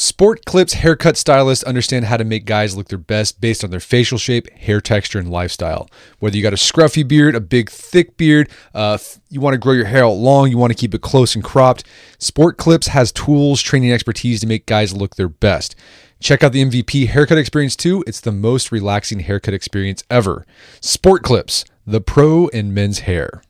Sport 0.00 0.46
Clips 0.46 0.72
haircut 0.72 1.18
stylists 1.18 1.62
understand 1.62 2.06
how 2.06 2.16
to 2.16 2.24
make 2.24 2.46
guys 2.46 2.74
look 2.74 2.88
their 2.88 2.96
best 2.96 3.38
based 3.38 3.62
on 3.62 3.68
their 3.68 3.80
facial 3.80 4.16
shape, 4.16 4.48
hair 4.52 4.80
texture, 4.80 5.18
and 5.18 5.30
lifestyle. 5.30 5.90
Whether 6.20 6.38
you 6.38 6.42
got 6.42 6.54
a 6.54 6.56
scruffy 6.56 7.06
beard, 7.06 7.34
a 7.34 7.40
big 7.40 7.68
thick 7.68 8.16
beard, 8.16 8.48
uh, 8.72 8.96
you 9.28 9.42
want 9.42 9.52
to 9.52 9.58
grow 9.58 9.74
your 9.74 9.84
hair 9.84 10.06
out 10.06 10.12
long, 10.12 10.50
you 10.50 10.56
want 10.56 10.72
to 10.72 10.78
keep 10.78 10.94
it 10.94 11.02
close 11.02 11.34
and 11.34 11.44
cropped, 11.44 11.84
Sport 12.18 12.56
Clips 12.56 12.86
has 12.86 13.12
tools, 13.12 13.60
training 13.60 13.92
expertise 13.92 14.40
to 14.40 14.46
make 14.46 14.64
guys 14.64 14.96
look 14.96 15.16
their 15.16 15.28
best. 15.28 15.76
Check 16.18 16.42
out 16.42 16.52
the 16.52 16.64
MVP 16.64 17.08
haircut 17.08 17.36
experience 17.36 17.76
too. 17.76 18.02
It's 18.06 18.22
the 18.22 18.32
most 18.32 18.72
relaxing 18.72 19.20
haircut 19.20 19.52
experience 19.52 20.02
ever. 20.08 20.46
Sport 20.80 21.22
Clips, 21.22 21.66
the 21.86 22.00
pro 22.00 22.46
in 22.48 22.72
men's 22.72 23.00
hair. 23.00 23.42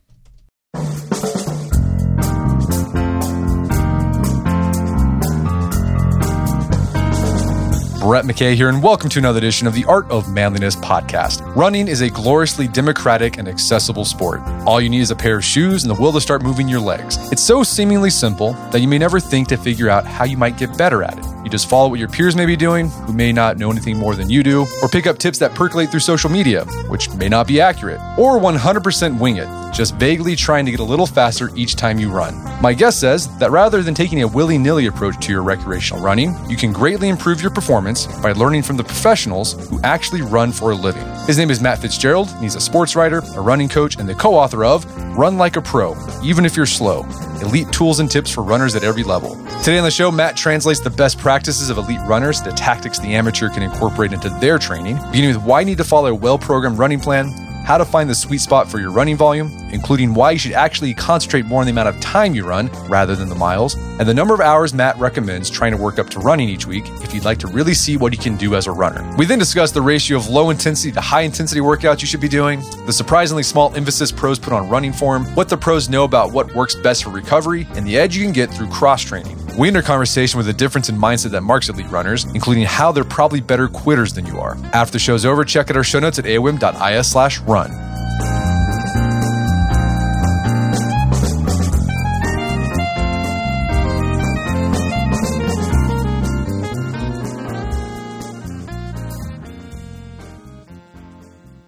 Brett 8.00 8.24
McKay 8.24 8.54
here, 8.54 8.70
and 8.70 8.82
welcome 8.82 9.10
to 9.10 9.18
another 9.18 9.36
edition 9.36 9.66
of 9.66 9.74
the 9.74 9.84
Art 9.84 10.10
of 10.10 10.32
Manliness 10.32 10.74
podcast. 10.74 11.44
Running 11.54 11.86
is 11.86 12.00
a 12.00 12.08
gloriously 12.08 12.66
democratic 12.66 13.36
and 13.36 13.46
accessible 13.46 14.06
sport. 14.06 14.40
All 14.64 14.80
you 14.80 14.88
need 14.88 15.02
is 15.02 15.10
a 15.10 15.14
pair 15.16 15.36
of 15.36 15.44
shoes 15.44 15.84
and 15.84 15.94
the 15.94 16.00
will 16.00 16.10
to 16.12 16.20
start 16.20 16.42
moving 16.42 16.66
your 16.66 16.80
legs. 16.80 17.18
It's 17.30 17.42
so 17.42 17.62
seemingly 17.62 18.08
simple 18.08 18.54
that 18.70 18.80
you 18.80 18.88
may 18.88 18.96
never 18.96 19.20
think 19.20 19.48
to 19.48 19.58
figure 19.58 19.90
out 19.90 20.06
how 20.06 20.24
you 20.24 20.38
might 20.38 20.56
get 20.56 20.78
better 20.78 21.02
at 21.02 21.18
it. 21.18 21.26
You 21.50 21.58
just 21.58 21.68
follow 21.68 21.88
what 21.88 21.98
your 21.98 22.06
peers 22.06 22.36
may 22.36 22.46
be 22.46 22.54
doing, 22.54 22.90
who 22.90 23.12
may 23.12 23.32
not 23.32 23.58
know 23.58 23.72
anything 23.72 23.96
more 23.96 24.14
than 24.14 24.30
you 24.30 24.44
do, 24.44 24.68
or 24.82 24.88
pick 24.88 25.08
up 25.08 25.18
tips 25.18 25.40
that 25.40 25.52
percolate 25.52 25.90
through 25.90 25.98
social 25.98 26.30
media, 26.30 26.64
which 26.86 27.12
may 27.14 27.28
not 27.28 27.48
be 27.48 27.60
accurate, 27.60 27.98
or 28.16 28.38
100% 28.38 29.18
wing 29.18 29.36
it, 29.36 29.48
just 29.74 29.96
vaguely 29.96 30.36
trying 30.36 30.64
to 30.64 30.70
get 30.70 30.78
a 30.78 30.84
little 30.84 31.08
faster 31.08 31.50
each 31.56 31.74
time 31.74 31.98
you 31.98 32.08
run. 32.08 32.40
My 32.62 32.72
guest 32.72 33.00
says 33.00 33.26
that 33.38 33.50
rather 33.50 33.82
than 33.82 33.94
taking 33.96 34.22
a 34.22 34.28
willy 34.28 34.58
nilly 34.58 34.86
approach 34.86 35.18
to 35.26 35.32
your 35.32 35.42
recreational 35.42 36.00
running, 36.00 36.36
you 36.48 36.56
can 36.56 36.72
greatly 36.72 37.08
improve 37.08 37.42
your 37.42 37.50
performance 37.50 38.06
by 38.20 38.30
learning 38.30 38.62
from 38.62 38.76
the 38.76 38.84
professionals 38.84 39.54
who 39.68 39.80
actually 39.82 40.22
run 40.22 40.52
for 40.52 40.70
a 40.70 40.76
living. 40.76 41.04
His 41.26 41.36
name 41.36 41.50
is 41.50 41.60
Matt 41.60 41.80
Fitzgerald, 41.80 42.28
and 42.28 42.44
he's 42.44 42.54
a 42.54 42.60
sports 42.60 42.94
writer, 42.94 43.24
a 43.34 43.40
running 43.40 43.68
coach, 43.68 43.96
and 43.98 44.08
the 44.08 44.14
co 44.14 44.36
author 44.36 44.64
of 44.64 44.86
Run 45.18 45.36
Like 45.36 45.56
a 45.56 45.62
Pro, 45.62 45.96
Even 46.22 46.44
If 46.44 46.56
You're 46.56 46.64
Slow 46.64 47.04
Elite 47.42 47.72
Tools 47.72 48.00
and 48.00 48.10
Tips 48.10 48.30
for 48.30 48.42
Runners 48.42 48.76
at 48.76 48.84
Every 48.84 49.02
Level. 49.02 49.34
Today 49.62 49.78
on 49.78 49.84
the 49.84 49.90
show, 49.90 50.10
Matt 50.10 50.36
translates 50.36 50.80
the 50.80 50.90
best 50.90 51.18
practices 51.18 51.39
of 51.48 51.78
elite 51.78 52.00
runners, 52.02 52.42
the 52.42 52.52
tactics 52.52 52.98
the 52.98 53.14
amateur 53.14 53.48
can 53.48 53.62
incorporate 53.62 54.12
into 54.12 54.28
their 54.40 54.58
training, 54.58 54.96
beginning 55.10 55.34
with 55.34 55.44
why 55.44 55.60
you 55.60 55.66
need 55.66 55.78
to 55.78 55.84
follow 55.84 56.10
a 56.10 56.14
well 56.14 56.38
programmed 56.38 56.78
running 56.78 57.00
plan 57.00 57.32
how 57.64 57.78
to 57.78 57.84
find 57.84 58.10
the 58.10 58.14
sweet 58.14 58.40
spot 58.40 58.68
for 58.68 58.80
your 58.80 58.90
running 58.90 59.16
volume, 59.16 59.48
including 59.72 60.12
why 60.12 60.32
you 60.32 60.38
should 60.38 60.52
actually 60.52 60.92
concentrate 60.92 61.44
more 61.44 61.60
on 61.60 61.66
the 61.66 61.70
amount 61.70 61.88
of 61.88 62.00
time 62.00 62.34
you 62.34 62.44
run 62.44 62.68
rather 62.88 63.14
than 63.14 63.28
the 63.28 63.34
miles, 63.34 63.74
and 64.00 64.08
the 64.08 64.14
number 64.14 64.34
of 64.34 64.40
hours 64.40 64.74
Matt 64.74 64.98
recommends 64.98 65.48
trying 65.48 65.70
to 65.70 65.78
work 65.78 65.98
up 65.98 66.10
to 66.10 66.18
running 66.18 66.48
each 66.48 66.66
week 66.66 66.84
if 67.02 67.14
you'd 67.14 67.24
like 67.24 67.38
to 67.38 67.46
really 67.46 67.74
see 67.74 67.96
what 67.96 68.12
you 68.12 68.18
can 68.18 68.36
do 68.36 68.56
as 68.56 68.66
a 68.66 68.72
runner. 68.72 69.08
We 69.16 69.26
then 69.26 69.38
discuss 69.38 69.70
the 69.70 69.82
ratio 69.82 70.16
of 70.16 70.28
low 70.28 70.50
intensity 70.50 70.90
to 70.92 71.00
high 71.00 71.22
intensity 71.22 71.60
workouts 71.60 72.00
you 72.00 72.08
should 72.08 72.20
be 72.20 72.28
doing, 72.28 72.60
the 72.86 72.92
surprisingly 72.92 73.42
small 73.44 73.74
emphasis 73.76 74.10
pros 74.10 74.38
put 74.38 74.52
on 74.52 74.68
running 74.68 74.92
form, 74.92 75.24
what 75.36 75.48
the 75.48 75.56
pros 75.56 75.88
know 75.88 76.04
about 76.04 76.32
what 76.32 76.52
works 76.54 76.74
best 76.74 77.04
for 77.04 77.10
recovery, 77.10 77.68
and 77.74 77.86
the 77.86 77.96
edge 77.96 78.16
you 78.16 78.24
can 78.24 78.32
get 78.32 78.50
through 78.50 78.68
cross 78.68 79.02
training. 79.02 79.39
We 79.58 79.68
end 79.68 79.76
our 79.76 79.82
conversation 79.82 80.38
with 80.38 80.46
the 80.46 80.52
difference 80.52 80.88
in 80.88 80.96
mindset 80.96 81.32
that 81.32 81.42
marks 81.42 81.68
elite 81.68 81.90
runners, 81.90 82.24
including 82.34 82.64
how 82.64 82.92
they're 82.92 83.04
probably 83.04 83.40
better 83.40 83.68
quitters 83.68 84.14
than 84.14 84.26
you 84.26 84.38
are. 84.38 84.56
After 84.72 84.92
the 84.92 84.98
show's 84.98 85.26
over, 85.26 85.44
check 85.44 85.70
out 85.70 85.76
our 85.76 85.84
show 85.84 86.00
notes 86.00 86.18
at 86.18 86.24
aom.is 86.24 87.10
slash 87.10 87.40
run. 87.40 87.70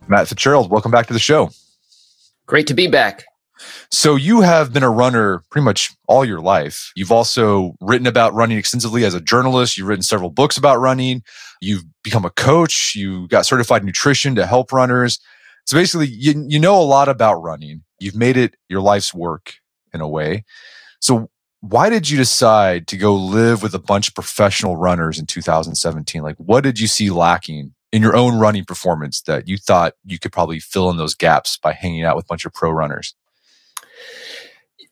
Matt 0.08 0.28
Fitzgerald, 0.28 0.70
welcome 0.70 0.90
back 0.90 1.06
to 1.06 1.14
the 1.14 1.18
show. 1.18 1.50
Great 2.46 2.66
to 2.66 2.74
be 2.74 2.86
back. 2.86 3.24
So 3.94 4.16
you 4.16 4.40
have 4.40 4.72
been 4.72 4.82
a 4.82 4.90
runner 4.90 5.44
pretty 5.50 5.66
much 5.66 5.92
all 6.08 6.24
your 6.24 6.40
life. 6.40 6.92
You've 6.96 7.12
also 7.12 7.76
written 7.78 8.06
about 8.06 8.32
running 8.32 8.56
extensively 8.56 9.04
as 9.04 9.12
a 9.12 9.20
journalist. 9.20 9.76
You've 9.76 9.86
written 9.86 10.02
several 10.02 10.30
books 10.30 10.56
about 10.56 10.80
running. 10.80 11.22
You've 11.60 11.84
become 12.02 12.24
a 12.24 12.30
coach. 12.30 12.94
You 12.96 13.28
got 13.28 13.44
certified 13.44 13.84
nutrition 13.84 14.34
to 14.36 14.46
help 14.46 14.72
runners. 14.72 15.20
So 15.66 15.76
basically, 15.76 16.06
you, 16.08 16.46
you 16.48 16.58
know 16.58 16.80
a 16.80 16.82
lot 16.82 17.10
about 17.10 17.42
running. 17.42 17.84
You've 18.00 18.16
made 18.16 18.38
it 18.38 18.54
your 18.70 18.80
life's 18.80 19.12
work 19.12 19.56
in 19.92 20.00
a 20.00 20.08
way. 20.08 20.46
So 21.02 21.30
why 21.60 21.90
did 21.90 22.08
you 22.08 22.16
decide 22.16 22.86
to 22.88 22.96
go 22.96 23.14
live 23.14 23.62
with 23.62 23.74
a 23.74 23.78
bunch 23.78 24.08
of 24.08 24.14
professional 24.14 24.78
runners 24.78 25.18
in 25.18 25.26
2017? 25.26 26.22
Like, 26.22 26.36
what 26.38 26.64
did 26.64 26.80
you 26.80 26.86
see 26.86 27.10
lacking 27.10 27.74
in 27.92 28.00
your 28.00 28.16
own 28.16 28.38
running 28.38 28.64
performance 28.64 29.20
that 29.22 29.46
you 29.46 29.58
thought 29.58 29.92
you 30.02 30.18
could 30.18 30.32
probably 30.32 30.60
fill 30.60 30.88
in 30.88 30.96
those 30.96 31.14
gaps 31.14 31.58
by 31.58 31.74
hanging 31.74 32.04
out 32.04 32.16
with 32.16 32.24
a 32.24 32.28
bunch 32.28 32.46
of 32.46 32.54
pro 32.54 32.70
runners? 32.70 33.14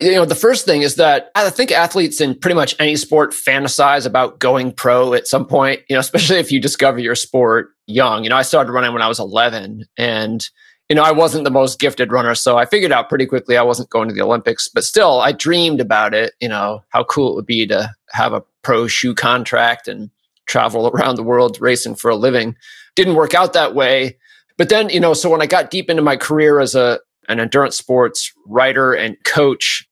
You 0.00 0.14
know, 0.14 0.24
the 0.24 0.34
first 0.34 0.64
thing 0.64 0.82
is 0.82 0.94
that 0.96 1.30
I 1.34 1.48
think 1.50 1.70
athletes 1.70 2.20
in 2.20 2.34
pretty 2.34 2.54
much 2.54 2.74
any 2.78 2.96
sport 2.96 3.32
fantasize 3.32 4.06
about 4.06 4.38
going 4.38 4.72
pro 4.72 5.12
at 5.12 5.28
some 5.28 5.46
point, 5.46 5.82
you 5.88 5.94
know, 5.94 6.00
especially 6.00 6.38
if 6.38 6.50
you 6.50 6.60
discover 6.60 6.98
your 6.98 7.14
sport 7.14 7.70
young. 7.86 8.24
You 8.24 8.30
know, 8.30 8.36
I 8.36 8.42
started 8.42 8.72
running 8.72 8.92
when 8.92 9.02
I 9.02 9.08
was 9.08 9.18
11 9.18 9.86
and, 9.98 10.48
you 10.88 10.96
know, 10.96 11.02
I 11.02 11.12
wasn't 11.12 11.44
the 11.44 11.50
most 11.50 11.78
gifted 11.78 12.12
runner. 12.12 12.34
So 12.34 12.56
I 12.56 12.64
figured 12.64 12.92
out 12.92 13.08
pretty 13.08 13.26
quickly 13.26 13.56
I 13.56 13.62
wasn't 13.62 13.90
going 13.90 14.08
to 14.08 14.14
the 14.14 14.22
Olympics, 14.22 14.68
but 14.68 14.84
still 14.84 15.20
I 15.20 15.32
dreamed 15.32 15.80
about 15.80 16.14
it, 16.14 16.32
you 16.40 16.48
know, 16.48 16.82
how 16.88 17.04
cool 17.04 17.32
it 17.32 17.34
would 17.34 17.46
be 17.46 17.66
to 17.66 17.94
have 18.12 18.32
a 18.32 18.42
pro 18.62 18.86
shoe 18.86 19.14
contract 19.14 19.86
and 19.86 20.10
travel 20.46 20.88
around 20.94 21.16
the 21.16 21.22
world 21.22 21.60
racing 21.60 21.94
for 21.94 22.10
a 22.10 22.16
living. 22.16 22.56
Didn't 22.96 23.14
work 23.14 23.34
out 23.34 23.52
that 23.52 23.74
way. 23.74 24.16
But 24.56 24.68
then, 24.68 24.88
you 24.88 25.00
know, 25.00 25.14
so 25.14 25.30
when 25.30 25.42
I 25.42 25.46
got 25.46 25.70
deep 25.70 25.88
into 25.88 26.02
my 26.02 26.16
career 26.16 26.60
as 26.60 26.74
a, 26.74 27.00
an 27.28 27.38
endurance 27.38 27.76
sports 27.76 28.32
writer 28.46 28.92
and 28.92 29.16
coach, 29.24 29.88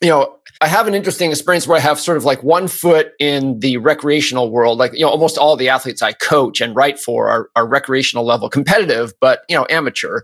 you 0.00 0.08
know, 0.08 0.36
I 0.60 0.66
have 0.66 0.86
an 0.88 0.94
interesting 0.94 1.30
experience 1.30 1.66
where 1.66 1.76
I 1.76 1.80
have 1.80 2.00
sort 2.00 2.16
of 2.16 2.24
like 2.24 2.42
one 2.42 2.68
foot 2.68 3.12
in 3.20 3.60
the 3.60 3.76
recreational 3.76 4.50
world. 4.50 4.78
Like, 4.78 4.92
you 4.92 5.00
know, 5.00 5.08
almost 5.08 5.38
all 5.38 5.56
the 5.56 5.68
athletes 5.68 6.02
I 6.02 6.12
coach 6.12 6.60
and 6.60 6.74
write 6.74 6.98
for 6.98 7.28
are, 7.28 7.50
are 7.54 7.66
recreational 7.66 8.24
level 8.24 8.48
competitive, 8.48 9.12
but, 9.20 9.42
you 9.48 9.56
know, 9.56 9.66
amateur. 9.70 10.22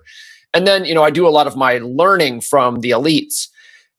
And 0.52 0.66
then, 0.66 0.84
you 0.84 0.94
know, 0.94 1.02
I 1.02 1.10
do 1.10 1.26
a 1.26 1.30
lot 1.30 1.46
of 1.46 1.56
my 1.56 1.78
learning 1.78 2.40
from 2.40 2.80
the 2.80 2.90
elites. 2.90 3.48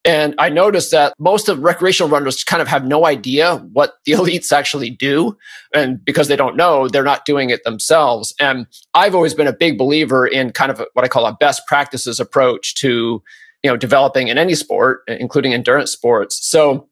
And 0.06 0.36
I 0.38 0.50
noticed 0.50 0.92
that 0.92 1.14
most 1.18 1.50
of 1.50 1.60
recreational 1.60 2.10
runners 2.10 2.44
kind 2.44 2.62
of 2.62 2.68
have 2.68 2.86
no 2.86 3.06
idea 3.06 3.58
what 3.74 3.96
the 4.06 4.12
elites 4.14 4.52
actually 4.52 4.90
do. 4.90 5.38
And 5.74 6.04
because 6.04 6.28
they 6.28 6.36
don't 6.36 6.56
know, 6.56 6.88
they're 6.88 7.04
not 7.04 7.26
doing 7.26 7.50
it 7.50 7.64
themselves. 7.64 8.34
And 8.40 8.68
I've 8.94 9.16
always 9.16 9.34
been 9.34 9.48
a 9.48 9.54
big 9.54 9.78
believer 9.78 10.28
in 10.28 10.52
kind 10.52 10.72
of 10.72 10.82
what 10.94 11.04
I 11.04 11.08
call 11.08 11.26
a 11.26 11.34
best 11.34 11.66
practices 11.66 12.20
approach 12.20 12.76
to 12.76 13.24
you 13.66 13.72
know 13.72 13.78
developing 13.78 14.28
in 14.28 14.38
any 14.38 14.56
sport 14.56 15.02
including 15.08 15.54
endurance 15.54 15.92
sports 15.92 16.40
so 16.48 16.88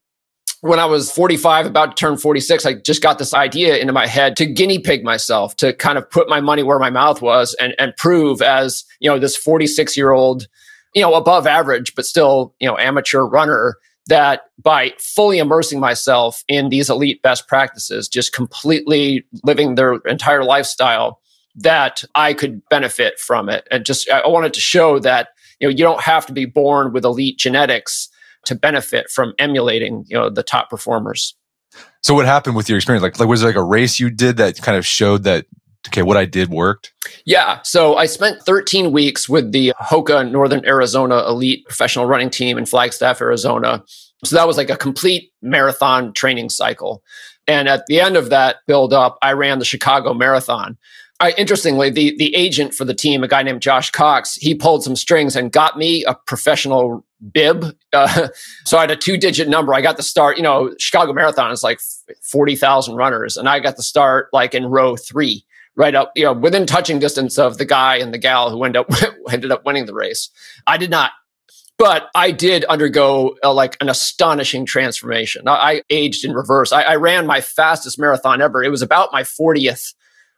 when 0.63 0.79
I 0.79 0.85
was 0.85 1.11
45, 1.11 1.65
about 1.65 1.97
to 1.97 1.99
turn 1.99 2.15
46, 2.15 2.65
I 2.65 2.75
just 2.75 3.03
got 3.03 3.19
this 3.19 3.33
idea 3.33 3.75
into 3.79 3.91
my 3.91 4.07
head 4.07 4.37
to 4.37 4.45
guinea 4.45 4.79
pig 4.79 5.03
myself, 5.03 5.57
to 5.57 5.73
kind 5.73 5.97
of 5.97 6.09
put 6.09 6.29
my 6.29 6.39
money 6.39 6.63
where 6.63 6.79
my 6.79 6.89
mouth 6.89 7.21
was 7.21 7.53
and, 7.55 7.75
and 7.77 7.93
prove 7.97 8.41
as, 8.41 8.85
you 9.01 9.09
know, 9.09 9.19
this 9.19 9.35
46 9.35 9.97
year 9.97 10.11
old, 10.11 10.47
you 10.95 11.01
know, 11.01 11.15
above 11.15 11.45
average, 11.47 11.93
but 11.95 12.05
still, 12.05 12.55
you 12.61 12.67
know, 12.69 12.77
amateur 12.77 13.23
runner 13.23 13.75
that 14.07 14.43
by 14.57 14.93
fully 14.99 15.37
immersing 15.37 15.81
myself 15.81 16.45
in 16.47 16.69
these 16.69 16.89
elite 16.89 17.21
best 17.21 17.45
practices, 17.49 18.07
just 18.07 18.31
completely 18.31 19.25
living 19.43 19.75
their 19.75 19.95
entire 20.05 20.45
lifestyle, 20.45 21.19
that 21.55 22.05
I 22.15 22.33
could 22.33 22.61
benefit 22.69 23.19
from 23.19 23.49
it. 23.49 23.67
And 23.69 23.85
just, 23.85 24.09
I 24.09 24.25
wanted 24.29 24.53
to 24.53 24.61
show 24.61 24.97
that 24.99 25.27
you 25.63 25.69
know 25.69 25.71
you 25.71 25.83
don't 25.83 26.01
have 26.01 26.25
to 26.25 26.33
be 26.33 26.45
born 26.45 26.91
with 26.91 27.05
elite 27.05 27.37
genetics 27.37 28.09
to 28.45 28.53
benefit 28.53 29.09
from 29.09 29.33
emulating 29.39 30.03
you 30.07 30.17
know 30.17 30.29
the 30.29 30.43
top 30.43 30.69
performers. 30.69 31.35
So 32.01 32.13
what 32.13 32.25
happened 32.25 32.57
with 32.57 32.67
your 32.67 32.77
experience? 32.77 33.01
Like, 33.01 33.17
like 33.17 33.29
was 33.29 33.41
there 33.41 33.49
like 33.49 33.55
a 33.55 33.63
race 33.63 33.97
you 33.97 34.09
did 34.09 34.37
that 34.37 34.61
kind 34.61 34.77
of 34.77 34.85
showed 34.85 35.23
that 35.23 35.45
okay 35.87 36.01
what 36.01 36.17
i 36.17 36.25
did 36.25 36.49
worked? 36.49 36.93
Yeah. 37.25 37.61
So 37.63 37.95
i 37.95 38.05
spent 38.05 38.41
13 38.41 38.91
weeks 38.91 39.29
with 39.29 39.53
the 39.53 39.73
hoka 39.81 40.29
northern 40.29 40.65
arizona 40.65 41.23
elite 41.27 41.65
professional 41.65 42.05
running 42.07 42.29
team 42.29 42.57
in 42.57 42.65
flagstaff 42.65 43.21
arizona. 43.21 43.83
So 44.25 44.35
that 44.35 44.47
was 44.47 44.57
like 44.57 44.69
a 44.69 44.77
complete 44.77 45.31
marathon 45.41 46.13
training 46.13 46.49
cycle. 46.49 47.03
And 47.45 47.67
at 47.67 47.85
the 47.87 47.99
end 47.99 48.17
of 48.17 48.29
that 48.31 48.57
build 48.67 48.91
up 48.91 49.17
i 49.21 49.31
ran 49.31 49.59
the 49.59 49.65
chicago 49.65 50.13
marathon 50.13 50.77
Interestingly, 51.31 51.89
the 51.89 52.15
the 52.17 52.35
agent 52.35 52.73
for 52.73 52.85
the 52.85 52.93
team, 52.93 53.23
a 53.23 53.27
guy 53.27 53.43
named 53.43 53.61
Josh 53.61 53.91
Cox, 53.91 54.35
he 54.35 54.55
pulled 54.55 54.83
some 54.83 54.95
strings 54.95 55.35
and 55.35 55.51
got 55.51 55.77
me 55.77 56.03
a 56.05 56.15
professional 56.15 57.05
bib. 57.31 57.75
Uh, 57.93 58.27
so 58.65 58.77
I 58.77 58.81
had 58.81 58.91
a 58.91 58.95
two 58.95 59.17
digit 59.17 59.47
number. 59.47 59.73
I 59.73 59.81
got 59.81 59.97
the 59.97 60.03
start. 60.03 60.37
You 60.37 60.43
know, 60.43 60.73
Chicago 60.79 61.13
Marathon 61.13 61.51
is 61.51 61.63
like 61.63 61.79
forty 62.21 62.55
thousand 62.55 62.95
runners, 62.95 63.37
and 63.37 63.47
I 63.47 63.59
got 63.59 63.77
the 63.77 63.83
start 63.83 64.29
like 64.33 64.53
in 64.53 64.65
row 64.65 64.95
three, 64.95 65.45
right 65.75 65.95
up, 65.95 66.11
you 66.15 66.23
know, 66.23 66.33
within 66.33 66.65
touching 66.65 66.99
distance 66.99 67.37
of 67.37 67.57
the 67.57 67.65
guy 67.65 67.97
and 67.97 68.13
the 68.13 68.17
gal 68.17 68.49
who 68.49 68.63
ended 68.63 68.81
up 68.81 68.91
ended 69.31 69.51
up 69.51 69.65
winning 69.65 69.85
the 69.85 69.93
race. 69.93 70.29
I 70.67 70.77
did 70.77 70.89
not 70.89 71.11
But 71.77 72.09
I 72.15 72.31
did 72.31 72.65
undergo 72.65 73.35
uh, 73.43 73.53
like 73.53 73.77
an 73.81 73.89
astonishing 73.89 74.65
transformation. 74.65 75.47
I, 75.47 75.53
I 75.53 75.81
aged 75.89 76.25
in 76.25 76.33
reverse. 76.33 76.71
I, 76.71 76.83
I 76.83 76.95
ran 76.95 77.25
my 77.25 77.41
fastest 77.41 77.99
marathon 77.99 78.41
ever. 78.41 78.63
It 78.63 78.69
was 78.69 78.81
about 78.81 79.11
my 79.11 79.23
40th 79.23 79.93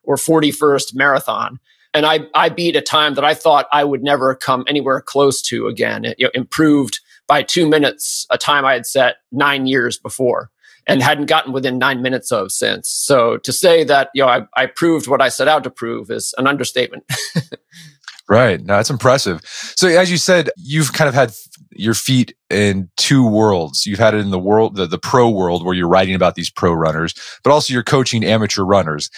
or 0.06 0.16
41st 0.16 0.96
marathon. 0.96 1.60
And 1.94 2.06
I, 2.06 2.28
I 2.34 2.50
beat 2.50 2.76
a 2.76 2.82
time 2.82 3.14
that 3.14 3.24
I 3.24 3.34
thought 3.34 3.68
I 3.72 3.84
would 3.84 4.04
never 4.04 4.36
come 4.36 4.66
anywhere 4.68 5.00
close 5.02 5.42
to 5.44 5.68
again. 5.68 6.04
It 6.04 6.16
you 6.20 6.26
know, 6.26 6.32
improved 6.34 7.00
by 7.28 7.42
two 7.42 7.68
minutes, 7.68 8.28
a 8.30 8.38
time 8.38 8.66
I 8.66 8.74
had 8.74 8.86
set 8.86 9.18
nine 9.32 9.66
years 9.66 9.98
before 9.98 10.52
and 10.88 11.02
hadn't 11.02 11.26
gotten 11.26 11.54
within 11.54 11.78
nine 11.78 12.02
minutes 12.02 12.32
of 12.32 12.52
since. 12.52 12.90
So 12.90 13.38
to 13.38 13.52
say 13.52 13.84
that, 13.86 14.10
you 14.14 14.24
know, 14.24 14.30
I, 14.30 14.48
I 14.56 14.66
proved 14.68 15.08
what 15.08 15.22
I 15.22 15.30
set 15.30 15.48
out 15.48 15.64
to 15.64 15.70
prove 15.70 16.12
is 16.12 16.34
an 16.38 16.48
understatement. 16.48 17.04
right. 18.30 18.60
No, 18.62 18.76
that's 18.76 18.90
impressive. 18.90 19.42
So 19.76 19.88
as 19.88 20.10
you 20.10 20.18
said, 20.18 20.50
you've 20.58 20.94
kind 20.94 21.08
of 21.08 21.14
had 21.14 21.34
your 21.72 21.94
feet 21.94 22.36
in 22.50 22.90
two 22.98 23.28
worlds. 23.28 23.86
You've 23.86 24.00
had 24.00 24.14
it 24.14 24.20
in 24.20 24.32
the 24.32 24.40
world, 24.40 24.76
the, 24.76 24.86
the 24.86 24.98
pro 24.98 25.30
world 25.30 25.66
where 25.66 25.76
you're 25.76 25.88
writing 25.88 26.16
about 26.16 26.36
these 26.36 26.50
pro 26.50 26.74
runners, 26.74 27.14
but 27.44 27.52
also 27.52 27.74
you're 27.74 27.84
coaching 27.84 28.24
amateur 28.24 28.64
runners. 28.64 29.10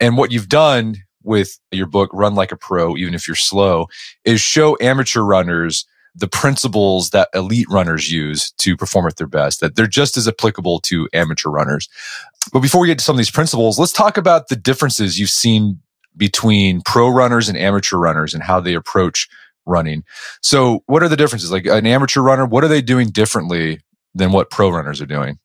And 0.00 0.16
what 0.16 0.30
you've 0.30 0.48
done 0.48 0.96
with 1.22 1.58
your 1.70 1.86
book, 1.86 2.10
Run 2.12 2.34
Like 2.34 2.52
a 2.52 2.56
Pro, 2.56 2.96
even 2.96 3.14
if 3.14 3.26
you're 3.26 3.36
slow, 3.36 3.86
is 4.24 4.40
show 4.40 4.76
amateur 4.80 5.22
runners 5.22 5.86
the 6.14 6.28
principles 6.28 7.10
that 7.10 7.28
elite 7.34 7.68
runners 7.70 8.12
use 8.12 8.52
to 8.58 8.76
perform 8.76 9.06
at 9.06 9.16
their 9.16 9.26
best, 9.26 9.60
that 9.60 9.76
they're 9.76 9.86
just 9.86 10.16
as 10.16 10.28
applicable 10.28 10.78
to 10.80 11.08
amateur 11.14 11.48
runners. 11.48 11.88
But 12.52 12.60
before 12.60 12.80
we 12.80 12.88
get 12.88 12.98
to 12.98 13.04
some 13.04 13.14
of 13.14 13.18
these 13.18 13.30
principles, 13.30 13.78
let's 13.78 13.92
talk 13.92 14.16
about 14.16 14.48
the 14.48 14.56
differences 14.56 15.18
you've 15.18 15.30
seen 15.30 15.80
between 16.16 16.82
pro 16.82 17.08
runners 17.08 17.48
and 17.48 17.58
amateur 17.58 17.96
runners 17.96 18.34
and 18.34 18.42
how 18.42 18.60
they 18.60 18.74
approach 18.74 19.28
running. 19.66 20.04
So, 20.42 20.82
what 20.86 21.02
are 21.02 21.08
the 21.08 21.16
differences? 21.16 21.52
Like 21.52 21.66
an 21.66 21.86
amateur 21.86 22.20
runner, 22.20 22.46
what 22.46 22.64
are 22.64 22.68
they 22.68 22.82
doing 22.82 23.08
differently 23.08 23.80
than 24.14 24.32
what 24.32 24.50
pro 24.50 24.70
runners 24.70 25.00
are 25.00 25.06
doing? 25.06 25.38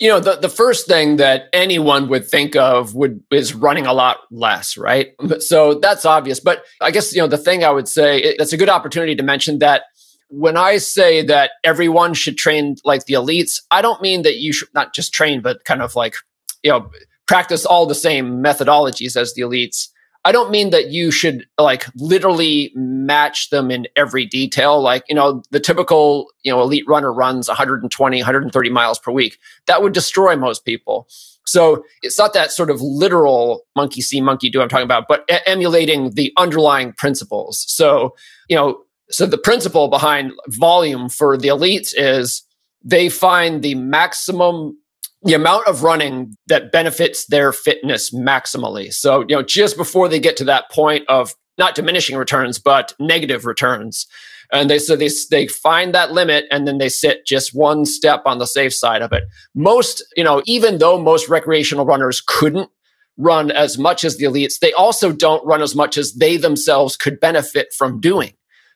you 0.00 0.08
know 0.08 0.20
the, 0.20 0.36
the 0.36 0.48
first 0.48 0.86
thing 0.86 1.16
that 1.16 1.48
anyone 1.52 2.08
would 2.08 2.26
think 2.26 2.56
of 2.56 2.94
would 2.94 3.22
is 3.30 3.54
running 3.54 3.86
a 3.86 3.92
lot 3.92 4.18
less 4.30 4.76
right 4.76 5.14
so 5.40 5.74
that's 5.74 6.04
obvious 6.04 6.40
but 6.40 6.64
i 6.80 6.90
guess 6.90 7.14
you 7.14 7.20
know 7.20 7.26
the 7.26 7.38
thing 7.38 7.64
i 7.64 7.70
would 7.70 7.88
say 7.88 8.18
it, 8.18 8.36
that's 8.38 8.52
a 8.52 8.56
good 8.56 8.68
opportunity 8.68 9.14
to 9.14 9.22
mention 9.22 9.58
that 9.58 9.82
when 10.28 10.56
i 10.56 10.76
say 10.78 11.22
that 11.22 11.52
everyone 11.62 12.14
should 12.14 12.36
train 12.36 12.76
like 12.84 13.04
the 13.06 13.14
elites 13.14 13.60
i 13.70 13.82
don't 13.82 14.02
mean 14.02 14.22
that 14.22 14.36
you 14.36 14.52
should 14.52 14.68
not 14.74 14.94
just 14.94 15.12
train 15.12 15.40
but 15.40 15.64
kind 15.64 15.82
of 15.82 15.94
like 15.96 16.14
you 16.62 16.70
know 16.70 16.90
practice 17.26 17.64
all 17.64 17.86
the 17.86 17.94
same 17.94 18.42
methodologies 18.42 19.16
as 19.16 19.34
the 19.34 19.42
elites 19.42 19.88
I 20.26 20.32
don't 20.32 20.50
mean 20.50 20.70
that 20.70 20.90
you 20.90 21.10
should 21.10 21.46
like 21.58 21.86
literally 21.96 22.72
match 22.74 23.50
them 23.50 23.70
in 23.70 23.86
every 23.94 24.24
detail. 24.24 24.80
Like, 24.80 25.04
you 25.08 25.14
know, 25.14 25.42
the 25.50 25.60
typical, 25.60 26.28
you 26.42 26.50
know, 26.50 26.62
elite 26.62 26.88
runner 26.88 27.12
runs 27.12 27.46
120, 27.46 28.18
130 28.18 28.70
miles 28.70 28.98
per 28.98 29.12
week. 29.12 29.38
That 29.66 29.82
would 29.82 29.92
destroy 29.92 30.34
most 30.34 30.64
people. 30.64 31.06
So 31.44 31.84
it's 32.00 32.18
not 32.18 32.32
that 32.32 32.52
sort 32.52 32.70
of 32.70 32.80
literal 32.80 33.66
monkey 33.76 34.00
see, 34.00 34.22
monkey 34.22 34.48
do 34.48 34.62
I'm 34.62 34.68
talking 34.70 34.84
about, 34.84 35.08
but 35.08 35.24
e- 35.30 35.36
emulating 35.44 36.12
the 36.12 36.32
underlying 36.38 36.94
principles. 36.94 37.66
So, 37.68 38.14
you 38.48 38.56
know, 38.56 38.80
so 39.10 39.26
the 39.26 39.36
principle 39.36 39.88
behind 39.88 40.32
volume 40.48 41.10
for 41.10 41.36
the 41.36 41.48
elites 41.48 41.92
is 41.94 42.42
they 42.82 43.10
find 43.10 43.62
the 43.62 43.74
maximum 43.74 44.78
the 45.24 45.34
amount 45.34 45.66
of 45.66 45.82
running 45.82 46.36
that 46.48 46.70
benefits 46.70 47.26
their 47.26 47.52
fitness 47.52 48.10
maximally. 48.14 48.92
So, 48.92 49.20
you 49.20 49.34
know, 49.34 49.42
just 49.42 49.76
before 49.76 50.08
they 50.08 50.20
get 50.20 50.36
to 50.38 50.44
that 50.44 50.70
point 50.70 51.04
of 51.08 51.34
not 51.56 51.74
diminishing 51.74 52.16
returns, 52.16 52.58
but 52.58 52.94
negative 53.00 53.46
returns. 53.46 54.06
And 54.52 54.68
they 54.68 54.78
so 54.78 54.94
they 54.96 55.08
they 55.30 55.48
find 55.48 55.94
that 55.94 56.12
limit 56.12 56.44
and 56.50 56.68
then 56.68 56.78
they 56.78 56.90
sit 56.90 57.26
just 57.26 57.54
one 57.54 57.86
step 57.86 58.22
on 58.26 58.38
the 58.38 58.46
safe 58.46 58.74
side 58.74 59.02
of 59.02 59.12
it. 59.12 59.24
Most, 59.54 60.04
you 60.16 60.24
know, 60.24 60.42
even 60.46 60.78
though 60.78 61.00
most 61.00 61.28
recreational 61.28 61.86
runners 61.86 62.22
couldn't 62.24 62.70
run 63.16 63.50
as 63.50 63.78
much 63.78 64.04
as 64.04 64.16
the 64.18 64.26
elites, 64.26 64.58
they 64.58 64.72
also 64.72 65.12
don't 65.12 65.44
run 65.46 65.62
as 65.62 65.74
much 65.74 65.96
as 65.96 66.14
they 66.14 66.36
themselves 66.36 66.96
could 66.96 67.18
benefit 67.18 67.72
from 67.72 68.00
doing. 68.00 68.34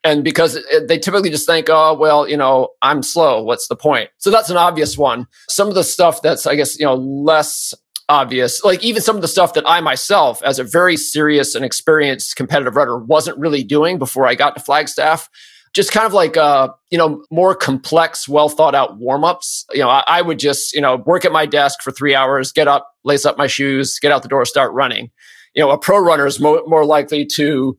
And 0.09 0.25
because 0.25 0.59
they 0.87 0.99
typically 0.99 1.29
just 1.29 1.47
think, 1.47 1.67
oh, 1.69 1.93
well, 1.93 2.27
you 2.27 2.37
know, 2.39 2.71
I'm 2.81 3.03
slow. 3.03 3.43
What's 3.43 3.69
the 3.69 3.77
point? 3.77 4.09
So 4.17 4.31
that's 4.31 4.49
an 4.49 4.57
obvious 4.57 4.97
one. 4.97 5.27
Some 5.51 5.69
of 5.69 5.75
the 5.75 5.85
stuff 5.85 6.23
that's, 6.23 6.47
I 6.47 6.55
guess, 6.55 6.79
you 6.79 6.87
know, 6.87 6.95
less 6.95 7.75
obvious, 8.09 8.65
like 8.65 8.83
even 8.83 9.03
some 9.03 9.17
of 9.17 9.23
the 9.23 9.29
stuff 9.29 9.53
that 9.53 9.69
I 9.69 9.83
myself, 9.83 10.43
as 10.43 10.59
a 10.59 10.65
very 10.65 10.97
serious 10.97 11.55
and 11.55 11.63
experienced 11.63 12.37
competitive 12.37 12.75
runner, 12.75 12.97
wasn't 12.97 13.37
really 13.37 13.63
doing 13.63 13.99
before 13.99 14.27
I 14.27 14.35
got 14.35 14.57
to 14.57 14.63
Flagstaff. 14.63 15.29
Just 15.75 15.93
kind 15.93 16.07
of 16.07 16.15
like, 16.15 16.39
uh, 16.39 16.69
you 16.91 16.97
know, 16.97 17.23
more 17.31 17.55
complex, 17.55 18.27
well 18.27 18.49
thought 18.49 18.75
out 18.75 18.97
warm 18.97 19.25
ups. 19.25 19.67
You 19.75 19.81
know, 19.81 19.91
I, 19.91 20.05
I 20.09 20.23
would 20.23 20.39
just, 20.39 20.73
you 20.73 20.81
know, 20.81 20.97
work 20.97 21.27
at 21.27 21.33
my 21.33 21.45
desk 21.45 21.83
for 21.83 21.91
three 21.91 22.15
hours, 22.15 22.51
get 22.51 22.67
up, 22.67 22.91
lace 23.05 23.27
up 23.27 23.37
my 23.37 23.47
shoes, 23.47 23.99
get 24.01 24.11
out 24.11 24.23
the 24.23 24.29
door, 24.29 24.47
start 24.47 24.73
running. 24.73 25.11
You 25.55 25.63
know, 25.63 25.71
a 25.71 25.77
pro 25.77 25.99
runner 25.99 26.27
is 26.27 26.41
mo- 26.41 26.65
more 26.67 26.87
likely 26.87 27.27
to, 27.35 27.77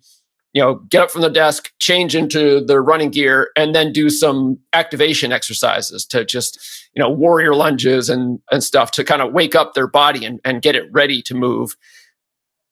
you 0.53 0.61
know, 0.61 0.75
get 0.89 1.03
up 1.03 1.11
from 1.11 1.21
the 1.21 1.29
desk, 1.29 1.71
change 1.79 2.15
into 2.15 2.63
their 2.65 2.81
running 2.81 3.11
gear, 3.11 3.51
and 3.55 3.75
then 3.75 3.93
do 3.93 4.09
some 4.09 4.57
activation 4.73 5.31
exercises 5.31 6.05
to 6.07 6.25
just, 6.25 6.59
you 6.93 7.01
know, 7.01 7.09
warrior 7.09 7.53
lunges 7.53 8.09
and, 8.09 8.39
and 8.51 8.63
stuff 8.63 8.91
to 8.91 9.03
kind 9.03 9.21
of 9.21 9.31
wake 9.31 9.55
up 9.55 9.73
their 9.73 9.87
body 9.87 10.25
and, 10.25 10.39
and 10.43 10.61
get 10.61 10.75
it 10.75 10.91
ready 10.91 11.21
to 11.21 11.35
move. 11.35 11.75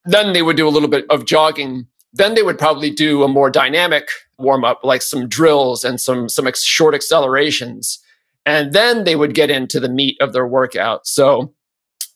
Then 0.04 0.32
they 0.32 0.42
would 0.42 0.56
do 0.56 0.66
a 0.66 0.70
little 0.70 0.88
bit 0.88 1.06
of 1.08 1.24
jogging. 1.24 1.86
Then 2.12 2.34
they 2.34 2.42
would 2.42 2.58
probably 2.58 2.90
do 2.90 3.22
a 3.22 3.28
more 3.28 3.50
dynamic 3.50 4.08
warm 4.38 4.64
up, 4.64 4.80
like 4.82 5.02
some 5.02 5.28
drills 5.28 5.84
and 5.84 6.00
some, 6.00 6.28
some 6.28 6.46
ex- 6.46 6.64
short 6.64 6.94
accelerations. 6.94 8.00
And 8.44 8.72
then 8.72 9.04
they 9.04 9.14
would 9.14 9.34
get 9.34 9.50
into 9.50 9.78
the 9.78 9.88
meat 9.88 10.16
of 10.20 10.32
their 10.32 10.46
workout. 10.46 11.06
So 11.06 11.54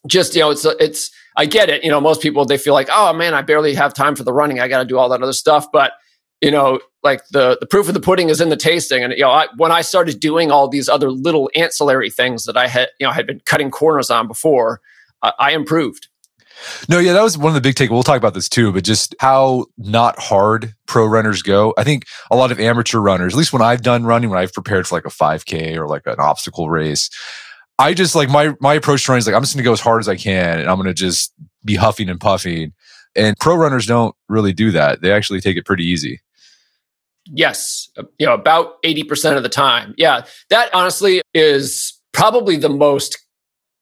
just, 0.07 0.35
you 0.35 0.41
know, 0.41 0.51
it's, 0.51 0.65
it's, 0.65 1.11
I 1.37 1.47
get 1.47 1.71
it. 1.71 1.85
You 1.85 1.91
know, 1.91 2.01
most 2.01 2.21
people 2.21 2.45
they 2.45 2.59
feel 2.59 2.75
like, 2.75 2.89
oh 2.91 3.13
man, 3.13 3.35
I 3.35 3.43
barely 3.43 3.75
have 3.75 3.95
time 3.95 4.17
for 4.17 4.25
the 4.25 4.33
running. 4.33 4.61
I 4.61 4.69
got 4.69 4.81
to 4.81 4.85
do 4.85 4.99
all 4.99 5.09
that 5.11 5.23
other 5.23 5.33
stuff. 5.33 5.67
But 5.73 5.93
you 6.41 6.51
know, 6.51 6.81
like 7.03 7.27
the 7.29 7.57
the 7.61 7.67
proof 7.67 7.89
of 7.89 7.95
the 7.95 8.01
pudding 8.01 8.29
is 8.29 8.41
in 8.41 8.49
the 8.49 8.57
tasting. 8.57 9.03
And 9.03 9.13
you 9.13 9.21
know, 9.21 9.31
I, 9.31 9.47
when 9.57 9.73
I 9.73 9.81
started 9.81 10.21
doing 10.21 10.51
all 10.51 10.69
these 10.69 10.89
other 10.89 11.11
little 11.11 11.51
ancillary 11.55 12.11
things 12.11 12.45
that 12.45 12.57
I 12.57 12.69
had, 12.69 12.89
you 12.99 13.07
know, 13.07 13.13
had 13.13 13.27
been 13.27 13.41
cutting 13.47 13.71
corners 13.71 14.11
on 14.11 14.27
before, 14.29 14.81
uh, 15.23 15.33
I 15.39 15.53
improved. 15.53 16.09
No, 16.89 16.99
yeah, 16.99 17.13
that 17.13 17.23
was 17.23 17.39
one 17.39 17.49
of 17.49 17.55
the 17.55 17.61
big 17.61 17.75
take. 17.75 17.91
We'll 17.91 18.03
talk 18.03 18.19
about 18.19 18.35
this 18.35 18.49
too, 18.49 18.73
but 18.73 18.85
just 18.85 19.15
how 19.19 19.67
not 19.79 20.19
hard 20.19 20.75
pro 20.87 21.07
runners 21.07 21.43
go. 21.43 21.75
I 21.79 21.85
think 21.85 22.05
a 22.31 22.37
lot 22.37 22.53
of 22.53 22.61
amateur 22.61 22.99
runners, 22.99 23.33
at 23.35 23.39
least 23.39 23.53
when 23.53 23.63
I've 23.63 23.83
done 23.83 24.05
running, 24.05 24.31
when 24.31 24.39
I've 24.39 24.53
prepared 24.53 24.87
for 24.87 24.95
like 24.95 25.07
a 25.07 25.09
5K 25.09 25.77
or 25.77 25.89
like 25.89 26.07
an 26.07 26.17
obstacle 26.19 26.69
race, 26.69 27.09
I 27.79 27.95
just 27.95 28.15
like 28.15 28.29
my 28.29 28.55
my 28.61 28.75
approach 28.75 29.05
to 29.05 29.13
running 29.13 29.19
is 29.19 29.27
like 29.27 29.35
I'm 29.35 29.43
just 29.43 29.55
gonna 29.55 29.65
go 29.65 29.73
as 29.73 29.81
hard 29.81 30.01
as 30.01 30.09
I 30.09 30.17
can 30.17 30.61
and 30.61 30.69
I'm 30.69 30.77
gonna 30.77 30.95
just 30.95 31.33
be 31.65 31.75
huffing 31.75 32.09
and 32.09 32.21
puffing. 32.21 32.73
And 33.15 33.37
pro 33.39 33.57
runners 33.57 33.87
don't 33.87 34.15
really 34.29 34.53
do 34.53 34.71
that. 34.71 35.03
They 35.03 35.13
actually 35.13 35.41
take 35.41 35.57
it 35.57 35.67
pretty 35.67 35.85
easy. 35.85 36.21
Yes, 37.27 37.91
uh, 37.99 38.05
you 38.19 38.27
know, 38.27 38.35
about 38.35 38.83
80% 38.83 39.37
of 39.37 39.43
the 39.43 39.49
time. 39.49 39.95
Yeah, 39.97 40.25
that 40.51 40.75
honestly 40.75 41.23
is 41.35 42.01
probably 42.13 42.57
the 42.57 42.69
most 42.69 43.19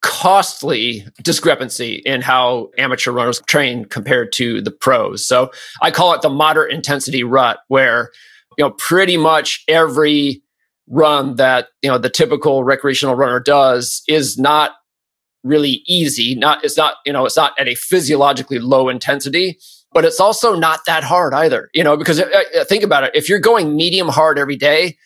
costly 0.02 1.06
discrepancy 1.22 2.02
in 2.06 2.22
how 2.22 2.70
amateur 2.78 3.12
runners 3.12 3.40
train 3.46 3.84
compared 3.84 4.32
to 4.32 4.60
the 4.62 4.70
pros. 4.70 5.26
So 5.26 5.50
I 5.82 5.90
call 5.90 6.14
it 6.14 6.22
the 6.22 6.30
moderate 6.30 6.72
intensity 6.72 7.22
rut 7.22 7.58
where 7.68 8.10
you 8.58 8.64
know 8.64 8.70
pretty 8.72 9.16
much 9.16 9.62
every 9.68 10.42
run 10.90 11.36
that 11.36 11.68
you 11.82 11.90
know 11.90 11.98
the 11.98 12.10
typical 12.10 12.64
recreational 12.64 13.14
runner 13.14 13.40
does 13.40 14.02
is 14.08 14.36
not 14.36 14.72
really 15.42 15.82
easy 15.86 16.34
not 16.34 16.62
it's 16.64 16.76
not 16.76 16.96
you 17.06 17.12
know 17.12 17.24
it's 17.24 17.36
not 17.36 17.58
at 17.58 17.68
a 17.68 17.74
physiologically 17.74 18.58
low 18.58 18.88
intensity 18.90 19.58
but 19.92 20.04
it's 20.04 20.20
also 20.20 20.54
not 20.54 20.80
that 20.86 21.02
hard 21.04 21.32
either 21.32 21.70
you 21.72 21.82
know 21.82 21.96
because 21.96 22.20
uh, 22.20 22.42
uh, 22.58 22.64
think 22.64 22.82
about 22.82 23.04
it. 23.04 23.10
If 23.14 23.28
you're 23.28 23.38
going 23.38 23.76
medium 23.76 24.08
hard 24.08 24.38
every 24.38 24.56
day 24.56 24.96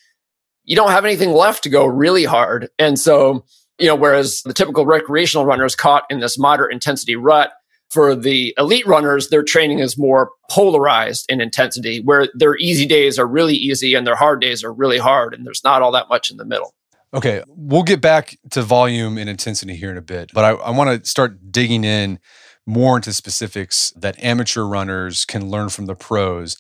you 0.65 0.77
don't 0.77 0.91
have 0.91 1.05
anything 1.05 1.33
left 1.33 1.63
to 1.65 1.69
go 1.69 1.85
really 1.85 2.25
hard. 2.25 2.71
And 2.79 2.99
so 2.99 3.45
you 3.79 3.87
know 3.87 3.95
whereas 3.95 4.43
the 4.43 4.55
typical 4.55 4.87
recreational 4.87 5.47
runner 5.47 5.65
is 5.65 5.77
caught 5.77 6.05
in 6.11 6.21
this 6.21 6.39
moderate 6.39 6.73
intensity 6.73 7.17
rut 7.17 7.53
for 7.95 8.17
the 8.17 8.53
elite 8.59 8.87
runners, 8.89 9.29
their 9.29 9.45
training 9.45 9.79
is 9.79 9.97
more 9.97 10.33
polarized 10.51 11.27
in 11.29 11.41
intensity, 11.41 12.01
where 12.01 12.29
their 12.35 12.57
easy 12.57 12.87
days 12.87 13.21
are 13.21 13.27
really 13.27 13.55
easy 13.55 13.95
and 13.95 14.05
their 14.05 14.17
hard 14.17 14.41
days 14.41 14.65
are 14.65 14.73
really 14.73 14.99
hard, 14.99 15.33
and 15.33 15.47
there's 15.47 15.63
not 15.63 15.81
all 15.81 15.93
that 15.93 16.09
much 16.09 16.29
in 16.29 16.37
the 16.37 16.45
middle. 16.45 16.75
Okay, 17.15 17.45
we'll 17.47 17.85
get 17.85 18.01
back 18.01 18.37
to 18.51 18.63
volume 18.63 19.17
and 19.17 19.31
intensity 19.31 19.77
here 19.77 19.93
in 19.93 19.97
a 19.97 20.03
bit, 20.03 20.33
but 20.35 20.45
I, 20.45 20.51
I 20.51 20.71
want 20.71 21.05
to 21.05 21.09
start 21.09 21.53
digging 21.53 21.85
in 21.85 22.19
more 22.67 22.97
into 22.97 23.13
specifics 23.13 23.93
that 23.95 24.21
amateur 24.23 24.65
runners 24.65 25.25
can 25.25 25.49
learn 25.49 25.69
from 25.69 25.87
the 25.87 25.95
pros 25.95 26.57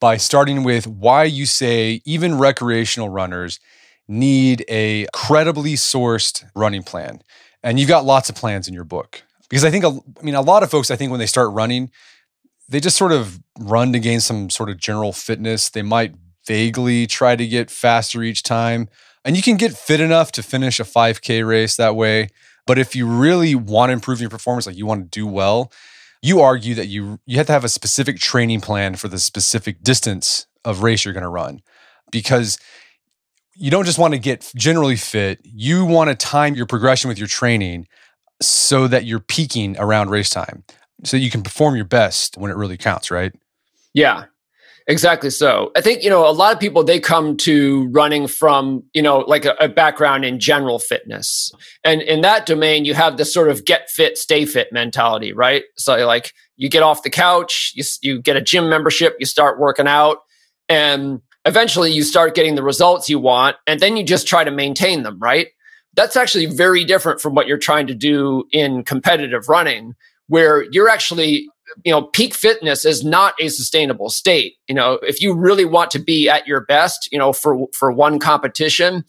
by 0.00 0.16
starting 0.16 0.64
with 0.64 0.86
why 0.86 1.24
you 1.24 1.44
say 1.44 2.00
even 2.06 2.38
recreational 2.38 3.10
runners 3.10 3.60
need 4.08 4.64
a 4.68 5.06
credibly 5.12 5.74
sourced 5.74 6.44
running 6.54 6.82
plan. 6.82 7.20
And 7.62 7.78
you've 7.78 7.88
got 7.90 8.06
lots 8.06 8.30
of 8.30 8.36
plans 8.36 8.68
in 8.68 8.72
your 8.72 8.84
book 8.84 9.24
because 9.48 9.64
I 9.64 9.70
think 9.70 9.84
I 9.84 9.90
mean 10.22 10.34
a 10.34 10.42
lot 10.42 10.62
of 10.62 10.70
folks 10.70 10.90
I 10.90 10.96
think 10.96 11.10
when 11.10 11.20
they 11.20 11.26
start 11.26 11.52
running, 11.52 11.90
they 12.68 12.80
just 12.80 12.96
sort 12.96 13.12
of 13.12 13.40
run 13.58 13.92
to 13.92 13.98
gain 13.98 14.20
some 14.20 14.50
sort 14.50 14.70
of 14.70 14.78
general 14.78 15.12
fitness. 15.12 15.70
They 15.70 15.82
might 15.82 16.14
vaguely 16.46 17.06
try 17.06 17.36
to 17.36 17.46
get 17.46 17.70
faster 17.70 18.22
each 18.22 18.42
time. 18.42 18.88
And 19.24 19.36
you 19.36 19.42
can 19.42 19.56
get 19.56 19.76
fit 19.76 20.00
enough 20.00 20.32
to 20.32 20.42
finish 20.42 20.80
a 20.80 20.84
5K 20.84 21.46
race 21.46 21.76
that 21.76 21.94
way. 21.96 22.28
But 22.66 22.78
if 22.78 22.94
you 22.94 23.06
really 23.06 23.54
want 23.54 23.90
to 23.90 23.94
improve 23.94 24.20
your 24.20 24.30
performance, 24.30 24.66
like 24.66 24.76
you 24.76 24.86
want 24.86 25.02
to 25.02 25.18
do 25.18 25.26
well, 25.26 25.72
you 26.22 26.40
argue 26.40 26.74
that 26.74 26.86
you 26.86 27.20
you 27.26 27.36
have 27.36 27.46
to 27.46 27.52
have 27.52 27.64
a 27.64 27.68
specific 27.68 28.18
training 28.18 28.60
plan 28.60 28.96
for 28.96 29.08
the 29.08 29.18
specific 29.18 29.82
distance 29.82 30.46
of 30.64 30.82
race 30.82 31.04
you're 31.04 31.14
going 31.14 31.22
to 31.22 31.28
run 31.28 31.60
because 32.10 32.58
you 33.54 33.70
don't 33.70 33.84
just 33.84 33.98
want 33.98 34.14
to 34.14 34.18
get 34.18 34.52
generally 34.56 34.96
fit 34.96 35.40
you 35.44 35.84
want 35.84 36.10
to 36.10 36.16
time 36.16 36.54
your 36.54 36.66
progression 36.66 37.08
with 37.08 37.18
your 37.18 37.28
training 37.28 37.86
so 38.40 38.86
that 38.88 39.04
you're 39.04 39.20
peaking 39.20 39.76
around 39.78 40.10
race 40.10 40.30
time 40.30 40.64
so 41.04 41.16
you 41.16 41.30
can 41.30 41.42
perform 41.42 41.76
your 41.76 41.84
best 41.84 42.36
when 42.36 42.50
it 42.50 42.56
really 42.56 42.76
counts 42.76 43.10
right 43.10 43.32
yeah 43.94 44.24
Exactly 44.88 45.28
so. 45.28 45.70
I 45.76 45.82
think, 45.82 46.02
you 46.02 46.08
know, 46.08 46.26
a 46.26 46.32
lot 46.32 46.54
of 46.54 46.58
people, 46.58 46.82
they 46.82 46.98
come 46.98 47.36
to 47.38 47.88
running 47.90 48.26
from, 48.26 48.84
you 48.94 49.02
know, 49.02 49.18
like 49.18 49.44
a, 49.44 49.54
a, 49.60 49.68
background 49.68 50.24
in 50.24 50.40
general 50.40 50.78
fitness. 50.78 51.52
And 51.84 52.00
in 52.00 52.22
that 52.22 52.46
domain, 52.46 52.86
you 52.86 52.94
have 52.94 53.18
this 53.18 53.32
sort 53.32 53.50
of 53.50 53.66
get 53.66 53.90
fit, 53.90 54.16
stay 54.16 54.46
fit 54.46 54.72
mentality, 54.72 55.34
right? 55.34 55.64
So, 55.76 55.94
like, 56.06 56.32
you 56.56 56.70
get 56.70 56.82
off 56.82 57.02
the 57.02 57.10
couch, 57.10 57.72
you, 57.74 57.84
you 58.00 58.22
get 58.22 58.38
a 58.38 58.40
gym 58.40 58.70
membership, 58.70 59.16
you 59.20 59.26
start 59.26 59.60
working 59.60 59.86
out, 59.86 60.20
and 60.70 61.20
eventually 61.44 61.92
you 61.92 62.02
start 62.02 62.34
getting 62.34 62.54
the 62.54 62.62
results 62.62 63.10
you 63.10 63.18
want, 63.18 63.56
and 63.66 63.80
then 63.80 63.98
you 63.98 64.04
just 64.04 64.26
try 64.26 64.42
to 64.42 64.50
maintain 64.50 65.02
them, 65.02 65.18
right? 65.20 65.48
That's 65.98 66.16
actually 66.16 66.46
very 66.46 66.84
different 66.84 67.20
from 67.20 67.34
what 67.34 67.48
you're 67.48 67.58
trying 67.58 67.88
to 67.88 67.94
do 67.94 68.44
in 68.52 68.84
competitive 68.84 69.48
running, 69.48 69.96
where 70.28 70.62
you're 70.70 70.88
actually 70.88 71.48
you 71.84 71.90
know, 71.90 72.02
peak 72.02 72.34
fitness 72.34 72.84
is 72.84 73.04
not 73.04 73.34
a 73.40 73.48
sustainable 73.48 74.08
state. 74.08 74.54
You 74.68 74.76
know, 74.76 75.00
if 75.02 75.20
you 75.20 75.34
really 75.34 75.64
want 75.64 75.90
to 75.90 75.98
be 75.98 76.28
at 76.28 76.46
your 76.46 76.60
best, 76.60 77.08
you 77.10 77.18
know, 77.18 77.32
for 77.32 77.66
for 77.72 77.90
one 77.90 78.20
competition, 78.20 79.04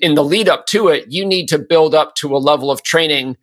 in 0.00 0.14
the 0.14 0.24
lead 0.24 0.48
up 0.48 0.64
to 0.68 0.88
it, 0.88 1.04
you 1.10 1.26
need 1.26 1.48
to 1.48 1.58
build 1.58 1.94
up 1.94 2.14
to 2.14 2.34
a 2.34 2.38
level 2.38 2.70
of 2.70 2.82
training 2.82 3.36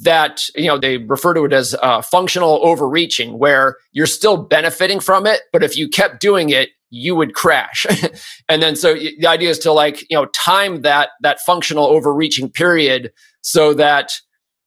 that 0.00 0.44
you 0.54 0.66
know 0.66 0.78
they 0.78 0.98
refer 0.98 1.32
to 1.32 1.46
it 1.46 1.54
as 1.54 1.74
uh, 1.82 2.02
functional 2.02 2.60
overreaching, 2.62 3.38
where 3.38 3.78
you're 3.92 4.06
still 4.06 4.36
benefiting 4.36 5.00
from 5.00 5.26
it, 5.26 5.40
but 5.50 5.62
if 5.62 5.78
you 5.78 5.88
kept 5.88 6.20
doing 6.20 6.50
it, 6.50 6.68
you 6.94 7.14
would 7.16 7.34
crash. 7.34 7.86
and 8.48 8.62
then 8.62 8.76
so 8.76 8.94
the 8.94 9.26
idea 9.26 9.50
is 9.50 9.58
to 9.60 9.72
like 9.72 10.02
you 10.10 10.16
know 10.16 10.26
time 10.26 10.82
that 10.82 11.10
that 11.22 11.40
functional 11.40 11.86
overreaching 11.86 12.50
period 12.50 13.12
so 13.42 13.74
that 13.74 14.12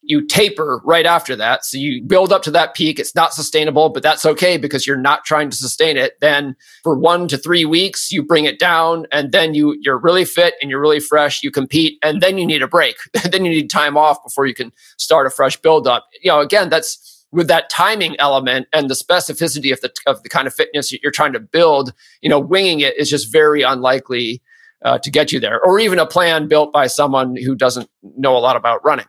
you 0.07 0.25
taper 0.25 0.81
right 0.85 1.05
after 1.05 1.35
that. 1.35 1.65
So 1.65 1.77
you 1.77 2.01
build 2.01 2.31
up 2.31 2.41
to 2.43 2.51
that 2.51 2.73
peak. 2.73 2.97
It's 2.97 3.13
not 3.13 3.33
sustainable, 3.33 3.89
but 3.89 4.03
that's 4.03 4.25
okay 4.25 4.57
because 4.57 4.87
you're 4.87 4.95
not 4.95 5.25
trying 5.25 5.49
to 5.49 5.57
sustain 5.57 5.97
it. 5.97 6.13
Then 6.21 6.55
for 6.83 6.97
one 6.97 7.27
to 7.27 7.37
three 7.37 7.65
weeks, 7.65 8.09
you 8.09 8.23
bring 8.23 8.45
it 8.45 8.57
down 8.57 9.05
and 9.11 9.33
then 9.33 9.53
you, 9.53 9.77
you're 9.81 9.99
really 9.99 10.23
fit 10.23 10.55
and 10.61 10.71
you're 10.71 10.79
really 10.79 11.01
fresh. 11.01 11.43
You 11.43 11.51
compete 11.51 11.99
and 12.01 12.21
then 12.21 12.37
you 12.37 12.45
need 12.45 12.61
a 12.61 12.69
break. 12.69 12.95
then 13.31 13.43
you 13.43 13.51
need 13.51 13.69
time 13.69 13.97
off 13.97 14.23
before 14.23 14.45
you 14.45 14.53
can 14.53 14.71
start 14.97 15.27
a 15.27 15.29
fresh 15.29 15.57
build 15.57 15.87
up. 15.87 16.05
You 16.23 16.31
know, 16.31 16.39
again, 16.39 16.69
that's 16.69 17.16
with 17.31 17.47
that 17.47 17.69
timing 17.69 18.15
element 18.19 18.67
and 18.73 18.89
the 18.89 18.95
specificity 18.95 19.73
of 19.73 19.81
the, 19.81 19.91
of 20.05 20.23
the 20.23 20.29
kind 20.29 20.47
of 20.47 20.53
fitness 20.53 20.93
you're 21.03 21.11
trying 21.11 21.33
to 21.33 21.39
build, 21.39 21.93
you 22.21 22.29
know, 22.29 22.39
winging 22.39 22.79
it 22.79 22.97
is 22.97 23.09
just 23.09 23.31
very 23.31 23.61
unlikely 23.61 24.41
uh, 24.83 24.97
to 24.99 25.11
get 25.11 25.31
you 25.31 25.39
there 25.39 25.59
or 25.61 25.79
even 25.79 25.99
a 25.99 26.05
plan 26.05 26.47
built 26.47 26.71
by 26.71 26.87
someone 26.87 27.35
who 27.35 27.55
doesn't 27.55 27.89
know 28.15 28.37
a 28.37 28.39
lot 28.39 28.55
about 28.55 28.83
running. 28.83 29.07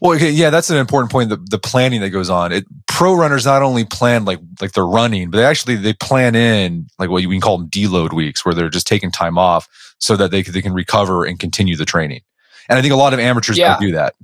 Well, 0.00 0.14
okay, 0.14 0.30
yeah, 0.30 0.50
that's 0.50 0.70
an 0.70 0.76
important 0.76 1.10
point. 1.10 1.30
The, 1.30 1.36
the 1.36 1.58
planning 1.58 2.00
that 2.02 2.10
goes 2.10 2.30
on. 2.30 2.52
It, 2.52 2.64
pro 2.86 3.14
runners 3.14 3.44
not 3.44 3.62
only 3.62 3.84
plan 3.84 4.24
like 4.24 4.38
like 4.60 4.72
they're 4.72 4.86
running, 4.86 5.30
but 5.30 5.38
they 5.38 5.44
actually 5.44 5.74
they 5.76 5.94
plan 5.94 6.36
in 6.36 6.86
like 6.98 7.10
what 7.10 7.22
you 7.22 7.28
can 7.28 7.40
call 7.40 7.58
them 7.58 7.68
deload 7.68 8.12
weeks, 8.12 8.44
where 8.44 8.54
they're 8.54 8.68
just 8.68 8.86
taking 8.86 9.10
time 9.10 9.36
off 9.36 9.68
so 9.98 10.16
that 10.16 10.30
they 10.30 10.42
they 10.42 10.62
can 10.62 10.72
recover 10.72 11.24
and 11.24 11.40
continue 11.40 11.76
the 11.76 11.84
training. 11.84 12.20
And 12.68 12.78
I 12.78 12.82
think 12.82 12.94
a 12.94 12.96
lot 12.96 13.14
of 13.14 13.18
amateurs 13.18 13.58
yeah. 13.58 13.76
do 13.80 13.92
that. 13.92 14.14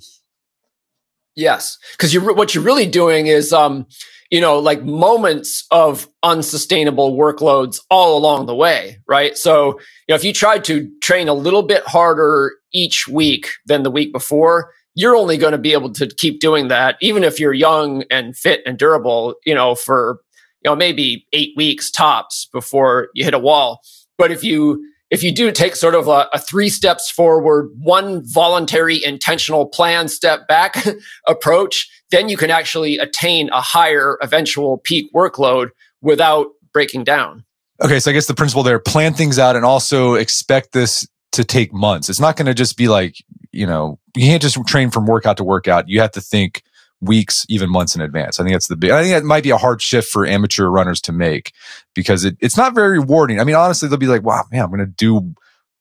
Yes, 1.37 1.79
because 1.93 2.13
you 2.13 2.21
what 2.35 2.55
you're 2.55 2.65
really 2.65 2.87
doing 2.87 3.27
is, 3.27 3.53
um, 3.53 3.87
you 4.31 4.41
know, 4.41 4.59
like 4.59 4.83
moments 4.85 5.65
of 5.71 6.09
unsustainable 6.23 7.17
workloads 7.17 7.81
all 7.91 8.17
along 8.17 8.47
the 8.47 8.55
way, 8.55 8.99
right? 9.09 9.37
So, 9.37 9.79
you 9.79 9.79
know, 10.11 10.15
if 10.15 10.25
you 10.25 10.33
tried 10.33 10.65
to 10.65 10.91
train 11.03 11.29
a 11.29 11.35
little 11.35 11.63
bit 11.63 11.83
harder 11.87 12.53
each 12.73 13.09
week 13.09 13.49
than 13.67 13.83
the 13.83 13.91
week 13.91 14.13
before, 14.13 14.73
you're 14.95 15.17
only 15.17 15.37
going 15.37 15.53
to 15.53 15.59
be 15.59 15.73
able 15.73 15.93
to 15.95 16.07
keep 16.07 16.41
doing 16.41 16.69
that, 16.69 16.97
even 17.01 17.25
if 17.25 17.41
you're 17.41 17.55
young 17.55 18.05
and 18.11 18.37
fit 18.37 18.61
and 18.67 18.79
durable, 18.79 19.35
you 19.47 19.55
know, 19.55 19.75
for, 19.75 20.21
you 20.65 20.71
know, 20.71 20.77
maybe 20.77 21.27
eight 21.33 21.53
weeks 21.57 21.91
tops 21.91 22.49
before 22.53 23.09
you 23.15 23.25
hit 23.25 23.35
a 23.35 23.39
wall. 23.39 23.81
But 24.19 24.31
if 24.31 24.45
you, 24.45 24.85
if 25.11 25.23
you 25.23 25.33
do 25.33 25.50
take 25.52 25.76
sort 25.76 25.95
of 25.95 26.09
a, 26.09 26.29
a 26.33 26.38
three 26.38 26.69
steps 26.69 27.11
forward, 27.11 27.71
one 27.79 28.23
voluntary 28.25 29.02
intentional 29.02 29.67
plan 29.67 30.09
step 30.09 30.47
back 30.47 30.85
approach, 31.26 31.88
then 32.11 32.29
you 32.29 32.37
can 32.37 32.50
actually 32.50 32.99
attain 32.99 33.49
a 33.50 33.61
higher 33.61 34.19
eventual 34.23 34.79
peak 34.79 35.12
workload 35.14 35.71
without 36.00 36.47
breaking 36.73 37.05
down. 37.05 37.45
Okay, 37.83 37.99
so 37.99 38.11
I 38.11 38.14
guess 38.14 38.26
the 38.26 38.35
principle 38.35 38.62
there 38.62 38.79
plan 38.79 39.14
things 39.14 39.38
out 39.38 39.57
and 39.57 39.64
also 39.64 40.14
expect 40.14 40.73
this 40.73 41.07
to 41.33 41.45
take 41.45 41.73
months. 41.73 42.09
It's 42.09 42.21
not 42.21 42.37
going 42.37 42.47
to 42.47 42.55
just 42.55 42.76
be 42.76 42.88
like 42.88 43.17
you 43.52 43.67
know, 43.67 43.99
you 44.17 44.26
can't 44.26 44.43
just 44.43 44.57
train 44.67 44.90
from 44.90 45.07
workout 45.07 45.37
to 45.38 45.45
workout. 45.45 45.88
You 45.88 46.00
have 46.00 46.12
to 46.12 46.21
think 46.21 46.62
weeks, 47.00 47.47
even 47.49 47.71
months 47.71 47.95
in 47.95 48.00
advance. 48.00 48.38
I 48.38 48.42
think 48.42 48.54
that's 48.54 48.69
the 48.69 48.76
big, 48.76 48.90
I 48.90 49.02
think 49.02 49.14
that 49.14 49.25
might 49.25 49.42
be 49.42 49.50
a 49.50 49.57
hard 49.57 49.80
shift 49.80 50.09
for 50.09 50.26
amateur 50.26 50.66
runners 50.66 51.00
to 51.02 51.12
make 51.12 51.52
because 51.95 52.25
it, 52.25 52.37
it's 52.40 52.57
not 52.57 52.75
very 52.75 52.99
rewarding. 52.99 53.40
I 53.40 53.45
mean, 53.45 53.57
honestly, 53.57 53.88
they'll 53.88 53.99
be 53.99 54.07
like, 54.07 54.23
wow, 54.23 54.45
man, 54.52 54.62
I'm 54.62 54.71
going 54.71 54.80
to 54.80 54.87
do, 54.87 55.16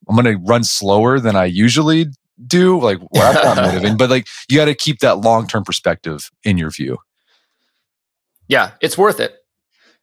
I'm 0.08 0.16
going 0.16 0.24
to 0.24 0.42
run 0.44 0.64
slower 0.64 1.20
than 1.20 1.36
I 1.36 1.44
usually 1.44 2.06
do. 2.46 2.80
Like, 2.80 2.98
well, 3.10 3.32
that's 3.32 3.44
not 3.44 3.56
motivating, 3.64 3.96
but 3.96 4.10
like, 4.10 4.26
you 4.48 4.56
got 4.56 4.66
to 4.66 4.74
keep 4.74 5.00
that 5.00 5.18
long 5.18 5.46
term 5.46 5.64
perspective 5.64 6.30
in 6.44 6.56
your 6.58 6.70
view. 6.70 6.98
Yeah, 8.48 8.72
it's 8.80 8.98
worth 8.98 9.20
it. 9.20 9.36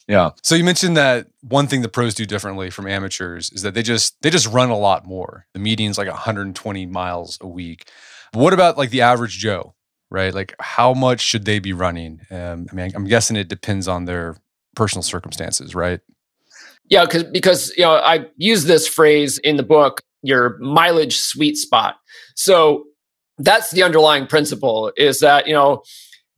Yeah. 0.07 0.31
So 0.41 0.55
you 0.55 0.63
mentioned 0.63 0.95
that 0.95 1.27
one 1.41 1.67
thing 1.67 1.81
the 1.81 1.89
pros 1.89 2.13
do 2.13 2.25
differently 2.25 2.69
from 2.69 2.87
amateurs 2.87 3.51
is 3.51 3.61
that 3.63 3.73
they 3.73 3.83
just 3.83 4.21
they 4.21 4.29
just 4.29 4.47
run 4.47 4.69
a 4.69 4.77
lot 4.77 5.05
more. 5.05 5.45
The 5.53 5.59
median's 5.59 5.97
like 5.97 6.07
120 6.07 6.85
miles 6.85 7.37
a 7.41 7.47
week. 7.47 7.89
what 8.33 8.53
about 8.53 8.77
like 8.77 8.89
the 8.89 9.01
average 9.01 9.37
Joe, 9.37 9.75
right? 10.09 10.33
Like 10.33 10.55
how 10.59 10.93
much 10.93 11.21
should 11.21 11.45
they 11.45 11.59
be 11.59 11.73
running? 11.73 12.21
Um, 12.31 12.67
I 12.71 12.75
mean, 12.75 12.91
I'm 12.95 13.05
guessing 13.05 13.35
it 13.35 13.47
depends 13.47 13.87
on 13.87 14.05
their 14.05 14.37
personal 14.75 15.03
circumstances, 15.03 15.75
right? 15.75 15.99
Yeah, 16.89 17.05
because 17.05 17.23
because 17.23 17.73
you 17.77 17.83
know 17.83 17.95
I 17.95 18.27
use 18.37 18.65
this 18.65 18.87
phrase 18.87 19.37
in 19.39 19.57
the 19.57 19.63
book, 19.63 20.01
your 20.21 20.57
mileage 20.59 21.17
sweet 21.17 21.57
spot. 21.57 21.97
So 22.35 22.85
that's 23.37 23.71
the 23.71 23.83
underlying 23.83 24.27
principle 24.27 24.91
is 24.97 25.19
that 25.19 25.47
you 25.47 25.53
know 25.53 25.83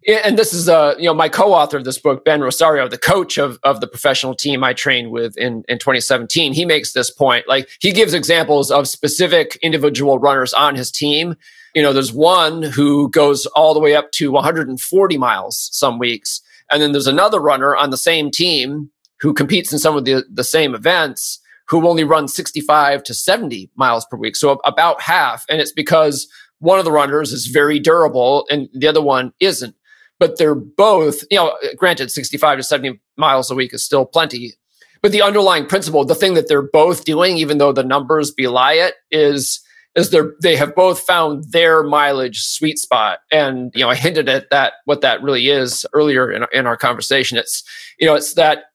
and 0.08 0.38
this 0.38 0.54
is 0.54 0.68
uh 0.68 0.96
you 0.98 1.06
know 1.06 1.14
my 1.14 1.30
co-author 1.30 1.78
of 1.78 1.86
this 1.86 1.98
book 1.98 2.26
ben 2.26 2.42
rosario 2.42 2.88
the 2.88 2.98
coach 2.98 3.38
of, 3.38 3.60
of 3.64 3.80
the 3.80 3.88
professional 3.88 4.34
team 4.34 4.64
i 4.64 4.74
trained 4.74 5.12
with 5.12 5.38
in, 5.38 5.64
in 5.68 5.78
2017 5.78 6.54
he 6.54 6.66
makes 6.66 6.94
this 6.94 7.10
point 7.10 7.48
like 7.48 7.70
he 7.80 7.92
gives 7.92 8.14
examples 8.14 8.72
of 8.72 8.88
specific 8.88 9.58
individual 9.62 10.20
runners 10.20 10.54
on 10.54 10.76
his 10.76 10.92
team 10.92 11.36
you 11.76 11.82
know 11.82 11.94
there's 11.94 12.14
one 12.14 12.64
who 12.64 13.10
goes 13.10 13.46
all 13.48 13.74
the 13.74 13.80
way 13.80 13.96
up 13.96 14.12
to 14.14 14.32
140 14.32 15.18
miles 15.18 15.70
some 15.72 16.00
weeks. 16.00 16.42
And 16.72 16.82
then 16.82 16.92
there's 16.92 17.08
another 17.08 17.40
runner 17.40 17.76
on 17.76 17.90
the 17.90 17.98
same 17.98 18.30
team 18.30 18.92
who 19.22 19.34
competes 19.34 19.74
in 19.74 19.80
some 19.80 19.98
of 19.98 20.06
the, 20.06 20.24
the 20.32 20.44
same 20.44 20.76
events 20.76 21.40
who 21.68 21.88
only 21.88 22.04
runs 22.04 22.34
65 22.34 23.04
to 23.04 23.14
70 23.14 23.70
miles 23.76 24.06
per 24.06 24.18
week. 24.18 24.36
So 24.36 24.60
about 24.66 25.02
half. 25.02 25.46
And 25.50 25.62
it's 25.62 25.72
because 25.72 26.28
one 26.60 26.80
of 26.80 26.86
the 26.86 26.92
runners 26.92 27.32
is 27.32 27.48
very 27.48 27.80
durable 27.80 28.46
and 28.50 28.70
the 28.74 28.88
other 28.88 29.02
one 29.02 29.34
isn't. 29.40 29.76
But 30.20 30.38
they're 30.38 30.56
both, 30.56 31.24
you 31.32 31.38
know, 31.38 31.56
granted, 31.78 32.12
65 32.12 32.58
to 32.58 32.64
70 32.64 33.00
miles 33.18 33.50
a 33.50 33.56
week 33.56 33.74
is 33.74 33.84
still 33.84 34.06
plenty. 34.06 34.54
But 35.02 35.14
the 35.14 35.22
underlying 35.22 35.66
principle, 35.66 36.04
the 36.04 36.16
thing 36.16 36.34
that 36.34 36.50
they're 36.50 36.62
both 36.62 37.06
doing, 37.06 37.38
even 37.38 37.58
though 37.58 37.72
the 37.72 37.84
numbers 37.84 38.32
belie 38.32 38.74
it, 38.74 38.96
is 39.12 39.62
is 39.96 40.12
they're 40.12 40.34
they 40.42 40.56
have 40.56 40.76
both 40.76 41.00
found 41.00 41.46
their 41.52 41.84
mileage 41.84 42.42
sweet 42.42 42.78
spot. 42.78 43.20
And 43.32 43.72
you 43.74 43.82
know, 43.82 43.90
I 43.90 43.96
hinted 43.96 44.30
at 44.30 44.50
that 44.52 44.74
what 44.86 45.02
that 45.02 45.22
really 45.22 45.50
is 45.50 45.86
earlier 45.94 46.32
in, 46.32 46.46
in 46.54 46.68
our 46.68 46.78
conversation. 46.78 47.38
It's 47.38 47.64
you 48.00 48.08
know, 48.08 48.16
it's 48.16 48.34
that 48.36 48.66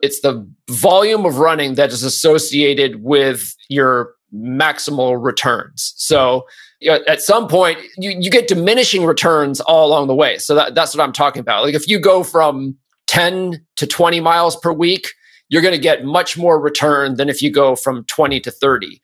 it's 0.00 0.20
the 0.20 0.48
volume 0.70 1.24
of 1.24 1.38
running 1.38 1.74
that 1.74 1.90
is 1.90 2.02
associated 2.02 3.02
with 3.02 3.54
your 3.68 4.14
maximal 4.34 5.22
returns. 5.22 5.94
So 5.96 6.46
you 6.80 6.90
know, 6.90 7.00
at 7.08 7.22
some 7.22 7.48
point 7.48 7.78
you, 7.96 8.10
you 8.10 8.30
get 8.30 8.48
diminishing 8.48 9.04
returns 9.04 9.60
all 9.60 9.88
along 9.88 10.08
the 10.08 10.14
way. 10.14 10.38
So 10.38 10.54
that, 10.54 10.74
that's 10.74 10.94
what 10.94 11.02
I'm 11.02 11.12
talking 11.12 11.40
about. 11.40 11.64
Like 11.64 11.74
if 11.74 11.88
you 11.88 11.98
go 11.98 12.22
from 12.22 12.76
10 13.06 13.64
to 13.76 13.86
20 13.86 14.20
miles 14.20 14.56
per 14.56 14.72
week, 14.72 15.08
you're 15.48 15.62
going 15.62 15.74
to 15.74 15.80
get 15.80 16.04
much 16.04 16.36
more 16.36 16.60
return 16.60 17.16
than 17.16 17.28
if 17.28 17.42
you 17.42 17.50
go 17.50 17.76
from 17.76 18.04
20 18.04 18.40
to 18.40 18.50
30. 18.50 19.00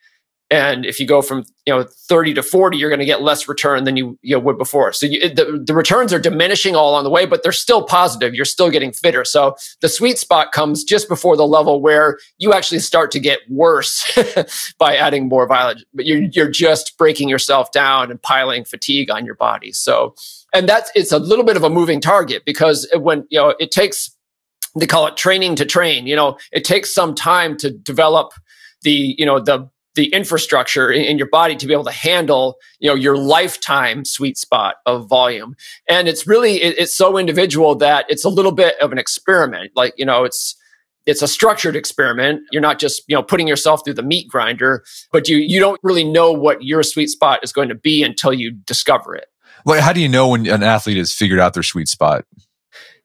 And 0.51 0.85
if 0.85 0.99
you 0.99 1.07
go 1.07 1.23
from 1.23 1.45
you 1.65 1.73
know 1.73 1.85
30 1.85 2.35
to 2.35 2.43
40, 2.43 2.77
you're 2.77 2.91
going 2.91 3.01
to 3.01 3.05
get 3.05 3.23
less 3.23 3.49
return 3.49 3.85
than 3.85 3.97
you, 3.97 4.19
you 4.23 4.35
know, 4.35 4.41
would 4.41 4.59
before. 4.59 4.93
So 4.93 5.07
you, 5.07 5.29
the, 5.29 5.63
the 5.65 5.75
returns 5.75 6.13
are 6.13 6.19
diminishing 6.19 6.75
all 6.75 6.95
on 6.95 7.05
the 7.05 7.11
way, 7.11 7.25
but 7.25 7.43
they're 7.43 7.53
still 7.53 7.85
positive. 7.85 8.35
You're 8.35 8.45
still 8.45 8.69
getting 8.69 8.93
fitter. 8.93 9.25
So 9.25 9.57
the 9.81 9.89
sweet 9.89 10.19
spot 10.19 10.51
comes 10.51 10.83
just 10.83 11.09
before 11.09 11.37
the 11.37 11.47
level 11.47 11.81
where 11.81 12.19
you 12.39 12.53
actually 12.53 12.81
start 12.81 13.13
to 13.13 13.21
get 13.21 13.41
worse 13.49 14.19
by 14.79 14.97
adding 14.97 15.29
more 15.29 15.47
mileage. 15.47 15.85
But 15.95 16.07
you're 16.07 16.23
you're 16.33 16.51
just 16.51 16.99
breaking 16.99 17.29
yourself 17.29 17.71
down 17.71 18.11
and 18.11 18.21
piling 18.21 18.65
fatigue 18.65 19.11
on 19.11 19.25
your 19.25 19.37
body. 19.37 19.73
So 19.73 20.15
and 20.53 20.69
that's 20.69 20.91
it's 20.97 21.13
a 21.13 21.19
little 21.19 21.45
bit 21.45 21.57
of 21.57 21.63
a 21.63 21.71
moving 21.71 22.01
target 22.01 22.45
because 22.45 22.89
when 22.95 23.25
you 23.31 23.39
know 23.39 23.55
it 23.61 23.71
takes 23.71 24.11
they 24.77 24.87
call 24.87 25.07
it 25.07 25.17
training 25.17 25.57
to 25.57 25.67
train. 25.67 26.07
You 26.07 26.17
know, 26.17 26.39
it 26.53 26.65
takes 26.65 26.95
some 26.95 27.15
time 27.15 27.57
to 27.59 27.71
develop 27.71 28.33
the 28.83 29.15
you 29.19 29.27
know 29.27 29.41
the 29.41 29.69
the 29.95 30.07
infrastructure 30.13 30.91
in, 30.91 31.19
your 31.19 31.29
body 31.29 31.57
to 31.57 31.67
be 31.67 31.73
able 31.73 31.85
to 31.85 31.91
handle 31.91 32.57
you 32.79 32.89
know 32.89 32.95
your 32.95 33.17
lifetime 33.17 34.05
sweet 34.05 34.39
spot 34.39 34.77
of 34.87 35.09
volume. 35.09 35.57
And 35.89 36.09
it's 36.09 36.27
really 36.27 36.63
it, 36.63 36.79
it's 36.79 36.95
so 36.95 37.19
individual 37.19 37.75
that 37.77 38.07
it's 38.09 38.25
a 38.25 38.29
little 38.29 38.53
bit 38.53 38.77
of 38.81 38.93
an 38.93 38.99
experiment. 38.99 39.73
Like 39.75 39.95
you 39.97 40.05
know 40.05 40.25
it's 40.25 40.57
it's 41.07 41.23
a 41.23 41.29
structured 41.29 41.77
experiment. 41.77 42.43
You're 42.53 42.63
not 42.63 42.79
just 42.79 43.03
you 43.09 43.17
know 43.17 43.23
putting 43.23 43.49
yourself 43.49 43.83
through 43.85 43.95
the 43.95 44.03
meat 44.03 44.29
grinder 44.29 44.85
but 45.13 45.29
you 45.29 45.39
you 45.39 45.59
don't 45.61 45.81
really 45.83 46.05
know 46.05 46.33
what 46.33 46.63
your 46.63 46.83
sweet 46.83 47.09
spot 47.09 47.41
is 47.43 47.53
going 47.53 47.69
to 47.69 47.75
be 47.75 48.03
until 48.03 48.33
you 48.33 48.53
discover 48.53 49.15
it. 49.15 49.27
Well 49.65 49.83
how 49.83 49.93
do 49.93 50.01
you 50.01 50.09
know 50.09 50.29
when 50.29 50.47
an 50.47 50.63
athlete 50.63 50.97
has 50.97 51.13
figured 51.13 51.41
out 51.41 51.55
their 51.55 51.63
sweet 51.63 51.89
spot 51.89 52.25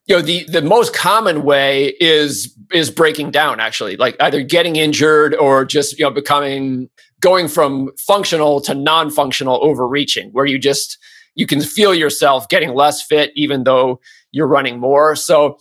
you 0.06 0.16
know 0.16 0.22
the 0.22 0.44
the 0.44 0.62
most 0.62 0.94
common 0.94 1.42
way 1.42 1.94
is 2.00 2.56
is 2.72 2.90
breaking 2.90 3.30
down 3.30 3.60
actually 3.60 3.96
like 3.96 4.16
either 4.20 4.42
getting 4.42 4.76
injured 4.76 5.34
or 5.34 5.64
just 5.64 5.98
you 5.98 6.04
know 6.04 6.10
becoming 6.10 6.88
going 7.20 7.48
from 7.48 7.90
functional 7.98 8.60
to 8.60 8.74
non-functional 8.74 9.58
overreaching 9.62 10.30
where 10.32 10.46
you 10.46 10.58
just 10.58 10.98
you 11.34 11.46
can 11.46 11.60
feel 11.60 11.94
yourself 11.94 12.48
getting 12.48 12.74
less 12.74 13.02
fit 13.02 13.30
even 13.36 13.64
though 13.64 14.00
you're 14.32 14.46
running 14.46 14.78
more. 14.78 15.16
So 15.16 15.58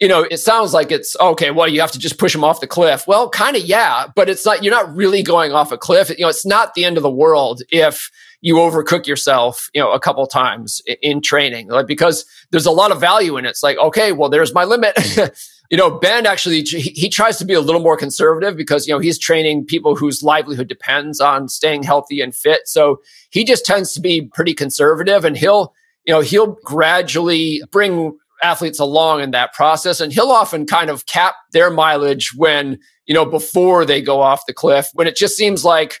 you 0.00 0.08
know 0.08 0.22
it 0.22 0.38
sounds 0.38 0.72
like 0.72 0.90
it's 0.90 1.16
okay 1.20 1.50
well 1.50 1.68
you 1.68 1.80
have 1.80 1.92
to 1.92 1.98
just 1.98 2.18
push 2.18 2.32
them 2.32 2.44
off 2.44 2.60
the 2.60 2.66
cliff 2.66 3.06
well 3.06 3.28
kind 3.28 3.56
of 3.56 3.62
yeah 3.62 4.06
but 4.16 4.28
it's 4.28 4.44
not 4.44 4.62
you're 4.62 4.74
not 4.74 4.94
really 4.94 5.22
going 5.22 5.52
off 5.52 5.72
a 5.72 5.78
cliff 5.78 6.10
you 6.10 6.24
know 6.24 6.28
it's 6.28 6.46
not 6.46 6.74
the 6.74 6.84
end 6.84 6.96
of 6.96 7.02
the 7.02 7.10
world 7.10 7.62
if 7.70 8.10
you 8.42 8.56
overcook 8.56 9.06
yourself, 9.06 9.68
you 9.74 9.80
know, 9.80 9.92
a 9.92 10.00
couple 10.00 10.26
times 10.26 10.80
in 11.02 11.20
training, 11.20 11.68
like 11.68 11.86
because 11.86 12.24
there's 12.50 12.66
a 12.66 12.70
lot 12.70 12.90
of 12.90 13.00
value 13.00 13.36
in 13.36 13.44
it. 13.44 13.50
It's 13.50 13.62
like, 13.62 13.78
okay, 13.78 14.12
well, 14.12 14.30
there's 14.30 14.54
my 14.54 14.64
limit. 14.64 14.94
you 15.70 15.76
know, 15.76 15.90
Ben 15.90 16.26
actually 16.26 16.62
he, 16.62 16.80
he, 16.80 17.08
tries 17.08 17.36
to 17.38 17.44
be 17.44 17.52
a 17.52 17.60
little 17.60 17.82
more 17.82 17.96
conservative 17.96 18.56
because 18.56 18.86
you 18.86 18.94
know 18.94 18.98
he's 18.98 19.18
training 19.18 19.66
people 19.66 19.94
whose 19.94 20.22
livelihood 20.22 20.68
depends 20.68 21.20
on 21.20 21.48
staying 21.48 21.82
healthy 21.82 22.20
and 22.20 22.34
fit. 22.34 22.66
So 22.66 23.00
he 23.30 23.44
just 23.44 23.66
tends 23.66 23.92
to 23.92 24.00
be 24.00 24.22
pretty 24.22 24.54
conservative, 24.54 25.24
and 25.24 25.36
he'll 25.36 25.74
you 26.06 26.14
know 26.14 26.20
he'll 26.20 26.58
gradually 26.64 27.62
bring 27.70 28.18
athletes 28.42 28.78
along 28.78 29.20
in 29.20 29.30
that 29.32 29.52
process, 29.52 30.00
and 30.00 30.12
he'll 30.12 30.30
often 30.30 30.66
kind 30.66 30.90
of 30.90 31.06
cap 31.06 31.34
their 31.52 31.70
mileage 31.70 32.32
when 32.36 32.78
you 33.06 33.14
know 33.14 33.24
before 33.26 33.84
they 33.84 34.00
go 34.00 34.20
off 34.20 34.46
the 34.46 34.54
cliff 34.54 34.88
when 34.94 35.06
it 35.06 35.16
just 35.16 35.36
seems 35.36 35.64
like 35.64 36.00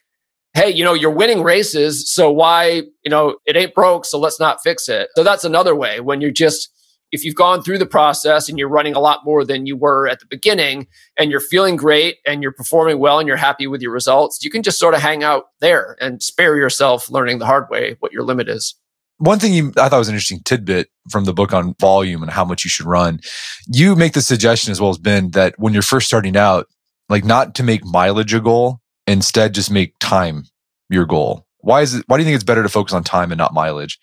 hey, 0.54 0.70
you 0.70 0.84
know, 0.84 0.94
you're 0.94 1.10
winning 1.10 1.42
races. 1.42 2.12
So 2.12 2.30
why, 2.30 2.82
you 3.04 3.10
know, 3.10 3.36
it 3.46 3.56
ain't 3.56 3.74
broke. 3.74 4.04
So 4.04 4.18
let's 4.18 4.40
not 4.40 4.62
fix 4.62 4.88
it. 4.88 5.08
So 5.16 5.22
that's 5.22 5.44
another 5.44 5.74
way 5.74 6.00
when 6.00 6.20
you're 6.20 6.30
just, 6.30 6.68
if 7.12 7.24
you've 7.24 7.34
gone 7.34 7.62
through 7.62 7.78
the 7.78 7.86
process 7.86 8.48
and 8.48 8.58
you're 8.58 8.68
running 8.68 8.94
a 8.94 9.00
lot 9.00 9.24
more 9.24 9.44
than 9.44 9.66
you 9.66 9.76
were 9.76 10.08
at 10.08 10.20
the 10.20 10.26
beginning 10.26 10.86
and 11.18 11.30
you're 11.30 11.40
feeling 11.40 11.76
great 11.76 12.18
and 12.26 12.42
you're 12.42 12.52
performing 12.52 12.98
well 12.98 13.18
and 13.18 13.26
you're 13.26 13.36
happy 13.36 13.66
with 13.66 13.82
your 13.82 13.92
results, 13.92 14.44
you 14.44 14.50
can 14.50 14.62
just 14.62 14.78
sort 14.78 14.94
of 14.94 15.00
hang 15.00 15.24
out 15.24 15.46
there 15.60 15.96
and 16.00 16.22
spare 16.22 16.56
yourself 16.56 17.10
learning 17.10 17.38
the 17.38 17.46
hard 17.46 17.68
way 17.68 17.96
what 18.00 18.12
your 18.12 18.22
limit 18.22 18.48
is. 18.48 18.74
One 19.20 19.38
thing 19.38 19.52
you, 19.52 19.72
I 19.76 19.88
thought 19.88 19.98
was 19.98 20.08
an 20.08 20.14
interesting 20.14 20.40
tidbit 20.44 20.88
from 21.10 21.26
the 21.26 21.34
book 21.34 21.52
on 21.52 21.74
volume 21.78 22.22
and 22.22 22.32
how 22.32 22.44
much 22.44 22.64
you 22.64 22.70
should 22.70 22.86
run. 22.86 23.20
You 23.66 23.94
make 23.94 24.14
the 24.14 24.22
suggestion 24.22 24.72
as 24.72 24.80
well 24.80 24.90
as 24.90 24.98
Ben 24.98 25.30
that 25.32 25.54
when 25.58 25.74
you're 25.74 25.82
first 25.82 26.06
starting 26.06 26.36
out, 26.36 26.68
like 27.10 27.24
not 27.24 27.54
to 27.56 27.62
make 27.62 27.84
mileage 27.84 28.32
a 28.32 28.40
goal, 28.40 28.80
instead 29.06 29.54
just 29.54 29.70
make 29.70 29.94
time 30.00 30.44
your 30.88 31.04
goal? 31.04 31.46
Why 31.58 31.82
is 31.82 31.94
it 31.94 32.04
why 32.06 32.16
do 32.16 32.22
you 32.22 32.24
think 32.24 32.34
it's 32.34 32.44
better 32.44 32.62
to 32.62 32.68
focus 32.68 32.94
on 32.94 33.04
time 33.04 33.30
and 33.30 33.38
not 33.38 33.52
mileage? 33.52 33.98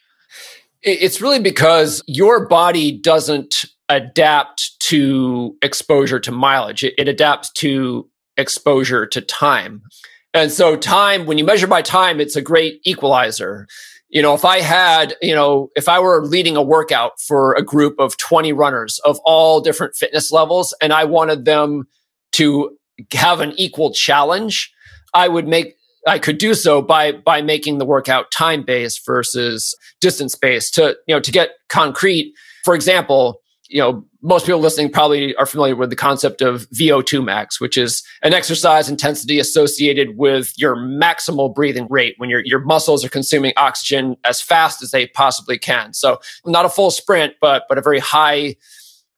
It's 0.83 1.19
really 1.19 1.39
because 1.39 2.03
your 2.05 2.47
body 2.47 2.91
doesn't 2.91 3.65
adapt 3.89 4.79
to 4.81 5.57
exposure 5.63 6.19
to 6.19 6.31
mileage. 6.31 6.83
It, 6.83 6.93
it 6.97 7.07
adapts 7.07 7.51
to 7.53 8.07
exposure 8.37 9.07
to 9.07 9.21
time. 9.21 9.81
And 10.33 10.51
so 10.51 10.75
time, 10.75 11.25
when 11.25 11.39
you 11.39 11.43
measure 11.43 11.65
by 11.65 11.81
time, 11.81 12.19
it's 12.19 12.35
a 12.35 12.41
great 12.41 12.81
equalizer. 12.85 13.67
You 14.09 14.21
know, 14.21 14.33
if 14.33 14.45
I 14.45 14.61
had, 14.61 15.15
you 15.21 15.35
know, 15.35 15.69
if 15.75 15.89
I 15.89 15.99
were 15.99 16.25
leading 16.25 16.55
a 16.55 16.61
workout 16.61 17.19
for 17.19 17.53
a 17.55 17.61
group 17.61 17.99
of 17.99 18.17
20 18.17 18.53
runners 18.53 18.99
of 19.03 19.19
all 19.25 19.59
different 19.59 19.95
fitness 19.95 20.31
levels 20.31 20.73
and 20.81 20.93
I 20.93 21.03
wanted 21.03 21.45
them 21.45 21.87
to 22.33 22.77
have 23.13 23.41
an 23.41 23.53
equal 23.57 23.91
challenge, 23.93 24.71
I 25.13 25.27
would 25.27 25.47
make 25.47 25.75
I 26.07 26.19
could 26.19 26.37
do 26.37 26.53
so 26.53 26.81
by 26.81 27.11
by 27.11 27.41
making 27.41 27.79
the 27.79 27.85
workout 27.85 28.31
time 28.31 28.63
based 28.63 29.05
versus 29.05 29.75
distance 29.99 30.35
based 30.35 30.73
to 30.75 30.95
you 31.05 31.15
know 31.15 31.19
to 31.19 31.31
get 31.31 31.51
concrete. 31.69 32.33
For 32.63 32.75
example, 32.75 33.41
you 33.69 33.79
know 33.79 34.05
most 34.21 34.45
people 34.45 34.59
listening 34.59 34.91
probably 34.91 35.35
are 35.35 35.45
familiar 35.45 35.75
with 35.75 35.89
the 35.89 35.95
concept 35.95 36.41
of 36.41 36.69
VO2 36.71 37.23
max, 37.23 37.61
which 37.61 37.77
is 37.77 38.03
an 38.23 38.33
exercise 38.33 38.89
intensity 38.89 39.39
associated 39.39 40.17
with 40.17 40.53
your 40.57 40.75
maximal 40.75 41.53
breathing 41.53 41.87
rate 41.89 42.15
when 42.17 42.29
your 42.29 42.41
your 42.45 42.59
muscles 42.59 43.05
are 43.05 43.09
consuming 43.09 43.53
oxygen 43.57 44.15
as 44.25 44.41
fast 44.41 44.81
as 44.81 44.91
they 44.91 45.07
possibly 45.07 45.57
can. 45.57 45.93
So 45.93 46.19
not 46.45 46.65
a 46.65 46.69
full 46.69 46.91
sprint, 46.91 47.35
but 47.41 47.63
but 47.69 47.77
a 47.77 47.81
very 47.81 47.99
high, 47.99 48.55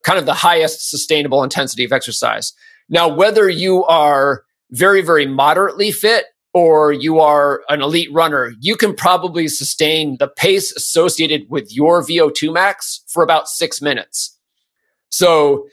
kind 0.03 0.19
of 0.19 0.25
the 0.25 0.33
highest 0.33 0.89
sustainable 0.89 1.43
intensity 1.43 1.83
of 1.83 1.91
exercise. 1.91 2.53
Now, 2.89 3.07
whether 3.07 3.47
you 3.47 3.83
are 3.85 4.43
very, 4.71 5.01
very 5.01 5.25
moderately 5.25 5.91
fit 5.91 6.25
or 6.53 6.91
you 6.91 7.19
are 7.19 7.61
an 7.69 7.81
elite 7.81 8.11
runner, 8.11 8.53
you 8.59 8.75
can 8.75 8.95
probably 8.95 9.47
sustain 9.47 10.17
the 10.19 10.27
pace 10.27 10.71
associated 10.71 11.43
with 11.49 11.73
your 11.73 12.01
VO2 12.01 12.51
max 12.51 13.03
for 13.07 13.23
about 13.23 13.47
six 13.47 13.81
minutes. 13.81 14.38
So 15.09 15.67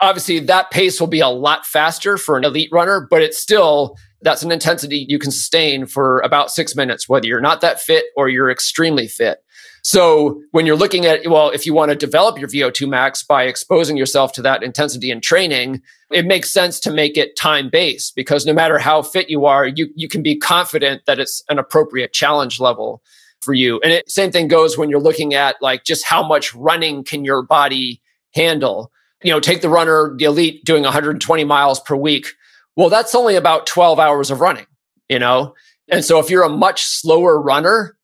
obviously 0.00 0.38
that 0.40 0.70
pace 0.70 1.00
will 1.00 1.08
be 1.08 1.20
a 1.20 1.28
lot 1.28 1.66
faster 1.66 2.16
for 2.16 2.36
an 2.36 2.44
elite 2.44 2.70
runner, 2.72 3.06
but 3.10 3.22
it's 3.22 3.38
still, 3.38 3.96
that's 4.22 4.42
an 4.42 4.52
intensity 4.52 5.06
you 5.08 5.18
can 5.18 5.30
sustain 5.30 5.86
for 5.86 6.20
about 6.20 6.50
six 6.50 6.76
minutes, 6.76 7.08
whether 7.08 7.26
you're 7.26 7.40
not 7.40 7.60
that 7.60 7.80
fit 7.80 8.06
or 8.16 8.28
you're 8.28 8.50
extremely 8.50 9.08
fit. 9.08 9.38
So 9.82 10.42
when 10.50 10.66
you're 10.66 10.76
looking 10.76 11.06
at, 11.06 11.26
well, 11.26 11.50
if 11.50 11.64
you 11.64 11.72
want 11.72 11.90
to 11.90 11.96
develop 11.96 12.38
your 12.38 12.48
VO2 12.48 12.86
max 12.88 13.22
by 13.22 13.44
exposing 13.44 13.96
yourself 13.96 14.32
to 14.32 14.42
that 14.42 14.62
intensity 14.62 15.10
in 15.10 15.22
training, 15.22 15.80
it 16.12 16.26
makes 16.26 16.52
sense 16.52 16.78
to 16.80 16.90
make 16.90 17.16
it 17.16 17.36
time 17.36 17.70
based 17.70 18.14
because 18.14 18.44
no 18.44 18.52
matter 18.52 18.78
how 18.78 19.00
fit 19.00 19.30
you 19.30 19.46
are, 19.46 19.66
you, 19.66 19.88
you 19.94 20.06
can 20.06 20.22
be 20.22 20.36
confident 20.36 21.06
that 21.06 21.18
it's 21.18 21.42
an 21.48 21.58
appropriate 21.58 22.12
challenge 22.12 22.60
level 22.60 23.02
for 23.40 23.54
you. 23.54 23.80
And 23.82 23.92
it, 23.92 24.10
same 24.10 24.30
thing 24.30 24.48
goes 24.48 24.76
when 24.76 24.90
you're 24.90 25.00
looking 25.00 25.32
at 25.32 25.56
like 25.62 25.84
just 25.84 26.04
how 26.04 26.26
much 26.26 26.54
running 26.54 27.02
can 27.02 27.24
your 27.24 27.42
body 27.42 27.99
handle. 28.34 28.90
You 29.22 29.32
know, 29.32 29.40
take 29.40 29.60
the 29.60 29.68
runner, 29.68 30.14
the 30.16 30.24
elite 30.24 30.64
doing 30.64 30.82
120 30.82 31.44
miles 31.44 31.80
per 31.80 31.94
week. 31.94 32.28
Well, 32.76 32.88
that's 32.88 33.14
only 33.14 33.36
about 33.36 33.66
12 33.66 33.98
hours 33.98 34.30
of 34.30 34.40
running, 34.40 34.66
you 35.08 35.18
know? 35.18 35.54
And 35.88 36.04
so 36.04 36.18
if 36.20 36.30
you're 36.30 36.44
a 36.44 36.48
much 36.48 36.84
slower 36.84 37.40
runner, 37.40 37.96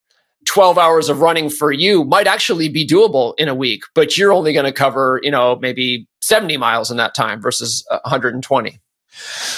12 0.46 0.76
hours 0.76 1.08
of 1.08 1.20
running 1.20 1.48
for 1.48 1.72
you 1.72 2.04
might 2.04 2.26
actually 2.26 2.68
be 2.68 2.86
doable 2.86 3.34
in 3.38 3.48
a 3.48 3.54
week, 3.54 3.82
but 3.94 4.16
you're 4.16 4.32
only 4.32 4.52
going 4.52 4.66
to 4.66 4.72
cover, 4.72 5.20
you 5.22 5.30
know, 5.30 5.56
maybe 5.56 6.06
70 6.20 6.56
miles 6.56 6.90
in 6.90 6.96
that 6.98 7.14
time 7.14 7.40
versus 7.40 7.84
120. 7.88 8.78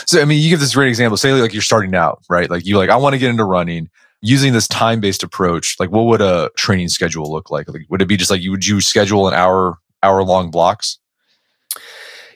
So, 0.07 0.23
I 0.23 0.25
mean, 0.25 0.41
you 0.41 0.51
give 0.51 0.61
this 0.61 0.75
great 0.75 0.89
example. 0.89 1.17
Say, 1.17 1.33
like, 1.33 1.53
you're 1.53 1.63
starting 1.63 1.95
out, 1.95 2.23
right? 2.31 2.49
Like, 2.49 2.65
you 2.65 2.79
like, 2.79 2.91
I 2.91 2.97
want 2.97 3.15
to 3.15 3.19
get 3.19 3.31
into 3.31 3.45
running 3.45 3.91
using 4.23 4.53
this 4.53 4.69
time 4.69 5.01
based 5.01 5.23
approach. 5.23 5.77
Like, 5.81 5.91
what 5.91 6.05
would 6.05 6.21
a 6.21 6.51
training 6.57 6.89
schedule 6.89 7.31
look 7.31 7.51
like? 7.51 7.69
Like, 7.69 7.83
would 7.89 8.01
it 8.01 8.07
be 8.07 8.17
just 8.17 8.31
like, 8.31 8.41
you 8.41 8.51
would 8.53 8.67
you 8.67 8.81
schedule 8.81 9.27
an 9.27 9.35
hour, 9.35 9.79
hour 10.03 10.23
long 10.23 10.51
blocks? 10.51 10.99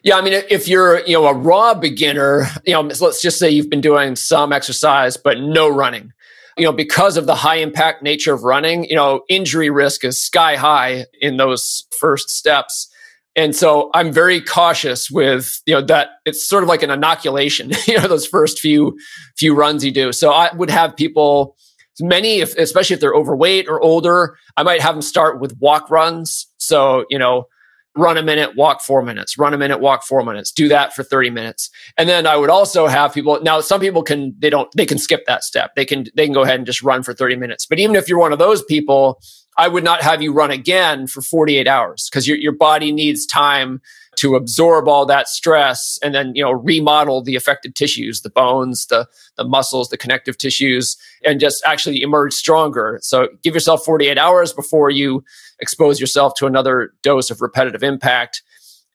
Yeah, 0.03 0.17
I 0.17 0.21
mean, 0.21 0.33
if 0.51 0.67
you're, 0.67 1.01
you 1.07 1.13
know, 1.13 1.27
a 1.27 1.35
raw 1.35 1.75
beginner, 1.75 2.47
you 2.67 2.73
know, 2.73 2.81
let's 2.81 3.23
just 3.23 3.39
say 3.39 3.51
you've 3.51 3.71
been 3.71 3.81
doing 3.81 4.17
some 4.17 4.53
exercise, 4.53 5.17
but 5.17 5.39
no 5.39 5.69
running 5.69 6.13
you 6.57 6.65
know, 6.65 6.73
because 6.73 7.17
of 7.17 7.27
the 7.27 7.35
high 7.35 7.57
impact 7.57 8.03
nature 8.03 8.35
of 8.35 8.43
running, 8.43 8.85
you 8.85 8.97
know, 8.97 9.23
injury 9.29 9.71
risk 9.71 10.05
is 10.05 10.21
sky 10.21 10.57
high 10.57 11.07
in 11.21 11.37
those 11.37 11.85
first 11.99 12.31
steps. 12.31 12.89
And 13.35 13.57
so 13.57 13.91
I'm 13.95 14.13
very 14.13 14.41
cautious 14.41 15.11
with, 15.11 15.63
you 15.65 15.75
know, 15.75 15.81
that 15.83 16.11
it's 16.27 16.47
sort 16.47 16.63
of 16.63 16.69
like 16.69 16.83
an 16.83 16.91
inoculation, 16.91 17.73
you 17.87 17.99
know, 17.99 18.07
those 18.07 18.27
first 18.27 18.61
few, 18.61 18.99
few 19.37 19.55
runs 19.55 19.85
you 19.85 19.93
do. 19.93 20.13
So 20.13 20.31
I 20.31 20.55
would 20.55 20.71
have 20.71 20.97
people, 20.97 21.57
many, 22.01 22.41
if, 22.41 22.57
especially 22.59 22.95
if 22.95 23.01
they're 23.01 23.15
overweight 23.15 23.69
or 23.69 23.81
older, 23.81 24.37
I 24.57 24.63
might 24.63 24.83
have 24.83 24.95
them 24.95 25.03
start 25.03 25.41
with 25.41 25.57
walk 25.59 25.91
runs. 25.91 26.47
So, 26.59 27.07
you 27.09 27.19
know, 27.19 27.47
run 27.95 28.17
a 28.17 28.23
minute, 28.23 28.57
walk 28.57 28.81
four 28.81 29.03
minutes, 29.03 29.37
run 29.37 29.53
a 29.53 29.59
minute, 29.59 29.79
walk 29.79 30.03
four 30.03 30.25
minutes, 30.25 30.51
do 30.51 30.69
that 30.69 30.95
for 30.95 31.03
30 31.03 31.31
minutes. 31.31 31.71
And 31.99 32.09
then 32.09 32.27
I 32.27 32.37
would 32.37 32.51
also 32.51 32.87
have 32.87 33.13
people 33.13 33.41
now 33.43 33.61
some 33.61 33.81
people 33.81 34.03
can 34.03 34.35
they 34.39 34.51
don't 34.51 34.69
they 34.77 34.87
can 34.87 34.99
skip 34.99 35.25
that 35.27 35.45
step. 35.45 35.75
They 35.75 35.85
can 35.85 36.07
they 36.15 36.25
can 36.25 36.33
go 36.33 36.43
ahead 36.43 36.57
and 36.57 36.67
just 36.67 36.83
run 36.83 37.03
for 37.03 37.13
30 37.13 37.37
minutes. 37.37 37.67
But 37.67 37.79
even 37.79 37.97
if 37.97 38.09
you're 38.09 38.19
one 38.19 38.33
of 38.33 38.39
those 38.39 38.63
people, 38.65 39.21
I 39.59 39.69
would 39.69 39.85
not 39.85 40.03
have 40.03 40.23
you 40.23 40.33
run 40.33 40.51
again 40.51 41.07
for 41.07 41.21
48 41.21 41.69
hours 41.69 42.09
because 42.11 42.27
your 42.27 42.39
your 42.39 42.53
body 42.53 42.93
needs 42.93 43.27
time 43.27 43.81
to 44.17 44.37
absorb 44.37 44.89
all 44.89 45.07
that 45.07 45.27
stress 45.27 45.99
and 46.03 46.15
then 46.15 46.33
you 46.35 46.43
know 46.43 46.53
remodel 46.53 47.23
the 47.23 47.35
affected 47.35 47.75
tissues 47.75 48.21
the 48.21 48.31
bones 48.31 48.87
the 48.87 49.07
the 49.37 49.45
muscles 49.45 49.89
the 49.89 49.97
connective 49.97 50.37
tissues 50.37 50.97
and 51.25 51.41
just 51.41 51.63
actually 51.65 52.03
emerge 52.03 52.33
stronger. 52.33 52.99
So 53.03 53.29
give 53.43 53.55
yourself 53.55 53.85
48 53.85 54.19
hours 54.19 54.53
before 54.53 54.91
you 54.91 55.25
expose 55.61 56.01
yourself 56.01 56.35
to 56.37 56.47
another 56.47 56.93
dose 57.03 57.31
of 57.31 57.41
repetitive 57.41 57.83
impact 57.83 58.43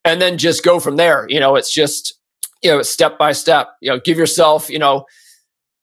and 0.05 0.21
then 0.21 0.37
just 0.37 0.63
go 0.63 0.79
from 0.79 0.97
there. 0.97 1.25
You 1.29 1.39
know 1.39 1.55
it's 1.55 1.73
just 1.73 2.13
you 2.61 2.69
know 2.69 2.81
step 2.81 3.17
by 3.17 3.31
step. 3.31 3.69
You 3.81 3.91
know 3.91 3.99
give 3.99 4.17
yourself 4.17 4.69
you 4.69 4.79
know 4.79 5.05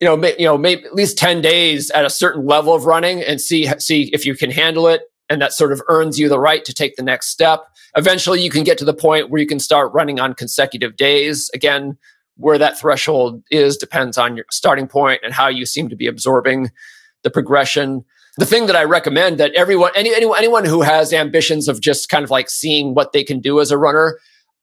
you 0.01 0.09
know, 0.11 0.17
may, 0.17 0.35
you 0.39 0.45
know, 0.45 0.59
maybe 0.59 0.85
at 0.85 0.95
least 0.95 1.17
10 1.17 1.41
days 1.41 1.91
at 1.91 2.05
a 2.05 2.11
certain 2.11 2.45
level 2.45 2.75
of 2.75 2.85
running 2.85 3.23
and 3.23 3.41
see, 3.41 3.67
see 3.79 4.11
if 4.13 4.27
you 4.27 4.35
can 4.35 4.51
handle 4.51 4.87
it. 4.87 5.03
And 5.29 5.41
that 5.41 5.53
sort 5.53 5.73
of 5.73 5.81
earns 5.89 6.19
you 6.19 6.29
the 6.29 6.39
right 6.39 6.65
to 6.65 6.73
take 6.75 6.97
the 6.97 7.03
next 7.03 7.29
step. 7.29 7.65
Eventually 7.97 8.43
you 8.43 8.51
can 8.51 8.65
get 8.65 8.77
to 8.79 8.85
the 8.85 8.95
point 8.95 9.31
where 9.31 9.41
you 9.41 9.47
can 9.47 9.61
start 9.61 9.93
running 9.93 10.21
on 10.21 10.35
consecutive 10.35 10.97
days. 10.97 11.51
Again, 11.55 11.97
where 12.37 12.59
that 12.59 12.79
threshold 12.79 13.43
is 13.51 13.77
depends 13.77 14.19
on 14.19 14.37
your 14.37 14.45
starting 14.51 14.87
point 14.87 15.21
and 15.23 15.33
how 15.33 15.49
you 15.49 15.67
seem 15.67 15.89
to 15.89 15.97
be 15.97 16.07
absorbing 16.07 16.71
the 17.23 17.31
progression. 17.31 18.05
The 18.37 18.47
thing 18.47 18.67
that 18.67 18.77
I 18.77 18.85
recommend 18.85 19.39
that 19.39 19.53
everyone, 19.55 19.93
any, 19.95 20.13
anyone, 20.15 20.39
anyone 20.39 20.65
who 20.65 20.83
has 20.83 21.13
ambitions 21.13 21.69
of 21.69 21.81
just 21.81 22.09
kind 22.09 22.25
of 22.25 22.31
like 22.31 22.51
seeing 22.51 22.95
what 22.95 23.13
they 23.13 23.23
can 23.23 23.41
do 23.41 23.61
as 23.61 23.71
a 23.71 23.79
runner, 23.79 24.19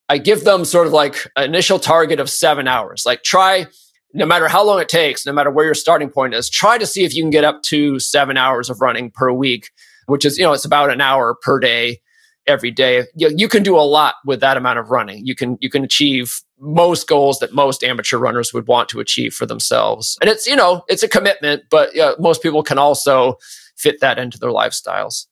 I 0.10 0.18
give 0.18 0.44
them 0.44 0.66
sort 0.66 0.88
of 0.88 0.94
like 0.94 1.26
an 1.38 1.46
initial 1.46 1.80
target 1.80 2.20
of 2.20 2.30
seven 2.30 2.68
hours. 2.68 3.04
Like 3.06 3.24
try, 3.24 3.68
no 4.14 4.26
matter 4.26 4.50
how 4.50 4.66
long 4.66 4.82
it 4.82 4.90
takes, 4.90 5.26
no 5.26 5.32
matter 5.32 5.50
where 5.50 5.64
your 5.64 5.74
starting 5.74 6.10
point 6.10 6.34
is, 6.34 6.50
try 6.50 6.78
to 6.78 6.86
see 6.86 7.06
if 7.06 7.16
you 7.16 7.24
can 7.24 7.30
get 7.30 7.46
up 7.46 7.64
to 7.64 7.98
seven 8.00 8.36
hours 8.36 8.70
of 8.70 8.82
running 8.82 9.10
per 9.10 9.32
week, 9.32 9.72
which 10.08 10.26
is, 10.26 10.38
you 10.38 10.44
know, 10.44 10.54
it's 10.54 10.66
about 10.66 10.90
an 10.90 11.02
hour 11.02 11.36
per 11.42 11.60
day 11.60 12.02
every 12.48 12.72
day. 12.72 13.06
You, 13.16 13.32
you 13.36 13.48
can 13.48 13.64
do 13.64 13.76
a 13.76 13.82
lot 13.82 14.16
with 14.26 14.40
that 14.42 14.58
amount 14.58 14.80
of 14.80 14.90
running. 14.90 15.26
You 15.26 15.36
can, 15.36 15.58
you 15.62 15.70
can 15.70 15.84
achieve 15.84 16.42
most 16.60 17.08
goals 17.08 17.40
that 17.40 17.54
most 17.54 17.84
amateur 17.84 18.18
runners 18.18 18.54
would 18.54 18.68
want 18.68 18.90
to 18.90 19.00
achieve 19.00 19.34
for 19.34 19.46
themselves. 19.46 20.18
And 20.22 20.30
it's, 20.30 20.48
you 20.48 20.56
know, 20.56 20.84
it's 20.88 21.04
a 21.04 21.08
commitment, 21.08 21.64
but 21.70 21.98
uh, 21.98 22.16
most 22.20 22.42
people 22.42 22.64
can 22.64 22.78
also 22.78 23.38
fit 23.78 24.00
that 24.02 24.20
into 24.20 24.38
their 24.38 24.52
lifestyles. 24.52 25.26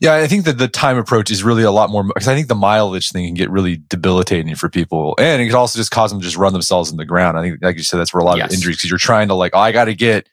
Yeah, 0.00 0.14
I 0.14 0.26
think 0.26 0.44
that 0.44 0.58
the 0.58 0.68
time 0.68 0.96
approach 0.96 1.30
is 1.30 1.42
really 1.42 1.64
a 1.64 1.70
lot 1.70 1.90
more 1.90 2.04
because 2.04 2.28
I 2.28 2.34
think 2.34 2.48
the 2.48 2.54
mileage 2.54 3.10
thing 3.10 3.26
can 3.26 3.34
get 3.34 3.50
really 3.50 3.82
debilitating 3.88 4.54
for 4.54 4.68
people, 4.68 5.14
and 5.18 5.42
it 5.42 5.46
can 5.46 5.56
also 5.56 5.78
just 5.78 5.90
cause 5.90 6.10
them 6.10 6.20
to 6.20 6.24
just 6.24 6.36
run 6.36 6.52
themselves 6.52 6.90
in 6.90 6.96
the 6.96 7.04
ground. 7.04 7.36
I 7.36 7.42
think, 7.42 7.58
like 7.62 7.76
you 7.76 7.82
said, 7.82 7.98
that's 7.98 8.14
where 8.14 8.20
a 8.20 8.24
lot 8.24 8.38
yes. 8.38 8.48
of 8.48 8.54
injuries 8.54 8.76
because 8.76 8.90
you're 8.90 8.98
trying 8.98 9.28
to 9.28 9.34
like, 9.34 9.52
oh, 9.54 9.58
I 9.58 9.72
got 9.72 9.86
to 9.86 9.94
get 9.94 10.28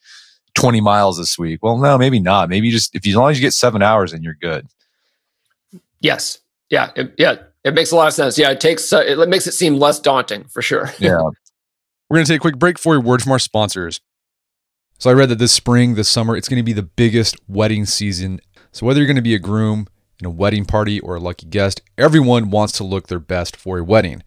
20 0.56 0.82
miles 0.82 1.18
this 1.18 1.38
week. 1.38 1.62
Well, 1.64 1.78
no, 1.78 1.98
maybe 1.98 2.20
not. 2.20 2.50
Maybe 2.50 2.70
just 2.70 2.96
if 2.96 3.06
you, 3.06 3.14
as 3.14 3.18
long 3.18 3.32
as 3.32 3.38
you 3.38 3.42
get 3.42 3.54
seven 3.54 3.82
hours, 3.82 4.14
and 4.14 4.24
you're 4.24 4.38
good. 4.40 4.68
Yes. 6.00 6.40
Yeah. 6.70 6.92
It, 6.96 7.14
yeah. 7.18 7.36
It 7.64 7.74
makes 7.74 7.92
a 7.92 7.96
lot 7.96 8.08
of 8.08 8.14
sense. 8.14 8.38
Yeah. 8.38 8.52
It 8.52 8.60
takes. 8.60 8.92
Uh, 8.92 9.04
it 9.06 9.30
makes 9.30 9.48
it 9.48 9.54
seem 9.54 9.78
less 9.78 10.00
daunting 10.00 10.46
for 10.46 10.62
sure. 10.62 10.92
yeah. 11.00 11.22
We're 12.10 12.18
going 12.18 12.26
to 12.26 12.32
take 12.32 12.40
a 12.40 12.42
quick 12.42 12.60
break 12.60 12.78
for 12.78 12.96
a 12.96 13.00
word 13.00 13.22
from 13.22 13.32
our 13.32 13.40
sponsors. 13.40 14.02
So 15.00 15.10
I 15.10 15.14
read 15.14 15.30
that 15.30 15.40
this 15.40 15.52
spring, 15.52 15.96
this 15.96 16.08
summer, 16.08 16.36
it's 16.36 16.48
going 16.48 16.60
to 16.60 16.64
be 16.64 16.74
the 16.74 16.84
biggest 16.84 17.36
wedding 17.48 17.86
season 17.86 18.40
so, 18.74 18.88
whether 18.88 19.00
you're 19.00 19.08
going 19.08 19.18
to 19.18 19.22
be 19.22 19.36
a 19.36 19.40
groom 19.40 19.86
in 20.20 20.26
a 20.26 20.32
wedding 20.32 20.66
party 20.66 21.00
or 21.00 21.16
a 21.16 21.20
lucky 21.20 21.46
guest, 21.46 21.84
everyone 21.96 22.50
wants 22.50 22.74
to 22.74 22.84
look 22.84 23.08
their 23.08 23.20
best 23.20 23.56
for 23.56 23.78
a 23.78 23.84
wedding. 23.84 24.24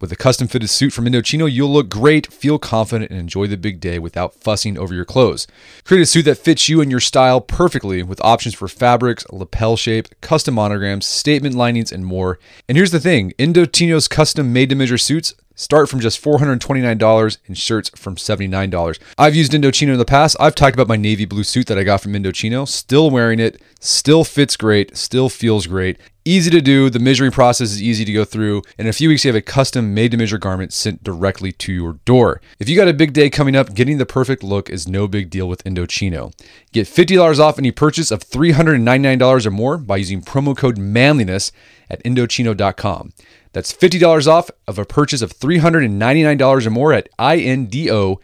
With 0.00 0.12
a 0.12 0.16
custom 0.16 0.46
fitted 0.46 0.70
suit 0.70 0.92
from 0.92 1.06
Indochino, 1.06 1.50
you'll 1.50 1.72
look 1.72 1.88
great, 1.88 2.32
feel 2.32 2.56
confident, 2.56 3.10
and 3.10 3.18
enjoy 3.18 3.48
the 3.48 3.56
big 3.56 3.80
day 3.80 3.98
without 3.98 4.32
fussing 4.32 4.78
over 4.78 4.94
your 4.94 5.04
clothes. 5.04 5.48
Create 5.82 6.02
a 6.02 6.06
suit 6.06 6.24
that 6.26 6.38
fits 6.38 6.68
you 6.68 6.80
and 6.80 6.88
your 6.88 7.00
style 7.00 7.40
perfectly 7.40 8.04
with 8.04 8.24
options 8.24 8.54
for 8.54 8.68
fabrics, 8.68 9.26
lapel 9.30 9.76
shape, 9.76 10.06
custom 10.20 10.54
monograms, 10.54 11.04
statement 11.04 11.56
linings, 11.56 11.90
and 11.90 12.06
more. 12.06 12.38
And 12.68 12.76
here's 12.76 12.92
the 12.92 13.00
thing 13.00 13.32
Indochino's 13.40 14.06
custom 14.06 14.52
made 14.52 14.68
to 14.68 14.76
measure 14.76 14.98
suits 14.98 15.34
start 15.58 15.88
from 15.88 15.98
just 15.98 16.22
$429 16.22 17.38
and 17.48 17.58
shirts 17.58 17.90
from 17.96 18.14
$79. 18.14 18.98
I've 19.18 19.34
used 19.34 19.52
Indochino 19.52 19.92
in 19.92 19.98
the 19.98 20.04
past. 20.04 20.36
I've 20.38 20.54
talked 20.54 20.74
about 20.74 20.86
my 20.86 20.96
navy 20.96 21.24
blue 21.24 21.42
suit 21.42 21.66
that 21.66 21.76
I 21.76 21.82
got 21.82 22.00
from 22.00 22.12
Indochino. 22.12 22.66
Still 22.66 23.10
wearing 23.10 23.40
it, 23.40 23.60
still 23.78 24.24
fits 24.24 24.56
great, 24.56 24.96
still 24.96 25.28
feels 25.28 25.66
great. 25.66 25.98
Easy 26.24 26.50
to 26.50 26.60
do. 26.60 26.90
The 26.90 26.98
measuring 26.98 27.30
process 27.30 27.70
is 27.70 27.82
easy 27.82 28.04
to 28.04 28.12
go 28.12 28.24
through. 28.24 28.62
And 28.76 28.86
In 28.86 28.90
a 28.90 28.92
few 28.92 29.08
weeks, 29.08 29.24
you 29.24 29.28
have 29.30 29.36
a 29.36 29.40
custom 29.40 29.94
made 29.94 30.10
to 30.10 30.16
measure 30.18 30.36
garment 30.36 30.72
sent 30.72 31.02
directly 31.02 31.52
to 31.52 31.72
your 31.72 31.94
door. 32.04 32.42
If 32.58 32.68
you 32.68 32.76
got 32.76 32.88
a 32.88 32.92
big 32.92 33.12
day 33.14 33.30
coming 33.30 33.56
up, 33.56 33.74
getting 33.74 33.96
the 33.98 34.04
perfect 34.04 34.42
look 34.42 34.68
is 34.68 34.86
no 34.86 35.08
big 35.08 35.30
deal 35.30 35.48
with 35.48 35.64
Indochino. 35.64 36.32
Get 36.72 36.86
$50 36.86 37.38
off 37.38 37.58
any 37.58 37.70
purchase 37.70 38.10
of 38.10 38.20
$399 38.20 39.46
or 39.46 39.50
more 39.50 39.78
by 39.78 39.96
using 39.96 40.20
promo 40.20 40.54
code 40.56 40.76
manliness 40.76 41.50
at 41.88 42.02
Indochino.com. 42.04 43.12
That's 43.52 43.72
$50 43.72 44.26
off 44.26 44.50
of 44.66 44.78
a 44.78 44.84
purchase 44.84 45.22
of 45.22 45.32
$399 45.32 46.66
or 46.66 46.70
more 46.70 46.92
at 46.92 47.08
I-N-D-O 47.18 48.20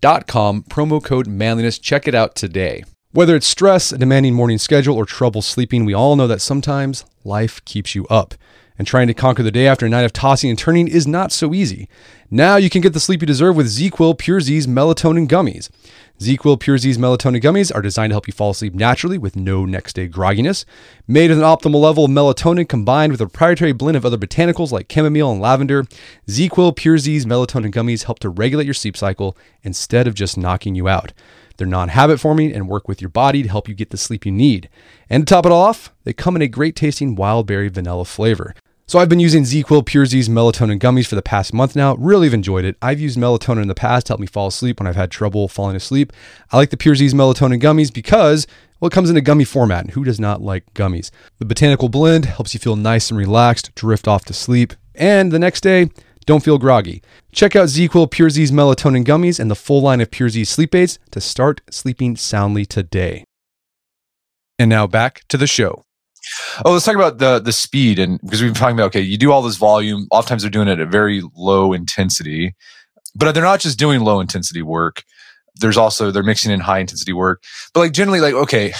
dot 0.00 0.26
com, 0.26 0.62
promo 0.62 1.04
code 1.04 1.26
manliness. 1.26 1.78
Check 1.78 2.08
it 2.08 2.14
out 2.14 2.34
today. 2.34 2.84
Whether 3.14 3.36
it's 3.36 3.46
stress, 3.46 3.92
a 3.92 3.98
demanding 3.98 4.32
morning 4.32 4.56
schedule, 4.56 4.96
or 4.96 5.04
trouble 5.04 5.42
sleeping, 5.42 5.84
we 5.84 5.92
all 5.92 6.16
know 6.16 6.26
that 6.26 6.40
sometimes 6.40 7.04
life 7.24 7.62
keeps 7.66 7.94
you 7.94 8.06
up. 8.06 8.34
And 8.78 8.86
trying 8.86 9.06
to 9.06 9.12
conquer 9.12 9.42
the 9.42 9.50
day 9.50 9.66
after 9.66 9.84
a 9.84 9.90
night 9.90 10.06
of 10.06 10.14
tossing 10.14 10.48
and 10.48 10.58
turning 10.58 10.88
is 10.88 11.06
not 11.06 11.30
so 11.30 11.52
easy. 11.52 11.90
Now 12.30 12.56
you 12.56 12.70
can 12.70 12.80
get 12.80 12.94
the 12.94 13.00
sleep 13.00 13.20
you 13.20 13.26
deserve 13.26 13.54
with 13.54 13.66
ZzzQuil 13.66 14.16
Pure 14.16 14.40
Z's 14.40 14.66
melatonin 14.66 15.28
gummies. 15.28 15.68
ZzzQuil 16.20 16.58
Pure 16.58 16.78
Z's 16.78 16.96
melatonin 16.96 17.42
gummies 17.42 17.70
are 17.74 17.82
designed 17.82 18.12
to 18.12 18.14
help 18.14 18.26
you 18.26 18.32
fall 18.32 18.52
asleep 18.52 18.72
naturally 18.72 19.18
with 19.18 19.36
no 19.36 19.66
next 19.66 19.92
day 19.92 20.08
grogginess. 20.08 20.64
Made 21.06 21.28
with 21.28 21.38
an 21.38 21.44
optimal 21.44 21.82
level 21.82 22.06
of 22.06 22.10
melatonin 22.10 22.66
combined 22.66 23.12
with 23.12 23.20
a 23.20 23.26
proprietary 23.26 23.72
blend 23.72 23.98
of 23.98 24.06
other 24.06 24.16
botanicals 24.16 24.72
like 24.72 24.90
chamomile 24.90 25.32
and 25.32 25.40
lavender, 25.42 25.84
ZzzQuil 26.28 26.76
Pure 26.76 26.96
Z's 26.96 27.26
melatonin 27.26 27.70
gummies 27.74 28.04
help 28.04 28.20
to 28.20 28.30
regulate 28.30 28.64
your 28.64 28.72
sleep 28.72 28.96
cycle 28.96 29.36
instead 29.62 30.06
of 30.06 30.14
just 30.14 30.38
knocking 30.38 30.74
you 30.74 30.88
out. 30.88 31.12
They're 31.62 31.68
non 31.68 31.90
habit 31.90 32.18
forming 32.18 32.52
and 32.52 32.68
work 32.68 32.88
with 32.88 33.00
your 33.00 33.08
body 33.08 33.44
to 33.44 33.48
help 33.48 33.68
you 33.68 33.74
get 33.76 33.90
the 33.90 33.96
sleep 33.96 34.26
you 34.26 34.32
need. 34.32 34.68
And 35.08 35.24
to 35.24 35.32
top 35.32 35.46
it 35.46 35.52
all 35.52 35.62
off, 35.62 35.94
they 36.02 36.12
come 36.12 36.34
in 36.34 36.42
a 36.42 36.48
great 36.48 36.74
tasting 36.74 37.14
wild 37.14 37.46
berry 37.46 37.68
vanilla 37.68 38.04
flavor. 38.04 38.56
So 38.88 38.98
I've 38.98 39.08
been 39.08 39.20
using 39.20 39.44
ZzzQuil 39.44 39.86
Pure 39.86 40.06
Z's 40.06 40.28
melatonin 40.28 40.80
gummies 40.80 41.06
for 41.06 41.14
the 41.14 41.22
past 41.22 41.54
month 41.54 41.76
now. 41.76 41.94
Really 41.94 42.26
have 42.26 42.34
enjoyed 42.34 42.64
it. 42.64 42.76
I've 42.82 42.98
used 42.98 43.16
melatonin 43.16 43.62
in 43.62 43.68
the 43.68 43.76
past 43.76 44.06
to 44.06 44.10
help 44.10 44.18
me 44.18 44.26
fall 44.26 44.48
asleep 44.48 44.80
when 44.80 44.88
I've 44.88 44.96
had 44.96 45.12
trouble 45.12 45.46
falling 45.46 45.76
asleep. 45.76 46.12
I 46.50 46.56
like 46.56 46.70
the 46.70 46.76
Pure 46.76 46.96
Z's 46.96 47.14
melatonin 47.14 47.62
gummies 47.62 47.92
because 47.92 48.48
well, 48.80 48.88
it 48.88 48.92
comes 48.92 49.08
in 49.08 49.16
a 49.16 49.20
gummy 49.20 49.44
format, 49.44 49.84
and 49.84 49.92
who 49.92 50.02
does 50.02 50.18
not 50.18 50.42
like 50.42 50.74
gummies? 50.74 51.12
The 51.38 51.44
botanical 51.44 51.88
blend 51.88 52.24
helps 52.24 52.54
you 52.54 52.58
feel 52.58 52.74
nice 52.74 53.08
and 53.08 53.16
relaxed, 53.16 53.72
drift 53.76 54.08
off 54.08 54.24
to 54.24 54.32
sleep, 54.32 54.72
and 54.96 55.30
the 55.30 55.38
next 55.38 55.60
day, 55.60 55.90
don't 56.26 56.44
feel 56.44 56.58
groggy. 56.58 57.02
Check 57.32 57.56
out 57.56 57.68
ZzzQuil 57.68 58.10
Pure 58.10 58.30
Z's 58.30 58.52
melatonin 58.52 59.04
gummies 59.04 59.40
and 59.40 59.50
the 59.50 59.54
full 59.54 59.82
line 59.82 60.00
of 60.00 60.10
Pure 60.10 60.30
Z 60.30 60.44
sleep 60.44 60.74
aids 60.74 60.98
to 61.10 61.20
start 61.20 61.60
sleeping 61.70 62.16
soundly 62.16 62.64
today. 62.64 63.24
And 64.58 64.68
now 64.68 64.86
back 64.86 65.22
to 65.28 65.36
the 65.36 65.46
show. 65.46 65.84
Oh, 66.64 66.72
let's 66.72 66.84
talk 66.84 66.94
about 66.94 67.18
the 67.18 67.40
the 67.40 67.52
speed 67.52 67.98
and 67.98 68.20
because 68.20 68.40
we've 68.40 68.52
been 68.52 68.60
talking 68.60 68.76
about 68.76 68.86
okay, 68.86 69.00
you 69.00 69.18
do 69.18 69.32
all 69.32 69.42
this 69.42 69.56
volume. 69.56 70.06
Oftentimes 70.10 70.42
they're 70.42 70.50
doing 70.50 70.68
it 70.68 70.72
at 70.72 70.80
a 70.80 70.86
very 70.86 71.22
low 71.34 71.72
intensity, 71.72 72.54
but 73.14 73.32
they're 73.32 73.42
not 73.42 73.60
just 73.60 73.78
doing 73.78 74.00
low 74.00 74.20
intensity 74.20 74.62
work. 74.62 75.02
There's 75.56 75.76
also 75.76 76.10
they're 76.10 76.22
mixing 76.22 76.52
in 76.52 76.60
high 76.60 76.78
intensity 76.78 77.12
work. 77.12 77.42
But 77.74 77.80
like 77.80 77.92
generally, 77.92 78.20
like 78.20 78.34
okay, 78.34 78.72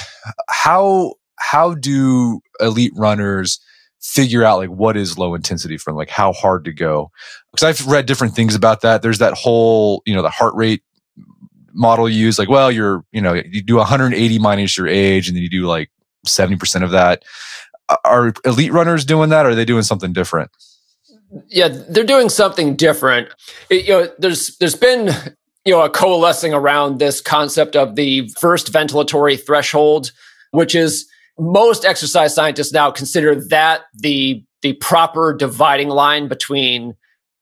how 0.49 1.15
how 1.37 1.75
do 1.75 2.41
elite 2.61 2.93
runners 2.95 3.59
figure 4.03 4.45
out 4.45 4.59
like 4.59 4.69
what 4.69 4.97
is 4.97 5.17
low 5.17 5.35
intensity 5.35 5.79
from 5.79 5.97
like 5.97 6.11
how 6.11 6.33
hard 6.33 6.65
to 6.65 6.73
go? 6.73 7.11
Because 7.51 7.63
I've 7.63 7.87
read 7.87 8.07
different 8.07 8.35
things 8.35 8.55
about 8.55 8.83
that. 8.83 9.03
There's 9.03 9.19
that 9.19 9.35
whole 9.35 10.03
you 10.05 10.15
know 10.15 10.23
the 10.23 10.31
heart 10.31 10.55
rate 10.55 10.83
model 11.75 12.07
used 12.07 12.39
like 12.39 12.51
well 12.51 12.71
you're 12.71 13.03
you 13.13 13.21
know 13.23 13.33
you 13.33 13.63
do 13.63 13.77
180 13.77 14.39
minus 14.39 14.77
your 14.77 14.87
age 14.87 15.27
and 15.27 15.37
then 15.37 15.43
you 15.43 15.49
do 15.49 15.67
like 15.67 15.91
70% 16.27 16.83
of 16.83 16.91
that. 16.91 17.25
Are 18.05 18.33
elite 18.45 18.73
runners 18.73 19.05
doing 19.05 19.31
that? 19.31 19.47
Or 19.47 19.51
are 19.51 19.55
they 19.55 19.65
doing 19.65 19.83
something 19.83 20.13
different? 20.13 20.51
Yeah, 21.49 21.69
they're 21.69 22.05
doing 22.05 22.29
something 22.29 22.77
different. 22.77 23.29
It, 23.71 23.87
you 23.87 23.93
know, 23.93 24.09
there's 24.19 24.57
there's 24.59 24.75
been 24.75 25.11
you 25.65 25.73
know 25.73 25.83
a 25.83 25.91
coalescing 25.91 26.55
around 26.55 26.99
this 26.99 27.21
concept 27.21 27.77
of 27.77 27.97
the 27.97 28.29
first 28.39 28.73
ventilatory 28.73 29.45
threshold, 29.45 30.13
which 30.51 30.75
is 30.75 31.09
most 31.39 31.85
exercise 31.85 32.35
scientists 32.35 32.73
now 32.73 32.91
consider 32.91 33.35
that 33.49 33.83
the 33.95 34.45
the 34.63 34.75
proper 34.75 35.35
dividing 35.35 35.89
line 35.89 36.29
between 36.29 36.95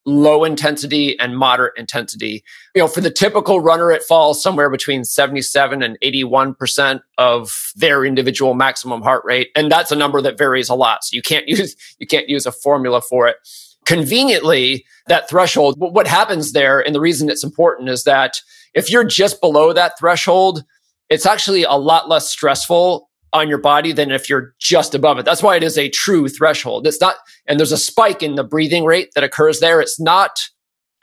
low 0.05 0.43
intensity 0.43 1.17
and 1.19 1.37
moderate 1.37 1.73
intensity. 1.77 2.43
You 2.75 2.81
know, 2.81 2.87
for 2.87 3.01
the 3.01 3.11
typical 3.11 3.59
runner, 3.59 3.91
it 3.91 4.03
falls 4.03 4.41
somewhere 4.41 4.69
between 4.69 5.03
77 5.03 5.83
and 5.83 5.97
81% 6.03 7.01
of 7.17 7.71
their 7.75 8.03
individual 8.03 8.53
maximum 8.53 9.01
heart 9.01 9.23
rate. 9.25 9.49
And 9.55 9.71
that's 9.71 9.91
a 9.91 9.95
number 9.95 10.21
that 10.21 10.37
varies 10.37 10.69
a 10.69 10.75
lot. 10.75 11.03
So 11.03 11.15
you 11.15 11.21
can't 11.21 11.47
use, 11.47 11.75
you 11.99 12.07
can't 12.07 12.29
use 12.29 12.45
a 12.45 12.51
formula 12.51 13.01
for 13.01 13.27
it. 13.27 13.37
Conveniently, 13.85 14.85
that 15.07 15.29
threshold, 15.29 15.75
what 15.77 16.07
happens 16.07 16.53
there, 16.53 16.79
and 16.79 16.93
the 16.93 17.01
reason 17.01 17.29
it's 17.29 17.43
important 17.43 17.89
is 17.89 18.03
that 18.03 18.41
if 18.73 18.89
you're 18.89 19.03
just 19.03 19.41
below 19.41 19.73
that 19.73 19.97
threshold, 19.99 20.63
it's 21.09 21.25
actually 21.25 21.63
a 21.63 21.73
lot 21.73 22.07
less 22.07 22.29
stressful 22.29 23.09
on 23.33 23.47
your 23.47 23.57
body 23.57 23.91
than 23.93 24.11
if 24.11 24.29
you're 24.29 24.53
just 24.59 24.93
above 24.93 25.17
it. 25.17 25.25
That's 25.25 25.43
why 25.43 25.55
it 25.55 25.63
is 25.63 25.77
a 25.77 25.89
true 25.89 26.27
threshold. 26.27 26.85
It's 26.85 26.99
not, 26.99 27.15
and 27.47 27.59
there's 27.59 27.71
a 27.71 27.77
spike 27.77 28.21
in 28.21 28.35
the 28.35 28.43
breathing 28.43 28.83
rate 28.83 29.11
that 29.15 29.23
occurs 29.23 29.59
there. 29.59 29.79
It's 29.79 29.99
not 29.99 30.39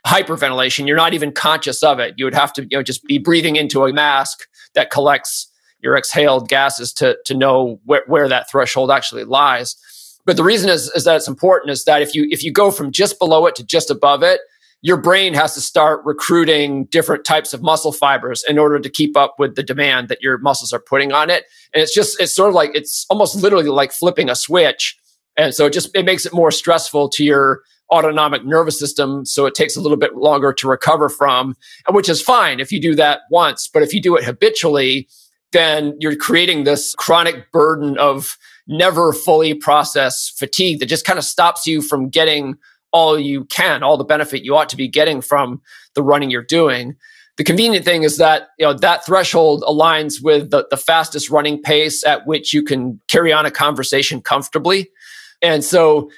hyperventilation. 0.05 0.87
You're 0.87 0.95
not 0.95 1.13
even 1.13 1.31
conscious 1.31 1.83
of 1.83 1.99
it. 1.99 2.13
You 2.17 2.25
would 2.25 2.35
have 2.35 2.53
to, 2.53 2.63
you 2.63 2.77
know, 2.77 2.83
just 2.83 3.03
be 3.05 3.17
breathing 3.17 3.55
into 3.55 3.83
a 3.83 3.93
mask 3.93 4.47
that 4.75 4.91
collects 4.91 5.51
your 5.81 5.97
exhaled 5.97 6.49
gases 6.49 6.93
to, 6.93 7.17
to 7.25 7.33
know 7.33 7.79
where, 7.85 8.03
where 8.07 8.27
that 8.27 8.49
threshold 8.49 8.91
actually 8.91 9.23
lies. 9.23 9.75
But 10.25 10.37
the 10.37 10.43
reason 10.43 10.69
is, 10.69 10.91
is 10.91 11.05
that 11.05 11.15
it's 11.15 11.27
important 11.27 11.71
is 11.71 11.85
that 11.85 12.01
if 12.01 12.13
you, 12.13 12.27
if 12.29 12.43
you 12.43 12.51
go 12.51 12.69
from 12.69 12.91
just 12.91 13.17
below 13.17 13.47
it 13.47 13.55
to 13.55 13.65
just 13.65 13.89
above 13.89 14.21
it, 14.21 14.41
your 14.81 14.97
brain 14.97 15.33
has 15.33 15.53
to 15.53 15.61
start 15.61 16.01
recruiting 16.05 16.85
different 16.85 17.25
types 17.25 17.53
of 17.53 17.61
muscle 17.61 17.91
fibers 17.91 18.43
in 18.47 18.57
order 18.57 18.79
to 18.79 18.89
keep 18.89 19.17
up 19.17 19.35
with 19.37 19.55
the 19.55 19.63
demand 19.63 20.07
that 20.07 20.21
your 20.21 20.37
muscles 20.37 20.71
are 20.71 20.79
putting 20.79 21.11
on 21.11 21.29
it. 21.29 21.45
And 21.73 21.83
it's 21.83 21.93
just, 21.93 22.19
it's 22.21 22.33
sort 22.33 22.49
of 22.49 22.55
like, 22.55 22.71
it's 22.73 23.05
almost 23.09 23.35
literally 23.35 23.67
like 23.67 23.91
flipping 23.91 24.29
a 24.29 24.35
switch. 24.35 24.97
And 25.35 25.53
so 25.53 25.65
it 25.65 25.73
just, 25.73 25.89
it 25.95 26.05
makes 26.05 26.25
it 26.25 26.33
more 26.33 26.51
stressful 26.51 27.09
to 27.09 27.23
your 27.25 27.61
autonomic 27.91 28.45
nervous 28.45 28.79
system. 28.79 29.25
So 29.25 29.45
it 29.45 29.55
takes 29.55 29.75
a 29.75 29.81
little 29.81 29.97
bit 29.97 30.15
longer 30.15 30.53
to 30.53 30.67
recover 30.67 31.09
from, 31.09 31.55
which 31.89 32.07
is 32.07 32.21
fine 32.21 32.59
if 32.59 32.71
you 32.71 32.79
do 32.79 32.95
that 32.95 33.21
once. 33.31 33.67
But 33.67 33.83
if 33.83 33.93
you 33.93 34.01
do 34.01 34.15
it 34.15 34.23
habitually, 34.23 35.09
then 35.51 35.97
you're 35.99 36.15
creating 36.15 36.63
this 36.63 36.93
chronic 36.95 37.51
burden 37.51 37.97
of 37.97 38.37
never 38.67 39.11
fully 39.11 39.55
processed 39.55 40.37
fatigue 40.37 40.79
that 40.79 40.85
just 40.85 41.05
kind 41.05 41.17
of 41.17 41.25
stops 41.25 41.65
you 41.65 41.81
from 41.81 42.07
getting 42.07 42.55
all 42.91 43.19
you 43.19 43.45
can, 43.45 43.83
all 43.83 43.97
the 43.97 44.03
benefit 44.03 44.43
you 44.43 44.55
ought 44.55 44.69
to 44.69 44.77
be 44.77 44.87
getting 44.87 45.21
from 45.21 45.61
the 45.93 46.03
running 46.03 46.29
you're 46.29 46.41
doing. 46.41 46.95
The 47.37 47.43
convenient 47.43 47.85
thing 47.85 48.03
is 48.03 48.17
that 48.17 48.49
you 48.57 48.65
know 48.65 48.73
that 48.73 49.05
threshold 49.05 49.63
aligns 49.63 50.21
with 50.21 50.49
the, 50.51 50.67
the 50.69 50.77
fastest 50.77 51.29
running 51.29 51.61
pace 51.61 52.03
at 52.05 52.27
which 52.27 52.53
you 52.53 52.63
can 52.63 52.99
carry 53.07 53.31
on 53.31 53.45
a 53.45 53.51
conversation 53.51 54.21
comfortably. 54.21 54.89
And 55.41 55.63
so, 55.63 56.11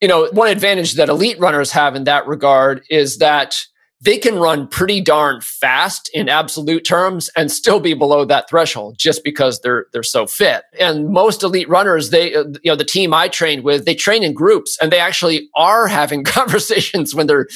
you 0.00 0.08
know, 0.08 0.28
one 0.32 0.48
advantage 0.48 0.94
that 0.94 1.10
elite 1.10 1.38
runners 1.38 1.72
have 1.72 1.94
in 1.94 2.04
that 2.04 2.26
regard 2.26 2.82
is 2.88 3.18
that 3.18 3.66
they 4.02 4.18
can 4.18 4.36
run 4.36 4.66
pretty 4.66 5.00
darn 5.00 5.40
fast 5.40 6.10
in 6.12 6.28
absolute 6.28 6.84
terms 6.84 7.30
and 7.36 7.52
still 7.52 7.78
be 7.78 7.94
below 7.94 8.24
that 8.24 8.50
threshold 8.50 8.98
just 8.98 9.22
because 9.22 9.60
they're 9.60 9.86
they're 9.92 10.02
so 10.02 10.26
fit. 10.26 10.64
And 10.78 11.08
most 11.08 11.44
elite 11.44 11.68
runners, 11.68 12.10
they 12.10 12.34
uh, 12.34 12.44
you 12.62 12.70
know 12.72 12.76
the 12.76 12.84
team 12.84 13.14
I 13.14 13.28
trained 13.28 13.62
with, 13.62 13.84
they 13.84 13.94
train 13.94 14.24
in 14.24 14.34
groups 14.34 14.76
and 14.82 14.90
they 14.90 14.98
actually 14.98 15.48
are 15.56 15.86
having 15.86 16.24
conversations 16.24 17.14
when 17.14 17.28
they're 17.28 17.46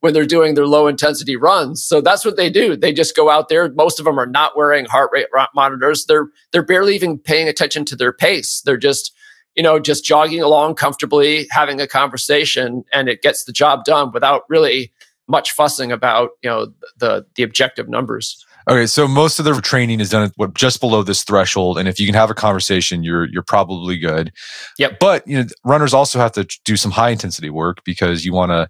when 0.00 0.14
they're 0.14 0.24
doing 0.24 0.54
their 0.54 0.66
low 0.66 0.86
intensity 0.86 1.34
runs. 1.36 1.84
So 1.84 2.00
that's 2.00 2.24
what 2.24 2.36
they 2.36 2.50
do. 2.50 2.76
They 2.76 2.92
just 2.92 3.16
go 3.16 3.28
out 3.28 3.48
there. 3.48 3.68
Most 3.72 3.98
of 3.98 4.04
them 4.04 4.18
are 4.18 4.26
not 4.26 4.56
wearing 4.56 4.84
heart 4.84 5.10
rate 5.12 5.26
monitors. 5.56 6.06
They're 6.06 6.28
they're 6.52 6.64
barely 6.64 6.94
even 6.94 7.18
paying 7.18 7.48
attention 7.48 7.84
to 7.86 7.96
their 7.96 8.12
pace. 8.12 8.62
They're 8.64 8.76
just 8.76 9.12
you 9.56 9.62
know, 9.62 9.80
just 9.80 10.04
jogging 10.04 10.42
along 10.42 10.74
comfortably, 10.74 11.46
having 11.50 11.80
a 11.80 11.86
conversation, 11.86 12.84
and 12.92 13.08
it 13.08 13.22
gets 13.22 13.44
the 13.44 13.52
job 13.52 13.84
done 13.84 14.12
without 14.12 14.42
really 14.50 14.92
much 15.28 15.52
fussing 15.52 15.92
about 15.92 16.30
you 16.42 16.50
know 16.50 16.72
the 16.98 17.26
the 17.36 17.42
objective 17.42 17.88
numbers. 17.88 18.44
Okay, 18.68 18.86
so 18.86 19.06
most 19.06 19.38
of 19.38 19.44
the 19.44 19.60
training 19.60 20.00
is 20.00 20.10
done 20.10 20.24
at 20.24 20.32
what 20.36 20.54
just 20.54 20.80
below 20.80 21.02
this 21.04 21.22
threshold, 21.22 21.78
and 21.78 21.88
if 21.88 22.00
you 22.00 22.06
can 22.06 22.16
have 22.16 22.30
a 22.30 22.34
conversation, 22.34 23.04
you're 23.04 23.26
you're 23.26 23.42
probably 23.42 23.96
good. 23.96 24.32
Yep. 24.78 24.98
But 24.98 25.26
you 25.26 25.38
know, 25.38 25.48
runners 25.64 25.94
also 25.94 26.18
have 26.18 26.32
to 26.32 26.44
do 26.64 26.76
some 26.76 26.90
high 26.90 27.10
intensity 27.10 27.50
work 27.50 27.84
because 27.84 28.24
you 28.24 28.32
want 28.32 28.50
to 28.50 28.68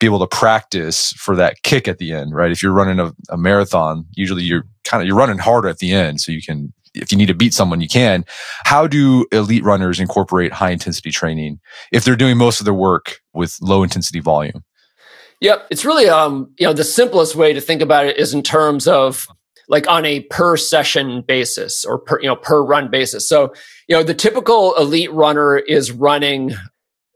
be 0.00 0.06
able 0.06 0.18
to 0.18 0.26
practice 0.26 1.12
for 1.12 1.36
that 1.36 1.62
kick 1.62 1.86
at 1.86 1.98
the 1.98 2.12
end, 2.12 2.34
right? 2.34 2.50
If 2.50 2.62
you're 2.62 2.72
running 2.72 2.98
a, 2.98 3.12
a 3.28 3.36
marathon, 3.36 4.06
usually 4.16 4.42
you're 4.42 4.64
kind 4.84 5.02
of 5.02 5.06
you're 5.06 5.16
running 5.16 5.38
harder 5.38 5.68
at 5.68 5.78
the 5.78 5.92
end, 5.92 6.20
so 6.20 6.32
you 6.32 6.42
can 6.42 6.72
if 6.94 7.12
you 7.12 7.18
need 7.18 7.26
to 7.26 7.34
beat 7.34 7.54
someone, 7.54 7.80
you 7.80 7.88
can. 7.88 8.24
How 8.64 8.86
do 8.86 9.26
elite 9.30 9.62
runners 9.62 10.00
incorporate 10.00 10.52
high 10.52 10.70
intensity 10.70 11.10
training 11.10 11.60
if 11.92 12.04
they're 12.04 12.16
doing 12.16 12.36
most 12.36 12.60
of 12.60 12.64
their 12.64 12.74
work 12.74 13.20
with 13.32 13.56
low 13.60 13.84
intensity 13.84 14.18
volume? 14.18 14.64
Yep. 15.40 15.68
It's 15.70 15.84
really, 15.84 16.08
um, 16.08 16.52
you 16.58 16.66
know, 16.66 16.72
the 16.72 16.84
simplest 16.84 17.34
way 17.34 17.52
to 17.52 17.60
think 17.60 17.80
about 17.80 18.06
it 18.06 18.18
is 18.18 18.34
in 18.34 18.42
terms 18.42 18.86
of 18.86 19.26
like 19.68 19.88
on 19.88 20.04
a 20.04 20.20
per 20.24 20.56
session 20.56 21.22
basis 21.22 21.84
or 21.84 21.98
per, 21.98 22.20
you 22.20 22.26
know, 22.26 22.36
per 22.36 22.62
run 22.62 22.90
basis. 22.90 23.28
So, 23.28 23.54
you 23.88 23.96
know, 23.96 24.02
the 24.02 24.14
typical 24.14 24.74
elite 24.76 25.12
runner 25.12 25.56
is 25.56 25.92
running 25.92 26.52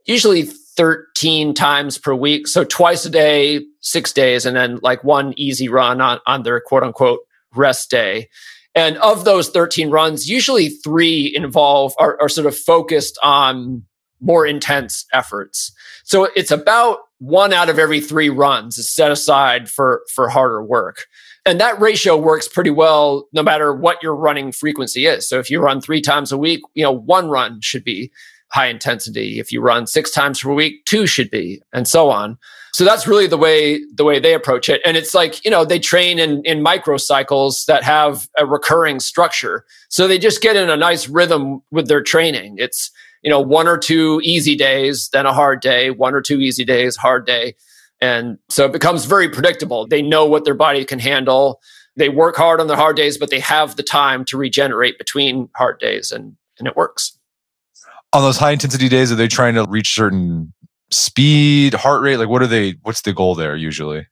usually 0.05 0.43
13 0.43 1.53
times 1.53 1.97
per 1.97 2.15
week. 2.15 2.47
So 2.47 2.63
twice 2.63 3.05
a 3.05 3.09
day, 3.09 3.61
six 3.81 4.11
days, 4.11 4.45
and 4.45 4.55
then 4.55 4.79
like 4.81 5.03
one 5.03 5.33
easy 5.37 5.69
run 5.69 6.01
on, 6.01 6.19
on 6.25 6.43
their 6.43 6.59
quote 6.59 6.83
unquote 6.83 7.19
rest 7.53 7.91
day. 7.91 8.29
And 8.73 8.97
of 8.97 9.23
those 9.23 9.49
13 9.49 9.89
runs, 9.89 10.27
usually 10.27 10.69
three 10.69 11.31
involve 11.35 11.93
are, 11.97 12.17
are 12.21 12.29
sort 12.29 12.47
of 12.47 12.57
focused 12.57 13.17
on 13.23 13.83
more 14.19 14.45
intense 14.45 15.05
efforts. 15.13 15.71
So 16.03 16.29
it's 16.35 16.51
about 16.51 16.99
one 17.25 17.53
out 17.53 17.69
of 17.69 17.79
every 17.79 17.99
three 17.99 18.29
runs 18.29 18.77
is 18.77 18.89
set 18.89 19.11
aside 19.11 19.69
for, 19.69 20.03
for 20.13 20.29
harder 20.29 20.63
work. 20.63 21.07
And 21.45 21.59
that 21.59 21.79
ratio 21.79 22.17
works 22.17 22.47
pretty 22.47 22.69
well 22.69 23.27
no 23.33 23.43
matter 23.43 23.73
what 23.73 24.01
your 24.01 24.15
running 24.15 24.51
frequency 24.51 25.05
is. 25.05 25.27
So 25.27 25.39
if 25.39 25.49
you 25.49 25.59
run 25.59 25.81
three 25.81 26.01
times 26.01 26.31
a 26.31 26.37
week, 26.37 26.61
you 26.73 26.83
know, 26.83 26.91
one 26.91 27.29
run 27.29 27.61
should 27.61 27.83
be 27.83 28.11
high 28.49 28.67
intensity. 28.67 29.39
If 29.39 29.51
you 29.51 29.61
run 29.61 29.85
six 29.87 30.11
times 30.11 30.41
per 30.41 30.53
week, 30.53 30.85
two 30.85 31.07
should 31.07 31.29
be, 31.29 31.61
and 31.73 31.87
so 31.87 32.09
on. 32.09 32.37
So 32.73 32.83
that's 32.83 33.07
really 33.07 33.27
the 33.27 33.37
way 33.37 33.81
the 33.95 34.03
way 34.03 34.19
they 34.19 34.33
approach 34.33 34.69
it. 34.69 34.81
And 34.85 34.97
it's 34.97 35.13
like, 35.13 35.43
you 35.45 35.51
know, 35.51 35.65
they 35.65 35.79
train 35.79 36.19
in 36.19 36.41
in 36.45 36.63
microcycles 36.63 37.65
that 37.65 37.83
have 37.83 38.27
a 38.37 38.45
recurring 38.45 38.99
structure. 38.99 39.65
So 39.89 40.07
they 40.07 40.17
just 40.17 40.41
get 40.41 40.55
in 40.55 40.69
a 40.69 40.77
nice 40.77 41.07
rhythm 41.07 41.61
with 41.71 41.87
their 41.87 42.01
training. 42.03 42.55
It's 42.57 42.91
you 43.25 43.31
know, 43.31 43.41
one 43.41 43.67
or 43.67 43.75
two 43.75 44.21
easy 44.23 44.55
days, 44.55 45.09
then 45.11 45.25
a 45.25 45.33
hard 45.33 45.59
day, 45.59 45.89
one 45.89 46.13
or 46.13 46.21
two 46.21 46.39
easy 46.41 46.63
days, 46.63 46.95
hard 46.95 47.25
day. 47.25 47.55
And 47.99 48.37
so 48.49 48.65
it 48.65 48.71
becomes 48.71 49.05
very 49.05 49.27
predictable. 49.27 49.87
They 49.87 50.03
know 50.03 50.27
what 50.27 50.45
their 50.45 50.53
body 50.53 50.85
can 50.85 50.99
handle. 50.99 51.59
They 51.95 52.07
work 52.07 52.35
hard 52.35 52.61
on 52.61 52.67
the 52.67 52.75
hard 52.75 52.95
days, 52.95 53.17
but 53.17 53.31
they 53.31 53.39
have 53.39 53.77
the 53.77 53.83
time 53.83 54.25
to 54.25 54.37
regenerate 54.37 54.99
between 54.99 55.49
hard 55.55 55.79
days 55.79 56.11
and, 56.11 56.37
and 56.59 56.67
it 56.67 56.75
works. 56.75 57.17
On 58.13 58.21
those 58.21 58.37
high 58.37 58.51
intensity 58.51 58.89
days, 58.89 59.11
are 59.11 59.15
they 59.15 59.27
trying 59.27 59.55
to 59.55 59.65
reach 59.67 59.95
certain 59.95 60.53
speed, 60.91 61.73
heart 61.73 62.03
rate? 62.03 62.17
Like 62.17 62.29
what 62.29 62.43
are 62.43 62.47
they, 62.47 62.75
what's 62.83 63.01
the 63.01 63.11
goal 63.11 63.33
there 63.33 63.55
usually? 63.55 64.05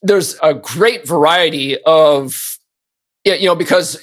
There's 0.00 0.38
a 0.42 0.54
great 0.54 1.06
variety 1.06 1.76
of, 1.82 2.58
you 3.26 3.44
know, 3.44 3.56
because 3.56 4.02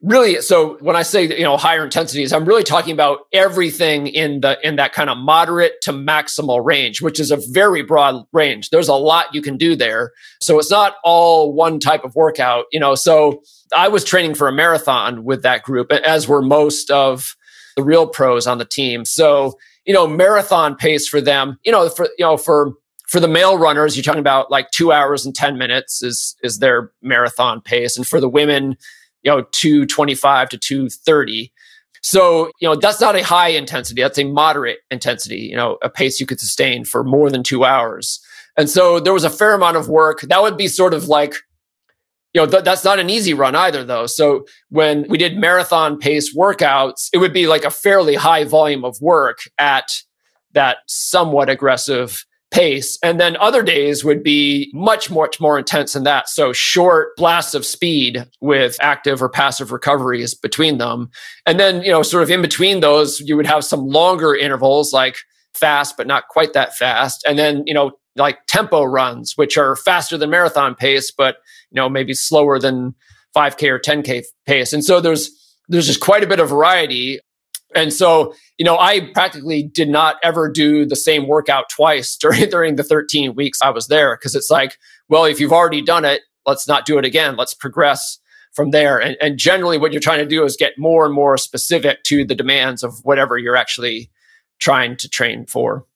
really 0.00 0.40
so 0.40 0.76
when 0.78 0.94
i 0.94 1.02
say 1.02 1.26
you 1.36 1.42
know 1.42 1.56
higher 1.56 1.82
intensities 1.82 2.32
i'm 2.32 2.44
really 2.44 2.62
talking 2.62 2.92
about 2.92 3.20
everything 3.32 4.06
in 4.06 4.40
the 4.40 4.56
in 4.66 4.76
that 4.76 4.92
kind 4.92 5.10
of 5.10 5.18
moderate 5.18 5.80
to 5.82 5.92
maximal 5.92 6.64
range 6.64 7.02
which 7.02 7.18
is 7.18 7.30
a 7.30 7.38
very 7.50 7.82
broad 7.82 8.24
range. 8.32 8.70
There's 8.70 8.88
a 8.88 8.94
lot 8.94 9.34
you 9.34 9.42
can 9.42 9.56
do 9.56 9.74
there. 9.76 10.12
So 10.40 10.58
it's 10.58 10.70
not 10.70 10.96
all 11.04 11.52
one 11.52 11.80
type 11.80 12.04
of 12.04 12.14
workout 12.14 12.66
you 12.72 12.80
know. 12.80 12.94
So 12.94 13.42
i 13.74 13.88
was 13.88 14.04
training 14.04 14.34
for 14.34 14.48
a 14.48 14.52
marathon 14.52 15.24
with 15.24 15.42
that 15.42 15.62
group 15.62 15.92
as 15.92 16.28
were 16.28 16.42
most 16.42 16.90
of 16.90 17.34
the 17.76 17.82
real 17.82 18.06
pros 18.06 18.46
on 18.46 18.58
the 18.58 18.64
team. 18.64 19.04
So 19.04 19.58
you 19.84 19.94
know 19.94 20.06
marathon 20.06 20.76
pace 20.76 21.08
for 21.08 21.20
them 21.20 21.58
you 21.64 21.72
know 21.72 21.88
for 21.88 22.04
you 22.18 22.24
know 22.24 22.36
for 22.36 22.74
for 23.08 23.20
the 23.20 23.28
male 23.28 23.56
runners, 23.56 23.96
you're 23.96 24.02
talking 24.02 24.20
about 24.20 24.50
like 24.50 24.70
two 24.70 24.92
hours 24.92 25.24
and 25.24 25.34
10 25.34 25.56
minutes 25.56 26.02
is, 26.02 26.36
is 26.42 26.58
their 26.58 26.92
marathon 27.00 27.62
pace. 27.62 27.96
And 27.96 28.06
for 28.06 28.20
the 28.20 28.28
women, 28.28 28.76
you 29.22 29.30
know 29.30 29.42
225 29.52 30.48
to 30.50 30.58
230 30.58 31.52
so 32.02 32.50
you 32.60 32.68
know 32.68 32.74
that's 32.74 33.00
not 33.00 33.16
a 33.16 33.22
high 33.22 33.48
intensity 33.48 34.02
that's 34.02 34.18
a 34.18 34.24
moderate 34.24 34.78
intensity 34.90 35.40
you 35.40 35.56
know 35.56 35.78
a 35.82 35.90
pace 35.90 36.20
you 36.20 36.26
could 36.26 36.40
sustain 36.40 36.84
for 36.84 37.04
more 37.04 37.30
than 37.30 37.42
two 37.42 37.64
hours. 37.64 38.20
And 38.56 38.68
so 38.68 38.98
there 38.98 39.12
was 39.12 39.24
a 39.24 39.30
fair 39.30 39.54
amount 39.54 39.76
of 39.76 39.88
work. 39.88 40.22
That 40.22 40.42
would 40.42 40.56
be 40.56 40.66
sort 40.68 40.94
of 40.94 41.08
like 41.08 41.34
you 42.34 42.40
know 42.40 42.46
th- 42.46 42.64
that's 42.64 42.84
not 42.84 42.98
an 42.98 43.10
easy 43.10 43.34
run 43.34 43.54
either 43.54 43.84
though. 43.84 44.06
So 44.06 44.46
when 44.68 45.06
we 45.08 45.18
did 45.18 45.36
marathon 45.36 45.98
pace 45.98 46.34
workouts 46.36 47.08
it 47.12 47.18
would 47.18 47.32
be 47.32 47.46
like 47.46 47.64
a 47.64 47.70
fairly 47.70 48.14
high 48.14 48.44
volume 48.44 48.84
of 48.84 49.00
work 49.00 49.38
at 49.58 50.02
that 50.52 50.78
somewhat 50.86 51.50
aggressive 51.50 52.24
pace. 52.50 52.98
And 53.02 53.20
then 53.20 53.36
other 53.36 53.62
days 53.62 54.04
would 54.04 54.22
be 54.22 54.70
much, 54.74 55.10
much 55.10 55.40
more 55.40 55.58
intense 55.58 55.92
than 55.92 56.04
that. 56.04 56.28
So 56.28 56.52
short 56.52 57.14
blasts 57.16 57.54
of 57.54 57.66
speed 57.66 58.24
with 58.40 58.76
active 58.80 59.22
or 59.22 59.28
passive 59.28 59.70
recoveries 59.70 60.34
between 60.34 60.78
them. 60.78 61.10
And 61.44 61.60
then, 61.60 61.82
you 61.82 61.90
know, 61.90 62.02
sort 62.02 62.22
of 62.22 62.30
in 62.30 62.40
between 62.40 62.80
those, 62.80 63.20
you 63.20 63.36
would 63.36 63.46
have 63.46 63.64
some 63.64 63.86
longer 63.86 64.34
intervals 64.34 64.92
like 64.92 65.16
fast, 65.52 65.96
but 65.96 66.06
not 66.06 66.28
quite 66.28 66.54
that 66.54 66.76
fast. 66.76 67.24
And 67.26 67.38
then, 67.38 67.64
you 67.66 67.74
know, 67.74 67.92
like 68.16 68.38
tempo 68.46 68.84
runs, 68.84 69.36
which 69.36 69.56
are 69.56 69.76
faster 69.76 70.16
than 70.16 70.30
marathon 70.30 70.74
pace, 70.74 71.10
but 71.10 71.36
you 71.70 71.76
know, 71.76 71.88
maybe 71.88 72.14
slower 72.14 72.58
than 72.58 72.94
5K 73.36 73.68
or 73.70 73.78
10K 73.78 74.24
pace. 74.46 74.72
And 74.72 74.84
so 74.84 75.00
there's 75.00 75.30
there's 75.68 75.86
just 75.86 76.00
quite 76.00 76.24
a 76.24 76.26
bit 76.26 76.40
of 76.40 76.48
variety. 76.48 77.20
And 77.74 77.92
so, 77.92 78.34
you 78.56 78.64
know, 78.64 78.78
I 78.78 79.10
practically 79.12 79.62
did 79.62 79.88
not 79.88 80.16
ever 80.22 80.50
do 80.50 80.86
the 80.86 80.96
same 80.96 81.26
workout 81.26 81.68
twice 81.68 82.16
during 82.20 82.48
during 82.48 82.76
the 82.76 82.84
13 82.84 83.34
weeks 83.34 83.60
I 83.62 83.70
was 83.70 83.88
there 83.88 84.16
because 84.16 84.34
it's 84.34 84.50
like, 84.50 84.76
well, 85.08 85.24
if 85.24 85.40
you've 85.40 85.52
already 85.52 85.82
done 85.82 86.04
it, 86.04 86.22
let's 86.46 86.66
not 86.66 86.86
do 86.86 86.98
it 86.98 87.04
again. 87.04 87.36
Let's 87.36 87.54
progress 87.54 88.18
from 88.52 88.70
there. 88.70 88.98
And, 88.98 89.16
and 89.20 89.38
generally, 89.38 89.78
what 89.78 89.92
you're 89.92 90.00
trying 90.00 90.20
to 90.20 90.26
do 90.26 90.44
is 90.44 90.56
get 90.56 90.78
more 90.78 91.04
and 91.04 91.14
more 91.14 91.36
specific 91.36 92.02
to 92.04 92.24
the 92.24 92.34
demands 92.34 92.82
of 92.82 92.94
whatever 93.04 93.38
you're 93.38 93.56
actually 93.56 94.10
trying 94.58 94.96
to 94.96 95.08
train 95.08 95.46
for. 95.46 95.86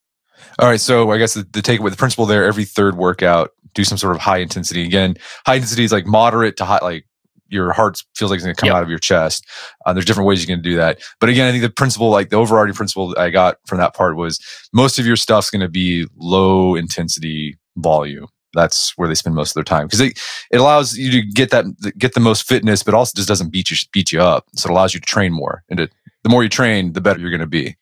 All 0.58 0.68
right. 0.68 0.80
So 0.80 1.10
I 1.10 1.18
guess 1.18 1.34
the, 1.34 1.42
the 1.50 1.60
takeaway, 1.60 1.90
the 1.90 1.96
principle 1.96 2.26
there, 2.26 2.44
every 2.44 2.64
third 2.64 2.96
workout, 2.96 3.52
do 3.74 3.84
some 3.84 3.98
sort 3.98 4.14
of 4.14 4.20
high 4.20 4.38
intensity. 4.38 4.84
Again, 4.84 5.16
high 5.46 5.54
intensity 5.54 5.84
is 5.84 5.92
like 5.92 6.06
moderate 6.06 6.56
to 6.58 6.64
high, 6.64 6.80
like 6.82 7.06
your 7.52 7.72
heart 7.72 8.02
feels 8.14 8.30
like 8.30 8.38
it's 8.38 8.44
going 8.44 8.54
to 8.54 8.60
come 8.60 8.68
yep. 8.68 8.76
out 8.76 8.82
of 8.82 8.88
your 8.88 8.98
chest. 8.98 9.46
Uh, 9.84 9.92
there's 9.92 10.04
different 10.04 10.26
ways 10.26 10.40
you 10.40 10.46
can 10.46 10.62
do 10.62 10.76
that. 10.76 11.00
But 11.20 11.28
again, 11.28 11.46
I 11.46 11.50
think 11.50 11.62
the 11.62 11.70
principle, 11.70 12.10
like 12.10 12.30
the 12.30 12.36
overarching 12.36 12.74
principle 12.74 13.14
I 13.18 13.30
got 13.30 13.58
from 13.66 13.78
that 13.78 13.94
part 13.94 14.16
was 14.16 14.40
most 14.72 14.98
of 14.98 15.06
your 15.06 15.16
stuff's 15.16 15.50
going 15.50 15.60
to 15.60 15.68
be 15.68 16.06
low 16.16 16.74
intensity 16.74 17.58
volume. 17.76 18.26
That's 18.54 18.92
where 18.96 19.08
they 19.08 19.14
spend 19.14 19.34
most 19.34 19.50
of 19.50 19.54
their 19.54 19.64
time 19.64 19.86
because 19.86 20.00
it, 20.00 20.18
it 20.50 20.58
allows 20.58 20.96
you 20.96 21.10
to 21.12 21.22
get 21.22 21.50
that 21.50 21.64
get 21.98 22.14
the 22.14 22.20
most 22.20 22.46
fitness, 22.46 22.82
but 22.82 22.94
also 22.94 23.12
just 23.16 23.28
doesn't 23.28 23.50
beat 23.50 23.70
you 23.70 23.76
beat 23.92 24.12
you 24.12 24.20
up. 24.20 24.46
So 24.54 24.68
it 24.68 24.72
allows 24.72 24.92
you 24.92 25.00
to 25.00 25.06
train 25.06 25.32
more, 25.32 25.62
and 25.70 25.78
to, 25.78 25.88
the 26.22 26.28
more 26.28 26.42
you 26.42 26.50
train, 26.50 26.92
the 26.92 27.00
better 27.00 27.18
you're 27.18 27.30
going 27.30 27.40
to 27.40 27.46
be. 27.46 27.76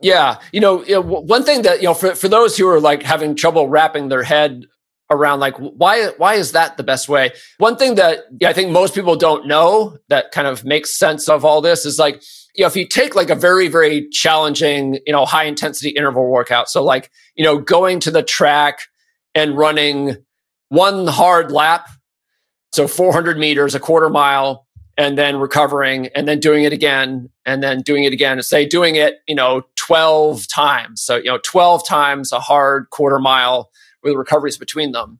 Yeah, 0.00 0.38
you 0.52 0.60
know, 0.60 0.84
you 0.84 0.94
know, 0.94 1.00
one 1.00 1.42
thing 1.42 1.62
that 1.62 1.80
you 1.80 1.86
know 1.86 1.94
for 1.94 2.14
for 2.14 2.28
those 2.28 2.56
who 2.56 2.68
are 2.68 2.80
like 2.80 3.02
having 3.02 3.34
trouble 3.34 3.68
wrapping 3.68 4.08
their 4.10 4.22
head 4.22 4.66
around 5.10 5.40
like 5.40 5.56
why 5.56 6.08
why 6.16 6.34
is 6.34 6.52
that 6.52 6.76
the 6.76 6.82
best 6.82 7.08
way? 7.08 7.32
One 7.58 7.76
thing 7.76 7.96
that 7.96 8.20
yeah, 8.40 8.48
I 8.48 8.52
think 8.52 8.70
most 8.70 8.94
people 8.94 9.16
don't 9.16 9.46
know 9.46 9.98
that 10.08 10.30
kind 10.30 10.46
of 10.46 10.64
makes 10.64 10.96
sense 10.96 11.28
of 11.28 11.44
all 11.44 11.60
this 11.60 11.84
is 11.84 11.98
like 11.98 12.22
you 12.54 12.62
know 12.62 12.68
if 12.68 12.76
you 12.76 12.86
take 12.86 13.14
like 13.14 13.30
a 13.30 13.34
very 13.34 13.68
very 13.68 14.08
challenging 14.10 14.98
you 15.06 15.12
know 15.12 15.26
high 15.26 15.44
intensity 15.44 15.90
interval 15.90 16.28
workout, 16.28 16.68
so 16.70 16.82
like 16.82 17.10
you 17.34 17.44
know 17.44 17.58
going 17.58 18.00
to 18.00 18.10
the 18.10 18.22
track 18.22 18.82
and 19.34 19.56
running 19.56 20.16
one 20.68 21.06
hard 21.06 21.50
lap, 21.50 21.88
so 22.72 22.86
400 22.86 23.36
meters, 23.38 23.74
a 23.74 23.80
quarter 23.80 24.08
mile, 24.08 24.66
and 24.96 25.16
then 25.16 25.38
recovering 25.38 26.08
and 26.08 26.28
then 26.28 26.38
doing 26.38 26.64
it 26.64 26.72
again 26.72 27.30
and 27.46 27.62
then 27.62 27.80
doing 27.80 28.04
it 28.04 28.12
again 28.12 28.32
and 28.32 28.44
say 28.44 28.66
doing 28.66 28.96
it 28.96 29.20
you 29.26 29.34
know 29.34 29.62
12 29.76 30.46
times 30.46 31.00
so 31.00 31.16
you 31.16 31.24
know 31.24 31.38
12 31.42 31.86
times 31.86 32.32
a 32.32 32.40
hard 32.40 32.88
quarter 32.90 33.18
mile 33.18 33.70
with 34.02 34.14
recoveries 34.14 34.58
between 34.58 34.92
them 34.92 35.18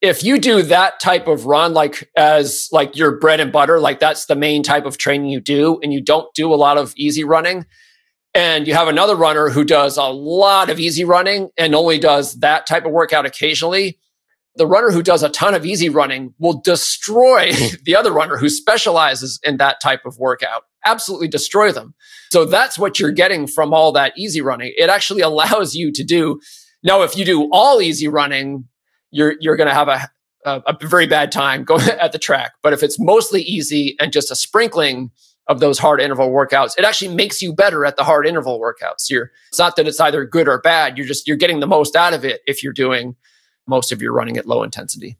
if 0.00 0.24
you 0.24 0.38
do 0.38 0.62
that 0.62 0.98
type 1.00 1.28
of 1.28 1.46
run 1.46 1.74
like 1.74 2.10
as 2.16 2.68
like 2.72 2.96
your 2.96 3.18
bread 3.18 3.40
and 3.40 3.52
butter 3.52 3.78
like 3.78 3.98
that's 3.98 4.26
the 4.26 4.36
main 4.36 4.62
type 4.62 4.86
of 4.86 4.98
training 4.98 5.28
you 5.28 5.40
do 5.40 5.78
and 5.82 5.92
you 5.92 6.00
don't 6.00 6.32
do 6.34 6.52
a 6.52 6.56
lot 6.56 6.78
of 6.78 6.92
easy 6.96 7.24
running 7.24 7.66
and 8.32 8.66
you 8.66 8.74
have 8.74 8.88
another 8.88 9.16
runner 9.16 9.48
who 9.48 9.64
does 9.64 9.96
a 9.96 10.04
lot 10.04 10.70
of 10.70 10.78
easy 10.78 11.04
running 11.04 11.50
and 11.58 11.74
only 11.74 11.98
does 11.98 12.38
that 12.40 12.66
type 12.66 12.86
of 12.86 12.92
workout 12.92 13.26
occasionally 13.26 13.98
the 14.56 14.66
runner 14.66 14.90
who 14.90 15.02
does 15.02 15.22
a 15.22 15.28
ton 15.28 15.54
of 15.54 15.64
easy 15.64 15.88
running 15.88 16.34
will 16.38 16.60
destroy 16.60 17.52
the 17.84 17.96
other 17.96 18.12
runner 18.12 18.36
who 18.36 18.48
specializes 18.48 19.40
in 19.42 19.56
that 19.58 19.80
type 19.80 20.04
of 20.04 20.18
workout, 20.18 20.64
absolutely 20.84 21.28
destroy 21.28 21.72
them. 21.72 21.94
So 22.32 22.44
that's 22.44 22.78
what 22.78 22.98
you're 23.00 23.10
getting 23.10 23.46
from 23.46 23.72
all 23.72 23.92
that 23.92 24.12
easy 24.16 24.40
running. 24.40 24.72
It 24.76 24.90
actually 24.90 25.20
allows 25.30 25.74
you 25.74 25.92
to 25.92 26.04
do. 26.04 26.40
Now, 26.82 27.02
if 27.02 27.16
you 27.16 27.24
do 27.24 27.48
all 27.52 27.80
easy 27.80 28.08
running, 28.08 28.66
you're, 29.10 29.34
you're 29.40 29.56
going 29.56 29.68
to 29.68 29.74
have 29.74 29.88
a, 29.88 30.08
a, 30.44 30.62
a 30.66 30.86
very 30.86 31.06
bad 31.06 31.32
time 31.32 31.64
going 31.64 31.88
at 32.00 32.12
the 32.12 32.18
track. 32.18 32.52
But 32.62 32.72
if 32.72 32.82
it's 32.82 32.98
mostly 32.98 33.42
easy 33.42 33.96
and 34.00 34.12
just 34.12 34.30
a 34.30 34.36
sprinkling 34.36 35.10
of 35.46 35.60
those 35.60 35.78
hard 35.78 36.00
interval 36.00 36.30
workouts, 36.30 36.78
it 36.78 36.84
actually 36.84 37.14
makes 37.14 37.42
you 37.42 37.52
better 37.52 37.84
at 37.84 37.96
the 37.96 38.04
hard 38.04 38.26
interval 38.26 38.60
workouts. 38.60 39.10
You're, 39.10 39.30
it's 39.48 39.58
not 39.58 39.76
that 39.76 39.88
it's 39.88 40.00
either 40.00 40.24
good 40.24 40.48
or 40.48 40.60
bad. 40.60 40.96
You're 40.96 41.06
just, 41.06 41.26
you're 41.26 41.36
getting 41.36 41.60
the 41.60 41.66
most 41.66 41.96
out 41.96 42.14
of 42.14 42.24
it 42.24 42.40
if 42.46 42.62
you're 42.62 42.72
doing 42.72 43.16
most 43.66 43.92
of 43.92 44.00
your 44.00 44.12
running 44.12 44.36
at 44.36 44.46
low 44.46 44.62
intensity. 44.62 45.18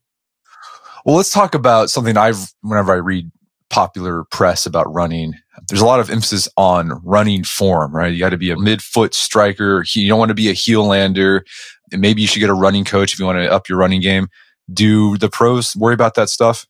Well, 1.05 1.17
let's 1.17 1.33
talk 1.33 1.55
about 1.55 1.91
something 1.91 2.17
I've, 2.17 2.53
whenever 2.61 2.93
I 2.93 2.97
read 2.97 3.31
popular 3.71 4.25
press 4.25 4.67
about 4.67 4.93
running, 4.93 5.35
there's 5.69 5.81
a 5.81 5.87
lot 5.87 6.01
of 6.01 6.11
emphasis 6.11 6.49
on 6.57 7.01
running 7.05 7.45
form, 7.45 7.95
right? 7.95 8.13
You 8.13 8.19
got 8.19 8.31
to 8.31 8.39
be 8.39 8.51
a 8.51 8.57
midfoot 8.57 9.15
striker. 9.15 9.85
You 9.95 10.09
don't 10.09 10.19
want 10.19 10.31
to 10.31 10.35
be 10.35 10.49
a 10.49 10.53
heel 10.53 10.87
lander. 10.87 11.45
And 11.93 12.01
maybe 12.01 12.23
you 12.23 12.29
should 12.29 12.41
get 12.41 12.51
a 12.51 12.55
running 12.55 12.85
coach 12.85 13.13
if 13.13 13.19
you 13.19 13.27
want 13.27 13.39
to 13.39 13.51
up 13.51 13.69
your 13.69 13.79
running 13.79 14.01
game. 14.01 14.29
Do 14.73 15.17
the 15.17 15.29
pros 15.29 15.75
worry 15.77 15.95
about 15.95 16.15
that 16.15 16.29
stuff? 16.29 16.67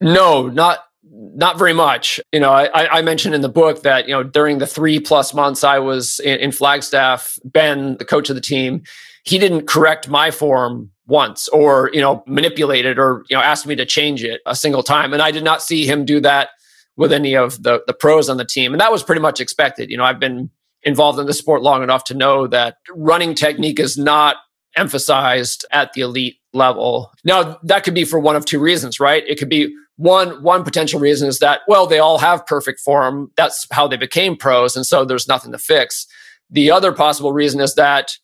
No, 0.00 0.48
not 0.48 0.80
not 1.06 1.58
very 1.58 1.72
much. 1.72 2.20
You 2.32 2.40
know, 2.40 2.50
I, 2.50 2.98
I, 2.98 3.02
mentioned 3.02 3.34
in 3.34 3.40
the 3.40 3.48
book 3.48 3.82
that 3.82 4.06
you 4.06 4.14
know 4.14 4.22
during 4.22 4.58
the 4.58 4.66
three 4.66 5.00
plus 5.00 5.32
months 5.32 5.64
I 5.64 5.78
was 5.78 6.20
in, 6.20 6.38
in 6.40 6.52
Flagstaff, 6.52 7.38
Ben, 7.44 7.96
the 7.96 8.04
coach 8.04 8.28
of 8.28 8.34
the 8.34 8.42
team, 8.42 8.82
he 9.24 9.38
didn't 9.38 9.66
correct 9.66 10.08
my 10.08 10.30
form 10.30 10.90
once 11.06 11.48
or 11.48 11.90
you 11.92 12.00
know 12.00 12.22
manipulate 12.26 12.86
it 12.86 12.98
or 12.98 13.24
you 13.28 13.36
know 13.36 13.42
ask 13.42 13.66
me 13.66 13.74
to 13.76 13.84
change 13.84 14.24
it 14.24 14.40
a 14.46 14.56
single 14.56 14.82
time 14.82 15.12
and 15.12 15.20
i 15.20 15.30
did 15.30 15.44
not 15.44 15.62
see 15.62 15.86
him 15.86 16.04
do 16.04 16.18
that 16.18 16.50
with 16.96 17.12
any 17.12 17.34
of 17.34 17.62
the 17.62 17.82
the 17.86 17.94
pros 17.94 18.28
on 18.28 18.36
the 18.36 18.44
team. 18.44 18.72
And 18.72 18.80
that 18.80 18.92
was 18.92 19.02
pretty 19.02 19.20
much 19.20 19.40
expected. 19.40 19.90
You 19.90 19.96
know 19.96 20.04
i've 20.04 20.20
been 20.20 20.50
involved 20.82 21.18
in 21.18 21.26
the 21.26 21.34
sport 21.34 21.62
long 21.62 21.82
enough 21.82 22.04
to 22.04 22.14
know 22.14 22.46
that 22.46 22.76
running 22.94 23.34
technique 23.34 23.80
is 23.80 23.96
not 23.96 24.36
emphasized 24.76 25.64
at 25.70 25.92
the 25.92 26.02
elite 26.02 26.36
level. 26.52 27.10
Now 27.24 27.58
that 27.62 27.84
could 27.84 27.94
be 27.94 28.04
for 28.04 28.18
one 28.18 28.36
of 28.36 28.44
two 28.44 28.60
reasons 28.60 29.00
right? 29.00 29.24
It 29.26 29.38
could 29.38 29.48
be 29.48 29.74
one 29.96 30.42
one 30.42 30.64
potential 30.64 31.00
reason 31.00 31.28
is 31.28 31.38
that 31.38 31.60
well 31.68 31.86
they 31.86 31.98
all 31.98 32.18
have 32.18 32.46
perfect 32.46 32.80
form. 32.80 33.30
That's 33.36 33.66
how 33.70 33.86
they 33.88 33.96
became 33.96 34.36
pros 34.36 34.76
and 34.76 34.86
so 34.86 35.04
there's 35.04 35.28
nothing 35.28 35.52
to 35.52 35.58
fix. 35.58 36.06
The 36.50 36.70
other 36.70 36.92
possible 36.92 37.32
reason 37.32 37.60
is 37.60 37.74
that 37.74 38.16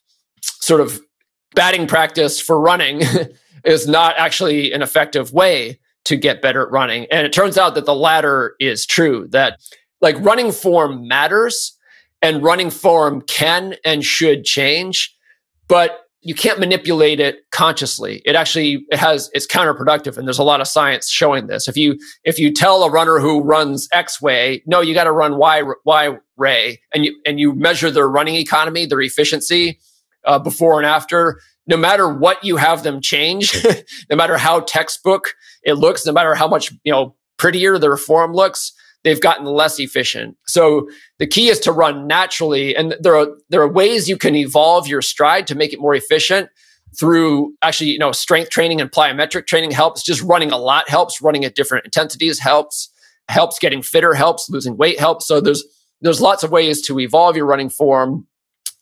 sort 0.43 0.81
of 0.81 1.01
batting 1.55 1.87
practice 1.87 2.41
for 2.41 2.61
running 2.61 3.03
is 3.65 3.89
not 3.89 4.15
actually 4.17 4.73
an 4.73 4.83
effective 4.83 5.33
way 5.33 5.81
to 6.05 6.17
get 6.17 6.43
better 6.43 6.63
at 6.63 6.71
running. 6.71 7.07
And 7.11 7.27
it 7.27 7.33
turns 7.33 7.59
out 7.59 7.75
that 7.75 7.87
the 7.87 7.95
latter 7.95 8.55
is 8.59 8.87
true, 8.87 9.27
that 9.31 9.61
like 10.01 10.19
running 10.21 10.53
form 10.53 11.07
matters 11.07 11.77
and 12.23 12.43
running 12.43 12.71
form 12.71 13.23
can 13.23 13.75
and 13.85 14.05
should 14.05 14.45
change, 14.45 15.15
but 15.69 16.01
you 16.23 16.35
can't 16.35 16.61
manipulate 16.61 17.19
it 17.19 17.51
consciously. 17.51 18.21
It 18.27 18.37
actually 18.37 18.85
it 18.91 18.99
has 18.99 19.31
it's 19.33 19.47
counterproductive, 19.47 20.19
and 20.19 20.27
there's 20.27 20.39
a 20.39 20.45
lot 20.45 20.61
of 20.61 20.69
science 20.69 21.09
showing 21.09 21.47
this. 21.47 21.67
If 21.67 21.77
you 21.79 21.99
if 22.25 22.39
you 22.39 22.53
tell 22.53 22.83
a 22.83 22.91
runner 22.91 23.19
who 23.19 23.41
runs 23.41 23.89
X 23.93 24.21
way, 24.21 24.63
no, 24.67 24.83
you 24.83 24.93
got 24.93 25.05
to 25.05 25.13
run 25.13 25.39
Y 25.39 25.63
Y 25.87 26.17
ray, 26.37 26.81
and 26.93 27.07
you 27.07 27.19
and 27.25 27.41
you 27.41 27.55
measure 27.55 27.91
their 27.91 28.09
running 28.09 28.35
economy, 28.35 28.85
their 28.85 29.01
efficiency, 29.01 29.79
uh, 30.27 30.39
before 30.39 30.79
and 30.79 30.87
after, 30.87 31.41
no 31.71 31.77
matter 31.77 32.13
what 32.13 32.45
you 32.45 32.57
have 32.57 32.83
them 32.83 33.01
change, 33.01 33.65
no 34.11 34.17
matter 34.17 34.37
how 34.37 34.61
textbook 34.61 35.35
it 35.63 35.75
looks, 35.75 36.05
no 36.05 36.13
matter 36.13 36.35
how 36.35 36.49
much, 36.49 36.73
you 36.83 36.93
know, 36.93 37.15
prettier 37.39 37.79
their 37.79 37.97
form 37.97 38.35
looks, 38.35 38.73
they've 39.05 39.21
gotten 39.21 39.47
less 39.47 39.79
efficient. 39.79 40.37
So 40.47 40.91
the 41.21 41.29
key 41.29 41.49
is 41.49 41.61
to 41.61 41.73
run 41.73 42.09
naturally. 42.09 42.75
And 42.75 42.97
there 43.01 43.17
are, 43.17 43.29
there 43.51 43.63
are 43.63 43.73
ways 43.73 44.09
you 44.09 44.19
can 44.19 44.35
evolve 44.35 44.89
your 44.89 45.01
stride 45.01 45.47
to 45.47 45.55
make 45.55 45.73
it 45.73 45.81
more 45.81 45.95
efficient 45.95 46.51
through 46.99 47.55
actually, 47.63 47.91
you 47.91 48.01
know, 48.01 48.11
strength 48.11 48.51
training 48.51 48.81
and 48.81 48.91
plyometric 48.91 49.47
training 49.47 49.71
helps. 49.71 50.03
Just 50.03 50.23
running 50.23 50.51
a 50.51 50.59
lot 50.59 50.89
helps. 50.89 51.23
Running 51.23 51.45
at 51.45 51.55
different 51.55 51.85
intensities 51.85 52.41
helps. 52.41 52.91
Helps 53.29 53.61
getting 53.61 53.81
fitter 53.81 54.13
helps. 54.13 54.51
Losing 54.51 54.77
weight 54.77 54.99
helps. 54.99 55.29
So 55.29 55.41
there's 55.41 55.65
there's 56.01 56.21
lots 56.21 56.43
of 56.43 56.51
ways 56.51 56.83
to 56.83 56.99
evolve 56.99 57.37
your 57.37 57.47
running 57.47 57.69
form 57.69 58.27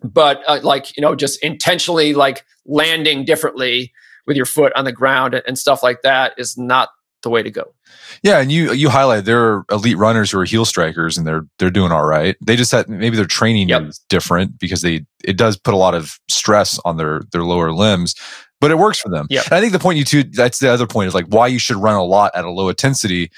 but 0.03 0.43
uh, 0.47 0.61
like 0.63 0.97
you 0.97 1.01
know 1.01 1.15
just 1.15 1.43
intentionally 1.43 2.15
like 2.15 2.45
landing 2.67 3.25
differently 3.25 3.93
with 4.27 4.37
your 4.37 4.47
foot 4.47 4.73
on 4.77 4.85
the 4.85 4.93
ground 4.93 5.43
and 5.47 5.59
stuff 5.59 5.83
like 5.83 6.03
that 6.03 6.35
is 6.37 6.57
not 6.57 6.91
the 7.23 7.31
way 7.31 7.43
to 7.43 7.51
go. 7.51 7.75
Yeah, 8.23 8.39
and 8.39 8.53
you 8.53 8.73
you 8.73 8.91
highlight 8.91 9.25
there 9.25 9.43
are 9.43 9.65
elite 9.71 9.97
runners 9.97 10.31
who 10.31 10.39
are 10.39 10.45
heel 10.45 10.65
strikers 10.65 11.19
and 11.19 11.27
they're 11.27 11.47
they're 11.59 11.71
doing 11.71 11.93
all 11.93 12.05
right. 12.05 12.37
They 12.45 12.57
just 12.57 12.73
had 12.73 12.89
maybe 12.89 13.17
their 13.17 13.27
training 13.27 13.69
yep. 13.69 13.83
is 13.83 13.99
different 14.09 14.59
because 14.59 14.83
they 14.83 15.05
it 15.25 15.37
does 15.37 15.57
put 15.57 15.75
a 15.75 15.79
lot 15.79 15.95
of 15.95 16.19
stress 16.29 16.79
on 16.85 16.97
their 16.97 17.23
their 17.33 17.43
lower 17.43 17.73
limbs, 17.73 18.15
but 18.61 18.71
it 18.71 18.79
works 18.79 19.01
for 19.01 19.09
them. 19.09 19.27
Yeah, 19.31 19.43
I 19.51 19.61
think 19.61 19.73
the 19.73 19.79
point 19.79 19.99
you 19.99 20.05
two 20.05 20.25
that's 20.25 20.59
the 20.59 20.71
other 20.71 20.87
point 20.87 21.09
is 21.09 21.15
like 21.15 21.27
why 21.27 21.47
you 21.49 21.59
should 21.59 21.77
run 21.77 21.97
a 21.97 22.05
lot 22.05 22.33
at 22.35 22.45
a 22.45 22.51
low 22.51 22.69
intensity. 22.69 23.31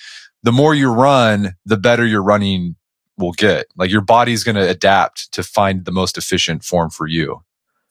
The 0.43 0.53
more 0.53 0.75
you 0.75 0.91
run, 0.91 1.55
the 1.67 1.77
better 1.77 2.07
your 2.07 2.23
running 2.23 2.77
will 3.21 3.33
get. 3.33 3.67
Like 3.77 3.91
your 3.91 4.01
body's 4.01 4.45
going 4.45 4.57
to 4.57 4.69
adapt 4.69 5.31
to 5.33 5.43
find 5.43 5.85
the 5.85 5.93
most 5.93 6.19
efficient 6.19 6.65
form 6.65 6.91
for 6.91 7.07
you. 7.07 7.43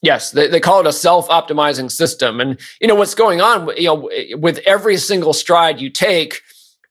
Yes, 0.01 0.31
they, 0.31 0.47
they 0.47 0.59
call 0.59 0.79
it 0.79 0.87
a 0.87 0.93
self-optimizing 0.93 1.91
system. 1.91 2.39
And 2.39 2.59
you 2.79 2.87
know 2.87 2.95
what's 2.95 3.15
going 3.15 3.41
on, 3.41 3.69
you 3.75 3.83
know, 3.83 4.09
with 4.37 4.59
every 4.59 4.97
single 4.97 5.33
stride 5.33 5.81
you 5.81 5.89
take, 5.89 6.41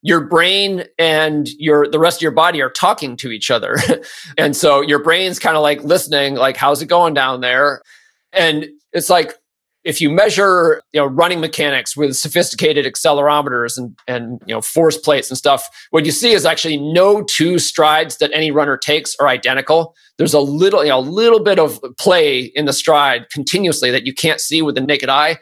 your 0.03 0.20
brain 0.20 0.84
and 0.99 1.49
your 1.59 1.89
the 1.89 1.99
rest 1.99 2.18
of 2.18 2.22
your 2.22 2.32
body 2.32 2.61
are 2.62 2.70
talking 2.70 3.16
to 3.16 3.30
each 3.30 3.51
other. 3.51 3.76
and 4.39 4.57
so 4.57 4.80
your 4.82 5.03
brain's 5.03 5.39
kind 5.39 5.57
of 5.57 5.62
like 5.62 5.82
listening, 5.82 6.34
like, 6.34 6.57
how's 6.57 6.82
it 6.82 6.86
going 6.86 7.14
down 7.14 7.41
there? 7.41 7.82
And 8.32 8.68
it's 8.93 9.11
like 9.11 9.34
if 9.89 10.03
you 10.03 10.11
measure 10.11 10.82
you 10.93 11.01
know 11.01 11.07
running 11.07 11.41
mechanics 11.41 11.97
with 11.97 12.14
sophisticated 12.14 12.84
accelerometers 12.84 13.78
and 13.78 13.97
and 14.07 14.39
you 14.47 14.55
know 14.55 14.61
force 14.61 14.99
plates 14.99 15.30
and 15.30 15.39
stuff 15.39 15.66
what 15.91 16.05
you 16.05 16.12
see 16.12 16.32
is 16.32 16.45
actually 16.45 16.76
no 16.76 17.22
two 17.22 17.59
strides 17.59 18.18
that 18.18 18.30
any 18.34 18.51
runner 18.51 18.76
takes 18.76 19.16
are 19.18 19.26
identical. 19.26 19.97
There's 20.18 20.34
a 20.34 20.41
little 20.41 20.84
you 20.84 20.91
know 20.91 20.99
a 20.99 21.09
little 21.22 21.43
bit 21.43 21.59
of 21.59 21.80
play 21.99 22.41
in 22.55 22.66
the 22.66 22.72
stride 22.74 23.30
continuously 23.30 23.91
that 23.91 24.05
you 24.05 24.12
can't 24.12 24.43
see 24.43 24.61
with 24.61 24.74
the 24.74 24.82
naked 24.82 25.09
eye. 25.09 25.39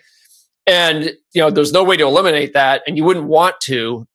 And 0.65 1.17
you 1.35 1.43
know 1.43 1.51
there's 1.51 1.73
no 1.73 1.83
way 1.83 1.97
to 1.97 2.05
eliminate 2.05 2.53
that 2.53 2.83
and 2.87 2.97
you 2.97 3.03
wouldn't 3.03 3.27
want 3.27 3.61
to 3.63 4.07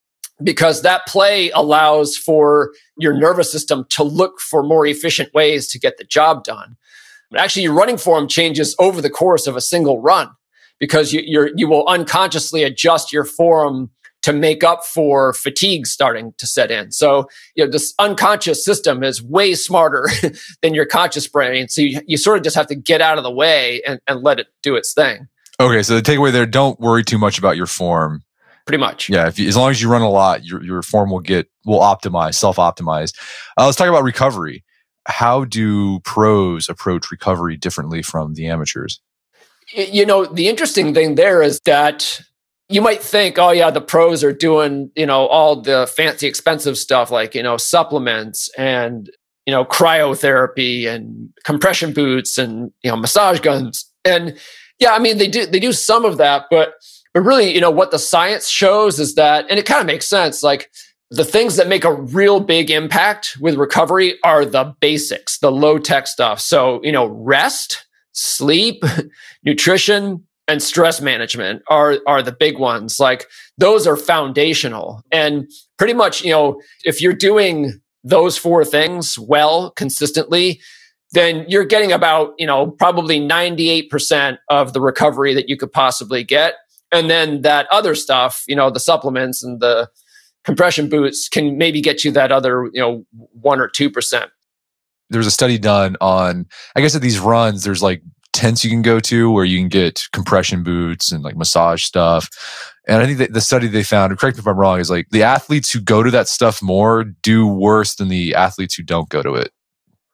because 0.41 0.82
that 0.82 1.05
play 1.05 1.51
allows 1.51 2.15
for 2.15 2.71
your 2.97 3.13
nervous 3.13 3.51
system 3.51 3.86
to 3.89 4.03
look 4.03 4.39
for 4.39 4.63
more 4.63 4.88
efficient 4.88 5.32
ways 5.34 5.67
to 5.67 5.77
get 5.77 5.97
the 5.97 6.05
job 6.05 6.45
done 6.45 6.77
but 7.32 7.39
actually, 7.39 7.63
your 7.63 7.73
running 7.73 7.97
form 7.97 8.27
changes 8.27 8.75
over 8.77 9.01
the 9.01 9.09
course 9.09 9.47
of 9.47 9.55
a 9.55 9.61
single 9.61 10.01
run 10.01 10.29
because 10.79 11.13
you, 11.13 11.21
you're, 11.25 11.49
you 11.55 11.67
will 11.67 11.88
unconsciously 11.88 12.63
adjust 12.63 13.13
your 13.13 13.23
form 13.23 13.89
to 14.23 14.34
make 14.34 14.63
up 14.63 14.84
for 14.84 15.34
fatigue 15.34 15.88
starting 15.88 16.34
to 16.38 16.45
set 16.45 16.69
in. 16.69 16.91
So, 16.91 17.27
you 17.55 17.65
know, 17.65 17.71
this 17.71 17.93
unconscious 17.97 18.63
system 18.63 19.03
is 19.03 19.23
way 19.23 19.55
smarter 19.55 20.09
than 20.61 20.75
your 20.75 20.86
conscious 20.86 21.27
brain. 21.27 21.69
So 21.69 21.82
you, 21.82 22.01
you 22.05 22.17
sort 22.17 22.38
of 22.38 22.43
just 22.43 22.55
have 22.55 22.67
to 22.67 22.75
get 22.75 23.01
out 23.01 23.17
of 23.17 23.23
the 23.23 23.32
way 23.32 23.82
and, 23.88 23.99
and 24.07 24.21
let 24.21 24.39
it 24.39 24.47
do 24.61 24.75
its 24.75 24.93
thing. 24.93 25.27
Okay. 25.59 25.82
So 25.82 25.95
the 25.95 26.01
takeaway 26.01 26.32
there, 26.32 26.45
don't 26.45 26.79
worry 26.79 27.03
too 27.03 27.17
much 27.17 27.39
about 27.39 27.55
your 27.55 27.65
form. 27.65 28.21
Pretty 28.67 28.79
much. 28.79 29.09
Yeah. 29.09 29.27
If 29.27 29.39
you, 29.39 29.47
as 29.47 29.57
long 29.57 29.71
as 29.71 29.82
you 29.82 29.89
run 29.89 30.03
a 30.03 30.09
lot, 30.09 30.45
your, 30.45 30.63
your 30.63 30.82
form 30.84 31.09
will 31.09 31.19
get, 31.19 31.49
will 31.65 31.79
optimize, 31.79 32.36
self 32.36 32.57
optimize. 32.57 33.15
Uh, 33.57 33.65
let's 33.65 33.77
talk 33.77 33.88
about 33.88 34.03
recovery 34.03 34.63
how 35.08 35.45
do 35.45 35.99
pros 36.02 36.70
approach 36.70 37.12
recovery 37.12 37.58
differently 37.58 38.02
from 38.02 38.34
the 38.34 38.47
amateurs? 38.47 39.02
You 39.74 40.06
know, 40.06 40.26
the 40.26 40.47
interesting 40.47 40.93
thing 40.93 41.16
there 41.16 41.41
is 41.41 41.60
that 41.66 42.22
you 42.70 42.82
might 42.82 43.02
think, 43.02 43.38
oh 43.38 43.52
yeah, 43.52 43.70
the 43.70 43.82
pros 43.82 44.24
are 44.24 44.34
doing, 44.34 44.91
you 44.95 45.06
know, 45.06 45.28
all 45.28 45.62
the 45.62 45.91
fancy 45.95 46.28
expensive 46.28 46.78
stuff 46.78 47.12
like, 47.12 47.36
you 47.36 47.43
know, 47.43 47.58
supplements 47.58 48.49
and, 48.58 49.10
you 49.45 49.52
know, 49.52 49.66
cryotherapy 49.66 50.88
and 50.88 51.30
compression 51.43 51.93
boots 51.93 52.38
and, 52.38 52.72
you 52.84 52.91
know, 52.91 52.95
massage 52.95 53.39
guns. 53.39 53.91
And 54.06 54.38
yeah, 54.80 54.93
I 54.93 54.99
mean, 54.99 55.18
they 55.18 55.28
do, 55.28 55.45
they 55.45 55.60
do 55.60 55.74
some 55.74 56.06
of 56.06 56.18
that, 56.18 56.45
but, 56.49 56.74
but 57.14 57.22
really, 57.22 57.54
you 57.54 57.60
know, 57.60 57.72
what 57.72 57.91
the 57.91 57.99
science 57.99 58.47
shows 58.47 58.99
is 58.99 59.16
that, 59.16 59.45
and 59.49 59.60
it 59.60 59.66
kind 59.66 59.82
of 59.82 59.88
makes 59.88 60.08
sense. 60.08 60.41
Like 60.41 60.72
the 61.12 61.26
things 61.26 61.57
that 61.57 61.68
make 61.68 61.84
a 61.84 61.93
real 61.93 62.39
big 62.39 62.72
impact 62.72 63.38
with 63.41 63.55
recovery 63.55 64.18
are 64.24 64.45
the 64.45 64.74
basics, 64.80 65.38
the 65.39 65.51
low 65.51 65.78
tech 65.78 66.07
stuff. 66.07 66.39
So, 66.39 66.80
you 66.84 66.91
know, 66.91 67.05
rest, 67.05 67.86
sleep, 68.14 68.84
nutrition, 69.43 70.26
and 70.47 70.64
stress 70.64 71.01
management 71.01 71.62
are 71.70 71.97
are 72.07 72.22
the 72.22 72.32
big 72.32 72.57
ones. 72.57 72.99
Like 72.99 73.28
those 73.57 73.86
are 73.86 73.97
foundational. 73.97 75.03
And 75.12 75.49
pretty 75.78 75.93
much, 75.93 76.24
you 76.24 76.32
know, 76.32 76.62
if 76.84 77.01
you're 77.01 77.14
doing 77.14 77.82
those 78.03 78.38
four 78.38 78.66
things 78.66 79.20
well 79.20 79.72
consistently, 79.72 80.62
then 81.12 81.45
you're 81.47 81.66
getting 81.66 81.91
about, 81.91 82.34
you 82.38 82.47
know, 82.47 82.68
probably 82.68 83.20
98% 83.20 84.38
of 84.49 84.74
the 84.74 84.82
recovery 84.82 85.34
that 85.34 85.49
you 85.49 85.57
could 85.57 85.72
possibly 85.72 86.24
get. 86.24 86.55
And 86.91 87.09
then 87.09 87.41
that 87.41 87.68
other 87.72 87.95
stuff, 87.95 88.43
you 88.47 88.55
know, 88.55 88.70
the 88.70 88.80
supplements 88.80 89.43
and 89.43 89.59
the 89.62 89.89
compression 90.43 90.89
boots 90.89 91.29
can 91.29 91.57
maybe 91.57 91.81
get 91.81 92.03
you 92.03 92.11
that 92.11 92.31
other, 92.31 92.69
you 92.73 92.81
know, 92.81 93.05
one 93.33 93.59
or 93.59 93.67
two 93.67 93.89
percent. 93.89 94.31
There's 95.09 95.27
a 95.27 95.31
study 95.31 95.57
done 95.57 95.97
on, 95.99 96.47
I 96.75 96.81
guess 96.81 96.95
at 96.95 97.01
these 97.01 97.19
runs, 97.19 97.63
there's 97.63 97.83
like 97.83 98.01
tents 98.33 98.63
you 98.63 98.69
can 98.69 98.81
go 98.81 98.99
to 99.01 99.29
where 99.29 99.43
you 99.43 99.59
can 99.59 99.67
get 99.67 100.03
compression 100.13 100.63
boots 100.63 101.11
and 101.11 101.23
like 101.23 101.35
massage 101.35 101.83
stuff. 101.83 102.29
And 102.87 103.01
I 103.01 103.05
think 103.05 103.17
that 103.19 103.33
the 103.33 103.41
study 103.41 103.67
they 103.67 103.83
found, 103.83 104.17
correct 104.17 104.37
me 104.37 104.41
if 104.41 104.47
I'm 104.47 104.57
wrong, 104.57 104.79
is 104.79 104.89
like 104.89 105.09
the 105.11 105.23
athletes 105.23 105.71
who 105.71 105.81
go 105.81 106.01
to 106.01 106.11
that 106.11 106.27
stuff 106.27 106.61
more 106.61 107.03
do 107.03 107.45
worse 107.45 107.95
than 107.95 108.07
the 108.07 108.33
athletes 108.35 108.75
who 108.75 108.83
don't 108.83 109.09
go 109.09 109.21
to 109.21 109.35
it 109.35 109.51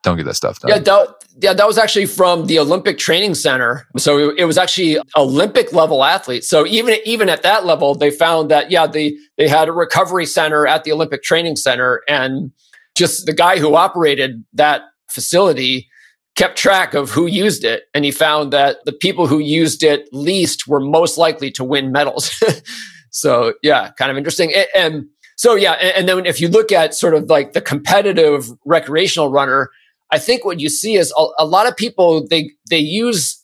don't 0.08 0.18
get 0.18 0.26
that 0.26 0.36
stuff 0.36 0.60
done. 0.60 0.70
Yeah, 0.72 0.80
that, 0.80 1.08
yeah, 1.40 1.54
that 1.54 1.68
was 1.68 1.78
actually 1.78 2.06
from 2.06 2.48
the 2.48 2.60
Olympic 2.60 2.98
Training 2.98 3.36
Center. 3.36 3.88
So 3.98 4.30
it, 4.30 4.46
was 4.46 4.58
actually 4.58 5.00
Olympic 5.16 5.74
level 5.74 6.04
athletes. 6.04 6.50
So 6.50 6.66
even 6.66 6.96
even 7.06 7.30
at 7.30 7.44
that 7.44 7.66
level, 7.66 7.94
they 7.94 8.10
found 8.10 8.50
that 8.50 8.72
yeah, 8.72 8.88
they 8.88 9.18
they 9.38 9.48
had 9.48 9.68
a 9.68 9.74
recovery 9.74 10.26
center 10.26 10.66
at 10.66 10.84
the 10.84 10.92
Olympic 10.92 11.24
Training 11.24 11.58
Center, 11.58 12.02
and 12.08 12.52
just 12.96 13.26
the 13.26 13.34
guy 13.34 13.60
who 13.60 13.76
operated 13.76 14.44
that 14.54 14.84
facility 15.10 15.88
kept 16.36 16.58
track 16.58 16.94
of 16.94 17.12
who 17.12 17.28
used 17.28 17.64
it, 17.64 17.84
and 17.94 18.06
he 18.06 18.12
found 18.12 18.54
that 18.54 18.78
the 18.86 18.94
people 18.94 19.28
who 19.28 19.40
used 19.40 19.84
it 19.84 20.08
least 20.14 20.68
were 20.68 20.80
most 20.80 21.18
likely 21.18 21.52
to 21.52 21.64
win 21.64 21.92
medals. 21.92 22.32
so 23.12 23.54
yeah, 23.62 23.92
kind 23.98 24.10
of 24.10 24.18
interesting. 24.18 24.54
and, 24.54 24.68
and 24.76 25.06
so 25.36 25.56
yeah, 25.56 25.74
and, 25.74 25.98
and 25.98 26.10
then 26.10 26.26
if 26.26 26.40
you 26.42 26.48
look 26.48 26.72
at 26.72 26.96
sort 26.96 27.14
of 27.14 27.30
like 27.30 27.54
the 27.54 27.62
competitive 27.62 28.50
recreational 28.66 29.30
runner 29.30 29.70
I 30.12 30.20
think 30.20 30.46
what 30.46 30.60
you 30.60 30.70
see 30.70 30.96
is 30.96 31.14
a, 31.18 31.26
a 31.40 31.46
lot 31.46 31.68
of 31.68 31.76
people 31.76 32.28
they 32.28 32.52
they 32.70 32.80
use 32.80 33.44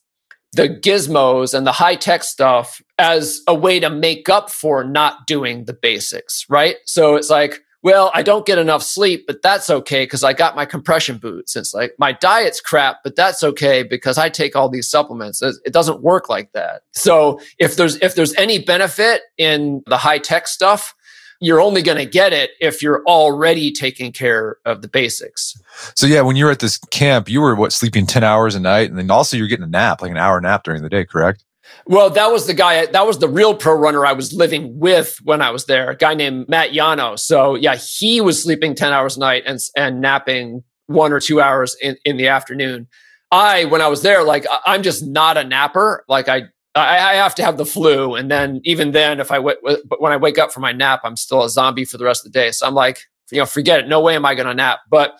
the 0.54 0.70
gizmos 0.70 1.54
and 1.54 1.66
the 1.66 1.72
high 1.72 1.96
tech 1.96 2.24
stuff 2.24 2.82
as 3.00 3.42
a 3.48 3.56
way 3.56 3.80
to 3.80 3.90
make 3.90 4.30
up 4.30 4.50
for 4.50 4.84
not 4.84 5.26
doing 5.26 5.66
the 5.66 5.74
basics, 5.74 6.46
right? 6.48 6.76
So 6.86 7.16
it's 7.16 7.30
like, 7.30 7.60
well, 7.82 8.12
I 8.14 8.22
don't 8.22 8.46
get 8.46 8.60
enough 8.60 8.84
sleep, 8.84 9.26
but 9.28 9.42
that's 9.42 9.70
okay 9.70 10.04
because 10.04 10.24
I 10.24 10.32
got 10.32 10.56
my 10.56 10.66
compression 10.66 11.18
boots. 11.18 11.56
It's 11.56 11.74
like 11.74 11.96
my 11.98 12.14
diet's 12.14 12.62
crap, 12.62 12.98
but 13.04 13.16
that's 13.16 13.44
okay 13.44 13.84
because 13.84 14.18
I 14.18 14.30
take 14.30 14.56
all 14.56 14.70
these 14.70 14.88
supplements. 14.88 15.42
It 15.42 15.74
doesn't 15.74 16.02
work 16.02 16.30
like 16.30 16.54
that. 16.54 16.84
So 16.94 17.42
if 17.60 17.76
there's 17.76 17.98
if 17.98 18.16
there's 18.16 18.34
any 18.36 18.60
benefit 18.60 19.24
in 19.38 19.84
the 19.88 19.98
high 19.98 20.20
tech 20.20 20.48
stuff, 20.48 20.96
you're 21.44 21.60
only 21.60 21.82
going 21.82 21.98
to 21.98 22.06
get 22.06 22.32
it 22.32 22.52
if 22.62 22.82
you're 22.82 23.04
already 23.06 23.70
taking 23.70 24.14
care 24.14 24.56
of 24.64 24.82
the 24.82 24.88
basics. 24.88 25.60
So 25.94 26.08
yeah, 26.08 26.22
when 26.22 26.38
you 26.38 26.46
were 26.46 26.52
at 26.52 26.60
this 26.60 26.78
camp, 26.78 27.28
you 27.28 27.42
were 27.42 27.54
what 27.54 27.74
sleeping 27.74 28.06
10 28.06 28.24
hours 28.24 28.56
a 28.56 28.62
night 28.62 28.90
and 28.90 28.98
then 28.98 29.12
also 29.12 29.36
you're 29.36 29.50
getting 29.50 29.66
a 29.66 29.70
nap, 29.70 30.02
like 30.02 30.10
an 30.10 30.16
hour 30.16 30.40
nap 30.40 30.64
during 30.64 30.82
the 30.82 30.90
day, 30.90 31.04
correct? 31.04 31.44
Well, 31.86 32.10
that 32.12 32.32
was 32.32 32.48
the 32.48 32.54
guy, 32.54 32.86
that 32.86 33.06
was 33.06 33.20
the 33.20 33.28
real 33.28 33.54
pro 33.56 33.74
runner 33.74 34.06
I 34.06 34.14
was 34.14 34.32
living 34.32 34.80
with 34.80 35.18
when 35.26 35.42
I 35.42 35.52
was 35.52 35.66
there, 35.66 35.90
a 35.90 35.98
guy 35.98 36.14
named 36.14 36.48
Matt 36.48 36.74
Llano. 36.74 37.18
So 37.18 37.56
yeah, 37.56 37.76
he 37.76 38.22
was 38.22 38.42
sleeping 38.42 38.74
10 38.74 38.94
hours 38.94 39.18
a 39.18 39.20
night 39.20 39.44
and, 39.46 39.60
and 39.76 40.00
napping 40.00 40.64
one 40.86 41.12
or 41.12 41.20
two 41.20 41.42
hours 41.42 41.76
in, 41.82 41.98
in 42.06 42.16
the 42.16 42.30
afternoon. 42.30 42.88
I, 43.32 43.66
when 43.66 43.82
I 43.82 43.88
was 43.88 44.02
there, 44.02 44.24
like 44.24 44.46
I'm 44.66 44.82
just 44.82 45.06
not 45.06 45.36
a 45.36 45.44
napper. 45.44 46.06
Like 46.08 46.30
I 46.30 46.44
I, 46.76 47.12
I, 47.12 47.14
have 47.16 47.36
to 47.36 47.44
have 47.44 47.58
the 47.58 47.66
flu, 47.66 48.16
and 48.16 48.32
then 48.32 48.60
even 48.64 48.92
then, 48.92 49.20
if 49.20 49.32
I 49.32 49.36
w- 49.36 49.56
w- 49.62 49.84
when 50.00 50.12
I 50.12 50.18
wake 50.18 50.40
up 50.40 50.52
from 50.52 50.62
my 50.62 50.72
nap, 50.72 51.02
I'm 51.04 51.16
still 51.16 51.44
a 51.44 51.50
zombie 51.50 51.86
for 51.86 51.98
the 51.98 52.06
rest 52.06 52.26
of 52.26 52.32
the 52.32 52.40
day. 52.40 52.52
So 52.52 52.66
I'm 52.66 52.74
like, 52.74 53.02
you 53.32 53.38
know, 53.38 53.46
forget 53.46 53.82
it. 53.82 53.88
No 53.88 54.02
way 54.02 54.16
am 54.16 54.26
I 54.26 54.34
going 54.34 54.48
to 54.48 54.54
nap. 54.54 54.80
But 54.90 55.20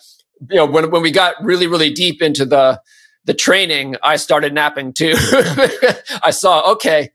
you 0.50 0.56
know, 0.56 0.66
when 0.66 0.90
when 0.90 1.02
we 1.02 1.10
got 1.10 1.34
really 1.42 1.66
really 1.66 1.92
deep 1.92 2.22
into 2.22 2.44
the 2.44 2.80
the 3.24 3.34
training, 3.34 3.96
I 4.02 4.16
started 4.16 4.52
napping 4.52 4.92
too. 4.92 5.14
I 6.22 6.30
saw 6.30 6.72
okay, 6.72 7.10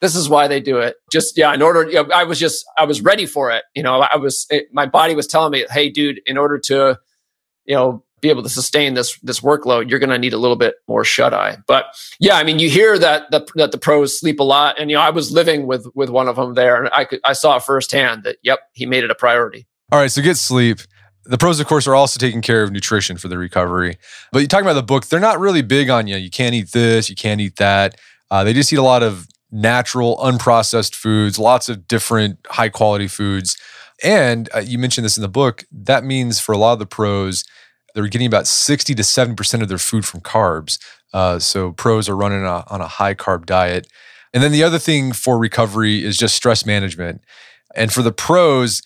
this 0.00 0.14
is 0.14 0.28
why 0.28 0.48
they 0.48 0.60
do 0.60 0.78
it. 0.78 0.96
Just 1.10 1.38
yeah, 1.38 1.54
in 1.54 1.62
order, 1.62 1.88
you 1.88 1.94
know, 1.94 2.08
I 2.14 2.24
was 2.24 2.38
just 2.38 2.64
I 2.76 2.84
was 2.84 3.00
ready 3.00 3.26
for 3.26 3.50
it. 3.50 3.64
You 3.74 3.82
know, 3.82 4.00
I 4.00 4.16
was 4.16 4.46
it, 4.50 4.66
my 4.72 4.86
body 4.86 5.14
was 5.14 5.26
telling 5.26 5.52
me, 5.52 5.64
hey, 5.70 5.88
dude, 5.88 6.20
in 6.26 6.36
order 6.36 6.58
to 6.66 6.98
you 7.64 7.74
know 7.74 8.03
be 8.24 8.30
able 8.30 8.42
to 8.42 8.48
sustain 8.48 8.94
this 8.94 9.18
this 9.20 9.40
workload, 9.40 9.88
you're 9.88 9.98
going 9.98 10.10
to 10.10 10.18
need 10.18 10.32
a 10.32 10.38
little 10.38 10.56
bit 10.56 10.76
more 10.88 11.04
shut 11.04 11.32
eye. 11.32 11.58
But 11.68 11.86
yeah, 12.18 12.34
I 12.34 12.42
mean, 12.42 12.58
you 12.58 12.68
hear 12.68 12.98
that 12.98 13.30
the, 13.30 13.46
that 13.54 13.70
the 13.70 13.78
pros 13.78 14.18
sleep 14.18 14.40
a 14.40 14.42
lot, 14.42 14.80
and 14.80 14.90
you 14.90 14.96
know, 14.96 15.02
I 15.02 15.10
was 15.10 15.30
living 15.30 15.66
with 15.66 15.86
with 15.94 16.10
one 16.10 16.26
of 16.26 16.36
them 16.36 16.54
there, 16.54 16.82
and 16.82 16.92
I 16.92 17.04
could 17.04 17.20
I 17.24 17.34
saw 17.34 17.58
firsthand 17.58 18.24
that 18.24 18.38
yep, 18.42 18.60
he 18.72 18.86
made 18.86 19.04
it 19.04 19.10
a 19.10 19.14
priority. 19.14 19.66
All 19.92 20.00
right, 20.00 20.10
so 20.10 20.22
get 20.22 20.36
sleep. 20.36 20.80
The 21.26 21.38
pros, 21.38 21.60
of 21.60 21.66
course, 21.66 21.86
are 21.86 21.94
also 21.94 22.18
taking 22.18 22.42
care 22.42 22.62
of 22.62 22.72
nutrition 22.72 23.16
for 23.16 23.28
the 23.28 23.38
recovery. 23.38 23.96
But 24.32 24.40
you 24.40 24.48
talking 24.48 24.66
about 24.66 24.74
the 24.74 24.82
book; 24.82 25.06
they're 25.06 25.20
not 25.20 25.38
really 25.38 25.62
big 25.62 25.90
on 25.90 26.06
you. 26.06 26.16
You 26.16 26.30
can't 26.30 26.54
eat 26.54 26.72
this, 26.72 27.08
you 27.08 27.16
can't 27.16 27.40
eat 27.40 27.56
that. 27.56 28.00
Uh, 28.30 28.42
they 28.42 28.52
just 28.52 28.72
eat 28.72 28.78
a 28.78 28.82
lot 28.82 29.02
of 29.02 29.28
natural, 29.52 30.16
unprocessed 30.16 30.94
foods, 30.94 31.38
lots 31.38 31.68
of 31.68 31.86
different 31.86 32.38
high 32.48 32.70
quality 32.70 33.06
foods. 33.06 33.56
And 34.02 34.48
uh, 34.54 34.58
you 34.58 34.78
mentioned 34.78 35.04
this 35.04 35.16
in 35.16 35.22
the 35.22 35.28
book. 35.28 35.64
That 35.70 36.04
means 36.04 36.40
for 36.40 36.52
a 36.52 36.58
lot 36.58 36.72
of 36.72 36.78
the 36.80 36.86
pros, 36.86 37.44
they're 37.94 38.08
getting 38.08 38.26
about 38.26 38.46
60 38.46 38.94
to 38.94 39.02
70% 39.02 39.62
of 39.62 39.68
their 39.68 39.78
food 39.78 40.04
from 40.04 40.20
carbs. 40.20 40.78
Uh, 41.12 41.38
so 41.38 41.72
pros 41.72 42.08
are 42.08 42.16
running 42.16 42.44
a, 42.44 42.64
on 42.68 42.80
a 42.80 42.88
high 42.88 43.14
carb 43.14 43.46
diet. 43.46 43.86
And 44.32 44.42
then 44.42 44.50
the 44.50 44.64
other 44.64 44.80
thing 44.80 45.12
for 45.12 45.38
recovery 45.38 46.04
is 46.04 46.16
just 46.16 46.34
stress 46.34 46.66
management. 46.66 47.22
And 47.76 47.92
for 47.92 48.02
the 48.02 48.12
pros, 48.12 48.82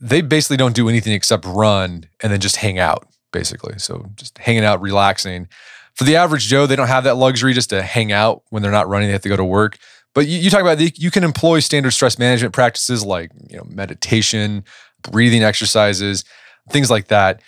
they 0.00 0.20
basically 0.20 0.56
don't 0.56 0.74
do 0.74 0.88
anything 0.88 1.12
except 1.12 1.44
run 1.44 2.04
and 2.20 2.32
then 2.32 2.40
just 2.40 2.56
hang 2.56 2.78
out, 2.78 3.06
basically. 3.32 3.78
So 3.78 4.06
just 4.16 4.36
hanging 4.38 4.64
out, 4.64 4.80
relaxing. 4.80 5.48
For 5.94 6.04
the 6.04 6.16
average 6.16 6.46
Joe, 6.46 6.66
they 6.66 6.76
don't 6.76 6.88
have 6.88 7.04
that 7.04 7.16
luxury 7.16 7.52
just 7.52 7.70
to 7.70 7.82
hang 7.82 8.10
out 8.10 8.42
when 8.50 8.62
they're 8.62 8.72
not 8.72 8.88
running, 8.88 9.08
they 9.08 9.12
have 9.12 9.22
to 9.22 9.28
go 9.28 9.36
to 9.36 9.44
work. 9.44 9.78
But 10.14 10.26
you, 10.26 10.38
you 10.38 10.50
talk 10.50 10.60
about 10.60 10.78
the, 10.78 10.92
you 10.96 11.10
can 11.10 11.24
employ 11.24 11.60
standard 11.60 11.92
stress 11.92 12.18
management 12.18 12.52
practices 12.52 13.04
like 13.04 13.30
you 13.48 13.56
know 13.56 13.64
meditation, 13.68 14.64
breathing 15.10 15.42
exercises, 15.42 16.24
things 16.70 16.90
like 16.90 17.08
that. 17.08 17.40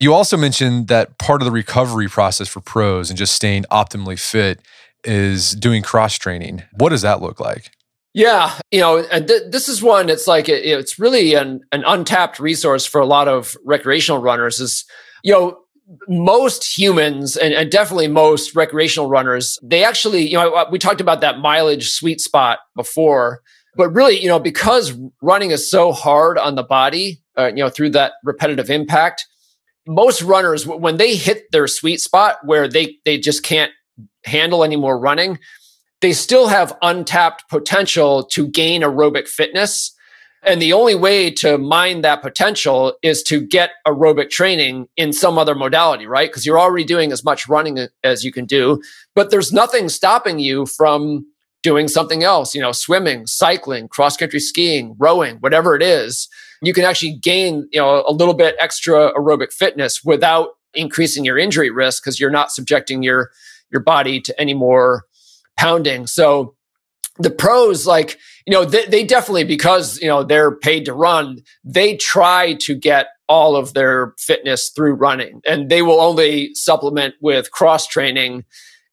You 0.00 0.14
also 0.14 0.36
mentioned 0.36 0.88
that 0.88 1.18
part 1.18 1.42
of 1.42 1.46
the 1.46 1.52
recovery 1.52 2.08
process 2.08 2.48
for 2.48 2.60
pros 2.60 3.10
and 3.10 3.18
just 3.18 3.34
staying 3.34 3.64
optimally 3.70 4.18
fit 4.18 4.60
is 5.04 5.52
doing 5.52 5.82
cross 5.82 6.16
training. 6.16 6.62
What 6.72 6.90
does 6.90 7.02
that 7.02 7.20
look 7.20 7.40
like? 7.40 7.70
Yeah, 8.14 8.58
you 8.70 8.80
know, 8.80 8.98
and 8.98 9.28
th- 9.28 9.50
this 9.50 9.68
is 9.68 9.82
one. 9.82 10.08
It's 10.08 10.26
like 10.26 10.48
it, 10.48 10.64
it's 10.64 10.98
really 10.98 11.34
an 11.34 11.60
an 11.72 11.84
untapped 11.86 12.40
resource 12.40 12.86
for 12.86 13.00
a 13.00 13.06
lot 13.06 13.28
of 13.28 13.56
recreational 13.64 14.20
runners. 14.20 14.60
Is 14.60 14.84
you 15.22 15.32
know 15.32 15.58
most 16.08 16.78
humans 16.78 17.36
and, 17.36 17.54
and, 17.54 17.70
definitely 17.70 18.08
most 18.08 18.54
recreational 18.54 19.08
runners, 19.08 19.58
they 19.62 19.84
actually, 19.84 20.28
you 20.28 20.36
know, 20.36 20.66
we 20.70 20.78
talked 20.78 21.00
about 21.00 21.22
that 21.22 21.38
mileage 21.38 21.88
sweet 21.88 22.20
spot 22.20 22.58
before, 22.76 23.40
but 23.74 23.88
really, 23.90 24.20
you 24.20 24.28
know, 24.28 24.38
because 24.38 24.92
running 25.22 25.50
is 25.50 25.70
so 25.70 25.92
hard 25.92 26.36
on 26.36 26.56
the 26.56 26.62
body, 26.62 27.22
uh, 27.38 27.46
you 27.46 27.62
know, 27.62 27.70
through 27.70 27.90
that 27.90 28.12
repetitive 28.22 28.68
impact, 28.68 29.26
most 29.88 30.22
runners, 30.22 30.66
when 30.66 30.98
they 30.98 31.16
hit 31.16 31.50
their 31.50 31.66
sweet 31.66 32.00
spot 32.00 32.36
where 32.44 32.68
they, 32.68 32.98
they 33.04 33.18
just 33.18 33.42
can't 33.42 33.72
handle 34.24 34.62
any 34.62 34.76
more 34.76 34.98
running, 34.98 35.38
they 36.00 36.12
still 36.12 36.46
have 36.46 36.76
untapped 36.82 37.48
potential 37.48 38.22
to 38.26 38.46
gain 38.46 38.82
aerobic 38.82 39.26
fitness 39.26 39.96
and 40.42 40.62
the 40.62 40.72
only 40.72 40.94
way 40.94 41.30
to 41.32 41.58
mine 41.58 42.02
that 42.02 42.22
potential 42.22 42.94
is 43.02 43.22
to 43.24 43.40
get 43.40 43.70
aerobic 43.86 44.30
training 44.30 44.86
in 44.96 45.12
some 45.12 45.38
other 45.38 45.54
modality, 45.54 46.06
right? 46.06 46.30
Because 46.30 46.46
you're 46.46 46.60
already 46.60 46.84
doing 46.84 47.12
as 47.12 47.24
much 47.24 47.48
running 47.48 47.88
as 48.04 48.24
you 48.24 48.32
can 48.32 48.44
do, 48.44 48.80
but 49.14 49.30
there's 49.30 49.52
nothing 49.52 49.88
stopping 49.88 50.38
you 50.38 50.66
from 50.66 51.26
doing 51.62 51.88
something 51.88 52.22
else, 52.22 52.54
you 52.54 52.60
know, 52.60 52.72
swimming, 52.72 53.26
cycling, 53.26 53.88
cross 53.88 54.16
country 54.16 54.38
skiing, 54.38 54.94
rowing, 54.98 55.36
whatever 55.38 55.74
it 55.74 55.82
is. 55.82 56.28
You 56.62 56.72
can 56.72 56.84
actually 56.84 57.16
gain, 57.16 57.68
you 57.72 57.80
know, 57.80 58.04
a 58.06 58.12
little 58.12 58.34
bit 58.34 58.56
extra 58.58 59.12
aerobic 59.14 59.52
fitness 59.52 60.04
without 60.04 60.50
increasing 60.74 61.24
your 61.24 61.38
injury 61.38 61.70
risk 61.70 62.02
because 62.02 62.20
you're 62.20 62.30
not 62.30 62.52
subjecting 62.52 63.02
your 63.02 63.30
your 63.70 63.82
body 63.82 64.20
to 64.20 64.40
any 64.40 64.54
more 64.54 65.04
pounding. 65.56 66.06
So 66.06 66.54
the 67.18 67.30
pros 67.30 67.86
like 67.86 68.18
you 68.46 68.52
know 68.52 68.64
they, 68.64 68.86
they, 68.86 69.04
definitely 69.04 69.44
because 69.44 70.00
you 70.00 70.08
know 70.08 70.22
they're 70.22 70.54
paid 70.54 70.84
to 70.84 70.92
run 70.92 71.38
they 71.64 71.96
try 71.96 72.54
to 72.54 72.74
get 72.74 73.08
all 73.28 73.56
of 73.56 73.74
their 73.74 74.14
fitness 74.18 74.70
through 74.70 74.94
running 74.94 75.40
and 75.46 75.68
they 75.68 75.82
will 75.82 76.00
only 76.00 76.54
supplement 76.54 77.14
with 77.20 77.50
cross 77.50 77.86
training 77.86 78.44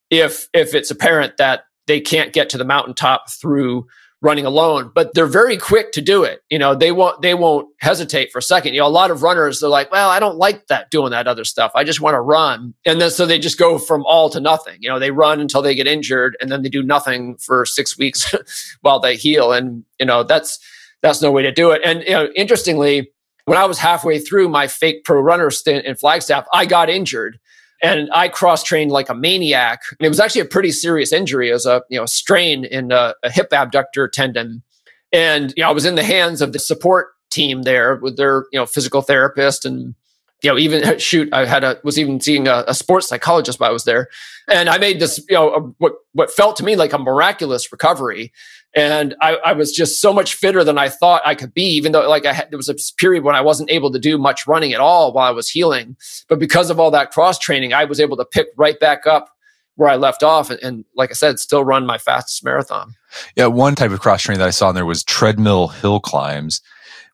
if 0.10 0.48
if 0.54 0.74
it's 0.74 0.92
apparent 0.92 1.38
that 1.38 1.66
they 1.88 2.02
can't 2.02 2.34
get 2.34 2.50
to 2.50 2.58
the 2.58 2.66
mountaintop 2.66 3.32
through 3.32 3.86
running 4.26 4.46
alone, 4.46 4.92
but 4.94 5.14
they're 5.14 5.28
very 5.28 5.56
quick 5.56 5.92
to 5.92 6.02
do 6.02 6.24
it. 6.24 6.42
You 6.50 6.58
know, 6.58 6.74
they 6.74 6.92
won't 6.92 7.22
they 7.22 7.36
won't 7.36 7.70
hesitate 7.80 8.32
for 8.32 8.40
a 8.40 8.42
second. 8.42 8.74
You 8.74 8.82
know, 8.82 8.88
a 8.88 8.90
lot 8.90 9.12
of 9.12 9.22
runners 9.22 9.60
they're 9.60 9.70
like, 9.70 9.92
"Well, 9.92 10.10
I 10.10 10.20
don't 10.20 10.38
like 10.38 10.68
that 10.68 10.90
doing 10.90 11.12
that 11.12 11.28
other 11.28 11.46
stuff. 11.46 11.72
I 11.76 11.84
just 11.84 12.02
want 12.02 12.16
to 12.16 12.20
run." 12.20 12.74
And 12.86 13.00
then 13.00 13.12
so 13.12 13.26
they 13.26 13.38
just 13.38 13.60
go 13.60 13.78
from 13.78 14.04
all 14.06 14.30
to 14.32 14.40
nothing. 14.40 14.78
You 14.82 14.90
know, 14.90 15.00
they 15.00 15.12
run 15.12 15.40
until 15.40 15.62
they 15.62 15.76
get 15.76 15.88
injured 15.88 16.36
and 16.42 16.52
then 16.52 16.64
they 16.64 16.70
do 16.70 16.82
nothing 16.82 17.38
for 17.38 17.66
6 17.66 17.98
weeks 17.98 18.34
while 18.82 19.00
they 19.00 19.16
heal 19.16 19.54
and 19.54 19.86
you 20.00 20.06
know, 20.06 20.24
that's 20.24 20.60
that's 21.02 21.22
no 21.22 21.32
way 21.32 21.44
to 21.44 21.52
do 21.52 21.72
it. 21.72 21.82
And 21.86 22.02
you 22.02 22.12
know, 22.12 22.28
interestingly, 22.36 23.12
when 23.46 23.60
I 23.60 23.66
was 23.66 23.78
halfway 23.78 24.18
through 24.18 24.50
my 24.50 24.68
fake 24.68 25.04
pro 25.04 25.22
runner 25.22 25.52
stint 25.52 25.86
in 25.86 25.96
Flagstaff, 25.96 26.46
I 26.52 26.66
got 26.66 26.90
injured 26.90 27.40
and 27.86 28.10
I 28.12 28.30
cross 28.30 28.64
trained 28.64 28.92
like 28.92 29.10
a 29.10 29.14
maniac. 29.14 29.82
And 29.92 30.06
it 30.06 30.10
was 30.10 30.20
actually 30.20 30.42
a 30.42 30.46
pretty 30.46 30.72
serious 30.72 31.14
injury. 31.14 31.52
Was 31.52 31.66
a 31.66 31.84
you 31.90 32.00
know 32.00 32.06
strain 32.06 32.66
in 32.66 32.92
a, 32.92 33.14
a 33.24 33.32
hip 33.32 33.50
abductor 33.52 34.08
tendon, 34.08 34.64
and 35.12 35.54
you 35.56 35.64
know 35.64 35.70
I 35.70 35.74
was 35.74 35.86
in 35.86 35.96
the 35.96 36.04
hands 36.04 36.42
of 36.42 36.52
the 36.52 36.60
support 36.60 37.10
team 37.30 37.64
there 37.64 37.96
with 37.96 38.18
their 38.18 38.46
you 38.52 38.60
know 38.60 38.66
physical 38.66 39.02
therapist 39.02 39.66
and 39.66 39.94
you 40.42 40.50
know 40.50 40.58
even 40.58 40.98
shoot 41.00 41.32
I 41.32 41.46
had 41.46 41.64
a 41.64 41.80
was 41.84 42.00
even 42.00 42.20
seeing 42.20 42.48
a, 42.48 42.64
a 42.68 42.74
sports 42.74 43.08
psychologist 43.08 43.60
while 43.60 43.70
I 43.70 43.74
was 43.74 43.84
there, 43.84 44.10
and 44.50 44.68
I 44.68 44.78
made 44.78 45.00
this 45.00 45.24
you 45.30 45.36
know 45.36 45.54
a, 45.54 45.60
what 45.78 45.94
what 46.14 46.32
felt 46.32 46.56
to 46.58 46.64
me 46.64 46.76
like 46.76 46.94
a 46.94 47.00
miraculous 47.00 47.72
recovery. 47.72 48.34
And 48.76 49.16
I, 49.22 49.36
I, 49.38 49.54
was 49.54 49.72
just 49.72 50.02
so 50.02 50.12
much 50.12 50.34
fitter 50.34 50.62
than 50.64 50.78
I 50.78 50.90
thought 50.90 51.22
I 51.24 51.34
could 51.34 51.54
be, 51.54 51.64
even 51.64 51.94
though 51.94 52.10
like 52.10 52.26
I 52.26 52.34
had, 52.34 52.52
there 52.52 52.58
was 52.58 52.68
a 52.68 52.76
period 52.98 53.24
when 53.24 53.34
I 53.34 53.40
wasn't 53.40 53.72
able 53.72 53.90
to 53.92 54.00
do 54.00 54.18
much 54.18 54.46
running 54.46 54.74
at 54.74 54.82
all 54.82 55.14
while 55.14 55.26
I 55.26 55.32
was 55.32 55.50
healing. 55.50 55.96
But 56.28 56.40
because 56.40 56.70
of 56.70 56.78
all 56.78 56.92
that 56.92 57.12
cross 57.12 57.40
training, 57.40 57.74
I 57.74 57.86
was 57.86 58.02
able 58.02 58.18
to 58.18 58.26
pick 58.26 58.48
right 58.58 58.78
back 58.80 59.08
up 59.08 59.30
where 59.76 59.90
I 59.90 59.96
left 59.96 60.24
off. 60.24 60.50
And, 60.50 60.62
and 60.62 60.86
like 60.94 61.10
I 61.10 61.14
said, 61.14 61.40
still 61.40 61.64
run 61.64 61.86
my 61.86 61.98
fastest 61.98 62.44
marathon. 62.44 62.94
Yeah. 63.38 63.48
One 63.48 63.76
type 63.76 63.92
of 63.92 64.02
cross 64.02 64.22
training 64.22 64.40
that 64.40 64.48
I 64.48 64.52
saw 64.52 64.70
in 64.70 64.76
there 64.76 64.86
was 64.86 65.06
treadmill 65.06 65.70
hill 65.70 66.02
climbs, 66.02 66.62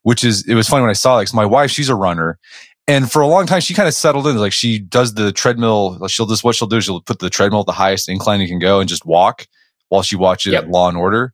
which 0.01 0.23
is, 0.23 0.47
it 0.47 0.55
was 0.55 0.67
funny 0.67 0.81
when 0.81 0.89
I 0.89 0.93
saw 0.93 1.19
it. 1.19 1.25
Cause 1.25 1.33
my 1.33 1.45
wife, 1.45 1.69
she's 1.69 1.89
a 1.89 1.95
runner 1.95 2.39
and 2.87 3.11
for 3.11 3.21
a 3.21 3.27
long 3.27 3.45
time, 3.45 3.61
she 3.61 3.73
kind 3.73 3.87
of 3.87 3.93
settled 3.93 4.27
in. 4.27 4.37
Like 4.37 4.51
she 4.51 4.79
does 4.79 5.13
the 5.13 5.31
treadmill. 5.31 6.07
She'll 6.07 6.25
just 6.25 6.43
what 6.43 6.55
she'll 6.55 6.67
do 6.67 6.77
is 6.77 6.85
she'll 6.85 7.01
put 7.01 7.19
the 7.19 7.29
treadmill 7.29 7.61
at 7.61 7.65
the 7.65 7.71
highest 7.71 8.09
incline 8.09 8.41
you 8.41 8.47
can 8.47 8.59
go 8.59 8.79
and 8.79 8.89
just 8.89 9.05
walk 9.05 9.47
while 9.89 10.01
she 10.01 10.15
watches 10.15 10.53
yep. 10.53 10.65
Law 10.67 10.89
and 10.89 10.97
Order. 10.97 11.33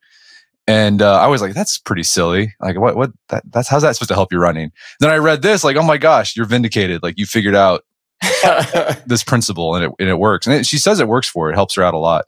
And 0.68 1.02
uh, 1.02 1.18
I 1.18 1.28
was 1.28 1.42
like, 1.42 1.54
that's 1.54 1.78
pretty 1.78 2.04
silly. 2.04 2.54
Like, 2.60 2.78
what? 2.78 2.98
What? 2.98 3.12
That, 3.30 3.44
that's 3.50 3.70
how's 3.70 3.84
that 3.84 3.96
supposed 3.96 4.10
to 4.10 4.16
help 4.16 4.34
you 4.34 4.40
running? 4.40 4.72
Then 5.00 5.10
I 5.10 5.16
read 5.16 5.42
this, 5.42 5.64
like, 5.64 5.78
oh 5.78 5.84
my 5.84 5.98
gosh, 5.98 6.36
you're 6.36 6.46
vindicated. 6.46 7.02
Like, 7.02 7.18
you 7.18 7.26
figured 7.26 7.56
out 7.56 7.86
this 9.06 9.24
principle, 9.24 9.76
and 9.76 9.86
it 9.86 9.92
and 10.00 10.10
it 10.10 10.20
works. 10.20 10.46
And 10.46 10.56
it, 10.56 10.66
she 10.66 10.78
says 10.78 11.00
it 11.00 11.08
works 11.08 11.28
for 11.28 11.46
her. 11.46 11.54
It 11.54 11.56
helps 11.56 11.76
her 11.76 11.84
out 11.84 11.94
a 11.94 12.00
lot. 12.00 12.26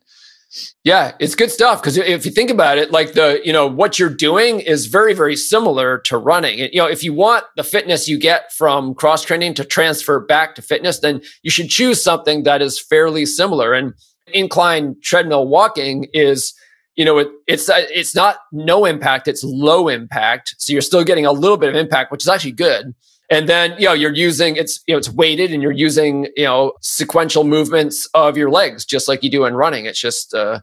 Yeah, 0.83 1.11
it's 1.19 1.35
good 1.35 1.51
stuff 1.51 1.79
because 1.79 1.95
if 1.97 2.25
you 2.25 2.31
think 2.31 2.49
about 2.49 2.79
it, 2.79 2.91
like 2.91 3.13
the 3.13 3.39
you 3.43 3.53
know 3.53 3.67
what 3.67 3.99
you're 3.99 4.09
doing 4.09 4.61
is 4.61 4.87
very 4.87 5.13
very 5.13 5.35
similar 5.35 5.99
to 6.05 6.17
running. 6.17 6.59
You 6.59 6.69
know, 6.75 6.87
if 6.87 7.03
you 7.03 7.13
want 7.13 7.43
the 7.55 7.63
fitness 7.63 8.07
you 8.07 8.17
get 8.17 8.51
from 8.53 8.95
cross 8.95 9.23
training 9.23 9.53
to 9.55 9.65
transfer 9.65 10.19
back 10.19 10.55
to 10.55 10.63
fitness, 10.63 10.99
then 10.99 11.21
you 11.43 11.51
should 11.51 11.69
choose 11.69 12.03
something 12.03 12.43
that 12.43 12.61
is 12.63 12.79
fairly 12.79 13.25
similar. 13.27 13.73
And 13.73 13.93
incline 14.33 14.95
treadmill 15.03 15.47
walking 15.47 16.07
is 16.13 16.53
you 17.00 17.06
know, 17.06 17.18
it, 17.18 17.30
it's 17.47 17.70
uh, 17.70 17.86
it's 17.91 18.14
not 18.14 18.39
no 18.52 18.84
impact; 18.84 19.30
it's 19.30 19.41
low 19.41 19.88
impact. 19.88 20.56
So 20.58 20.74
you're 20.74 20.82
still 20.82 21.06
getting 21.06 21.26
a 21.26 21.32
little 21.32 21.56
bit 21.56 21.70
of 21.70 21.76
impact, 21.76 22.12
which 22.12 22.26
is 22.26 22.28
actually 22.28 22.52
good. 22.52 22.93
And 23.32 23.47
then 23.47 23.74
you 23.80 23.86
know 23.86 23.93
you're 23.93 24.14
using 24.14 24.58
it's 24.58 24.82
you 24.86 24.93
know 24.93 24.97
it's 24.97 25.10
weighted, 25.10 25.54
and 25.54 25.64
you're 25.64 25.72
using 25.72 26.28
you 26.36 26.43
know 26.43 26.74
sequential 26.82 27.45
movements 27.45 28.10
of 28.14 28.36
your 28.36 28.52
legs, 28.52 28.84
just 28.84 29.08
like 29.08 29.24
you 29.24 29.32
do 29.32 29.45
in 29.45 29.54
running. 29.54 29.86
It's 29.86 30.02
just 30.02 30.34
uh, 30.34 30.60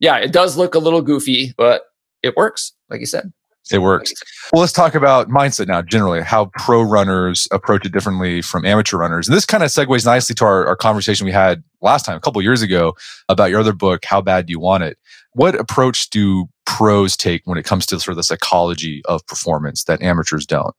yeah, 0.00 0.16
it 0.16 0.32
does 0.32 0.56
look 0.56 0.74
a 0.74 0.78
little 0.78 1.02
goofy, 1.02 1.52
but 1.58 1.82
it 2.22 2.34
works, 2.34 2.72
like 2.88 3.00
you 3.00 3.06
said. 3.06 3.30
It 3.72 3.78
works. 3.78 4.12
Well, 4.52 4.60
let's 4.60 4.72
talk 4.72 4.94
about 4.94 5.28
mindset 5.28 5.68
now, 5.68 5.80
generally, 5.80 6.20
how 6.20 6.50
pro 6.58 6.82
runners 6.82 7.48
approach 7.50 7.86
it 7.86 7.92
differently 7.92 8.42
from 8.42 8.66
amateur 8.66 8.98
runners. 8.98 9.26
And 9.26 9.34
this 9.34 9.46
kind 9.46 9.62
of 9.62 9.70
segues 9.70 10.04
nicely 10.04 10.34
to 10.34 10.44
our, 10.44 10.66
our 10.66 10.76
conversation 10.76 11.24
we 11.24 11.32
had 11.32 11.64
last 11.80 12.04
time, 12.04 12.16
a 12.16 12.20
couple 12.20 12.42
years 12.42 12.60
ago, 12.60 12.94
about 13.28 13.50
your 13.50 13.60
other 13.60 13.72
book, 13.72 14.04
How 14.04 14.20
Bad 14.20 14.46
Do 14.46 14.50
You 14.50 14.60
Want 14.60 14.82
It? 14.82 14.98
What 15.32 15.54
approach 15.54 16.10
do 16.10 16.46
pros 16.66 17.16
take 17.16 17.42
when 17.46 17.56
it 17.56 17.64
comes 17.64 17.86
to 17.86 17.98
sort 17.98 18.12
of 18.12 18.16
the 18.16 18.22
psychology 18.22 19.02
of 19.06 19.26
performance 19.26 19.84
that 19.84 20.02
amateurs 20.02 20.44
don't? 20.46 20.74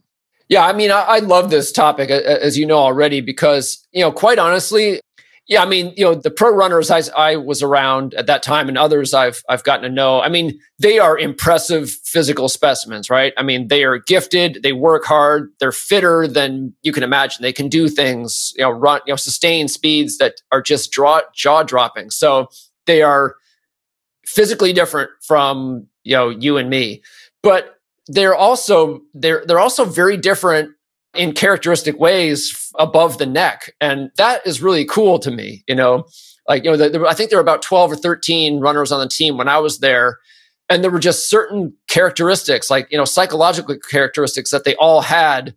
Yeah, 0.47 0.65
I 0.65 0.73
mean, 0.73 0.91
I, 0.91 1.01
I 1.01 1.19
love 1.19 1.49
this 1.49 1.71
topic, 1.71 2.11
as 2.11 2.55
you 2.55 2.67
know 2.67 2.77
already, 2.77 3.19
because, 3.19 3.83
you 3.93 4.01
know, 4.01 4.11
quite 4.11 4.37
honestly, 4.37 5.01
yeah, 5.47 5.61
I 5.61 5.67
mean, 5.67 5.93
you 5.95 6.03
know, 6.03 6.15
the 6.15 6.31
pro 6.31 6.49
runners 6.51 6.89
I, 6.89 7.03
I 7.15 7.35
was 7.35 7.61
around 7.61 8.15
at 8.15 8.25
that 8.25 8.41
time 8.41 8.67
and 8.67 8.77
others 8.77 9.13
I've 9.13 9.43
I've 9.47 9.63
gotten 9.63 9.83
to 9.83 9.89
know. 9.89 10.19
I 10.19 10.27
mean, 10.27 10.59
they 10.79 10.97
are 10.97 11.17
impressive 11.17 11.89
physical 11.89 12.49
specimens, 12.49 13.11
right? 13.11 13.31
I 13.37 13.43
mean, 13.43 13.67
they 13.67 13.83
are 13.83 13.99
gifted, 13.99 14.61
they 14.63 14.73
work 14.73 15.05
hard, 15.05 15.51
they're 15.59 15.71
fitter 15.71 16.27
than 16.27 16.73
you 16.81 16.91
can 16.91 17.03
imagine. 17.03 17.43
They 17.43 17.53
can 17.53 17.69
do 17.69 17.87
things, 17.89 18.53
you 18.55 18.63
know, 18.63 18.71
run, 18.71 19.01
you 19.05 19.11
know, 19.11 19.17
sustain 19.17 19.67
speeds 19.67 20.17
that 20.17 20.41
are 20.51 20.63
just 20.63 20.91
draw, 20.91 21.21
jaw 21.35 21.61
dropping. 21.61 22.09
So 22.09 22.47
they 22.87 23.03
are 23.03 23.35
physically 24.25 24.73
different 24.73 25.11
from, 25.21 25.85
you 26.03 26.15
know, 26.15 26.29
you 26.29 26.57
and 26.57 26.71
me. 26.71 27.03
But 27.43 27.75
they're 28.07 28.35
also 28.35 29.01
they're 29.13 29.43
they're 29.45 29.59
also 29.59 29.85
very 29.85 30.17
different 30.17 30.71
in 31.17 31.33
characteristic 31.33 31.99
ways 31.99 32.71
above 32.77 33.17
the 33.17 33.25
neck. 33.25 33.73
And 33.81 34.11
that 34.17 34.45
is 34.45 34.61
really 34.61 34.85
cool 34.85 35.19
to 35.19 35.31
me, 35.31 35.63
you 35.67 35.75
know, 35.75 36.05
like, 36.47 36.63
you 36.63 36.71
know, 36.71 36.77
the, 36.77 36.89
the, 36.89 37.05
I 37.07 37.13
think 37.13 37.29
there 37.29 37.37
were 37.37 37.43
about 37.43 37.61
12 37.61 37.93
or 37.93 37.95
13 37.95 38.59
runners 38.59 38.91
on 38.91 38.99
the 38.99 39.07
team 39.07 39.37
when 39.37 39.47
I 39.47 39.57
was 39.57 39.79
there. 39.79 40.19
And 40.69 40.83
there 40.83 40.91
were 40.91 40.99
just 40.99 41.29
certain 41.29 41.73
characteristics, 41.87 42.69
like, 42.69 42.87
you 42.91 42.97
know, 42.97 43.05
psychological 43.05 43.77
characteristics 43.77 44.49
that 44.51 44.63
they 44.63 44.75
all 44.75 45.01
had 45.01 45.55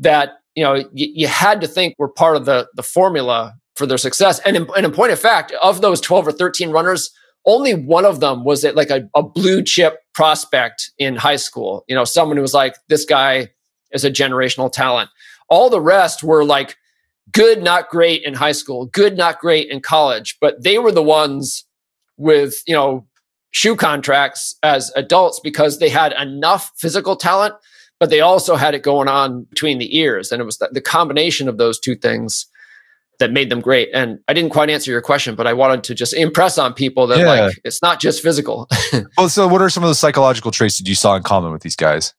that, 0.00 0.40
you 0.54 0.64
know, 0.64 0.72
y- 0.72 0.86
you 0.92 1.28
had 1.28 1.60
to 1.60 1.68
think 1.68 1.94
were 1.98 2.08
part 2.08 2.36
of 2.36 2.44
the, 2.44 2.68
the 2.74 2.82
formula 2.82 3.54
for 3.76 3.86
their 3.86 3.98
success. 3.98 4.40
And 4.40 4.56
in, 4.56 4.66
and 4.76 4.84
in 4.84 4.92
point 4.92 5.12
of 5.12 5.18
fact, 5.20 5.52
of 5.62 5.80
those 5.80 6.00
12 6.00 6.28
or 6.28 6.32
13 6.32 6.70
runners, 6.70 7.10
only 7.46 7.74
one 7.74 8.04
of 8.04 8.20
them 8.20 8.44
was 8.44 8.64
like 8.64 8.90
a, 8.90 9.08
a 9.14 9.22
blue 9.22 9.62
chip 9.62 10.00
prospect 10.12 10.90
in 10.98 11.16
high 11.16 11.36
school. 11.36 11.84
You 11.88 11.94
know, 11.94 12.04
someone 12.04 12.36
who 12.36 12.42
was 12.42 12.54
like, 12.54 12.74
this 12.88 13.04
guy 13.04 13.50
is 13.92 14.04
a 14.04 14.10
generational 14.10 14.70
talent. 14.70 15.10
All 15.48 15.70
the 15.70 15.80
rest 15.80 16.22
were 16.22 16.44
like 16.44 16.76
good, 17.32 17.62
not 17.62 17.88
great 17.88 18.22
in 18.22 18.34
high 18.34 18.52
school, 18.52 18.86
good, 18.86 19.16
not 19.16 19.38
great 19.38 19.70
in 19.70 19.80
college, 19.80 20.36
but 20.40 20.62
they 20.62 20.78
were 20.78 20.92
the 20.92 21.02
ones 21.02 21.64
with, 22.16 22.62
you 22.66 22.74
know, 22.74 23.06
shoe 23.50 23.76
contracts 23.76 24.56
as 24.62 24.90
adults 24.94 25.40
because 25.40 25.78
they 25.78 25.88
had 25.88 26.12
enough 26.12 26.72
physical 26.76 27.16
talent, 27.16 27.54
but 27.98 28.10
they 28.10 28.20
also 28.20 28.56
had 28.56 28.74
it 28.74 28.82
going 28.82 29.08
on 29.08 29.44
between 29.44 29.78
the 29.78 29.96
ears. 29.98 30.30
And 30.32 30.40
it 30.40 30.44
was 30.44 30.58
the, 30.58 30.68
the 30.72 30.80
combination 30.80 31.48
of 31.48 31.58
those 31.58 31.78
two 31.78 31.94
things 31.94 32.46
that 33.18 33.32
made 33.32 33.50
them 33.50 33.60
great. 33.60 33.88
And 33.92 34.20
I 34.28 34.32
didn't 34.32 34.50
quite 34.50 34.70
answer 34.70 34.90
your 34.90 35.02
question, 35.02 35.34
but 35.34 35.46
I 35.46 35.52
wanted 35.52 35.84
to 35.84 35.94
just 35.94 36.14
impress 36.14 36.56
on 36.56 36.72
people 36.72 37.06
that 37.08 37.18
yeah. 37.18 37.26
like 37.26 37.60
it's 37.64 37.82
not 37.82 38.00
just 38.00 38.22
physical. 38.22 38.68
well, 39.18 39.28
so 39.28 39.48
what 39.48 39.60
are 39.60 39.70
some 39.70 39.82
of 39.82 39.88
the 39.88 39.94
psychological 39.94 40.50
traits 40.50 40.78
that 40.78 40.88
you 40.88 40.94
saw 40.94 41.16
in 41.16 41.22
common 41.22 41.52
with 41.52 41.62
these 41.62 41.76
guys? 41.76 42.14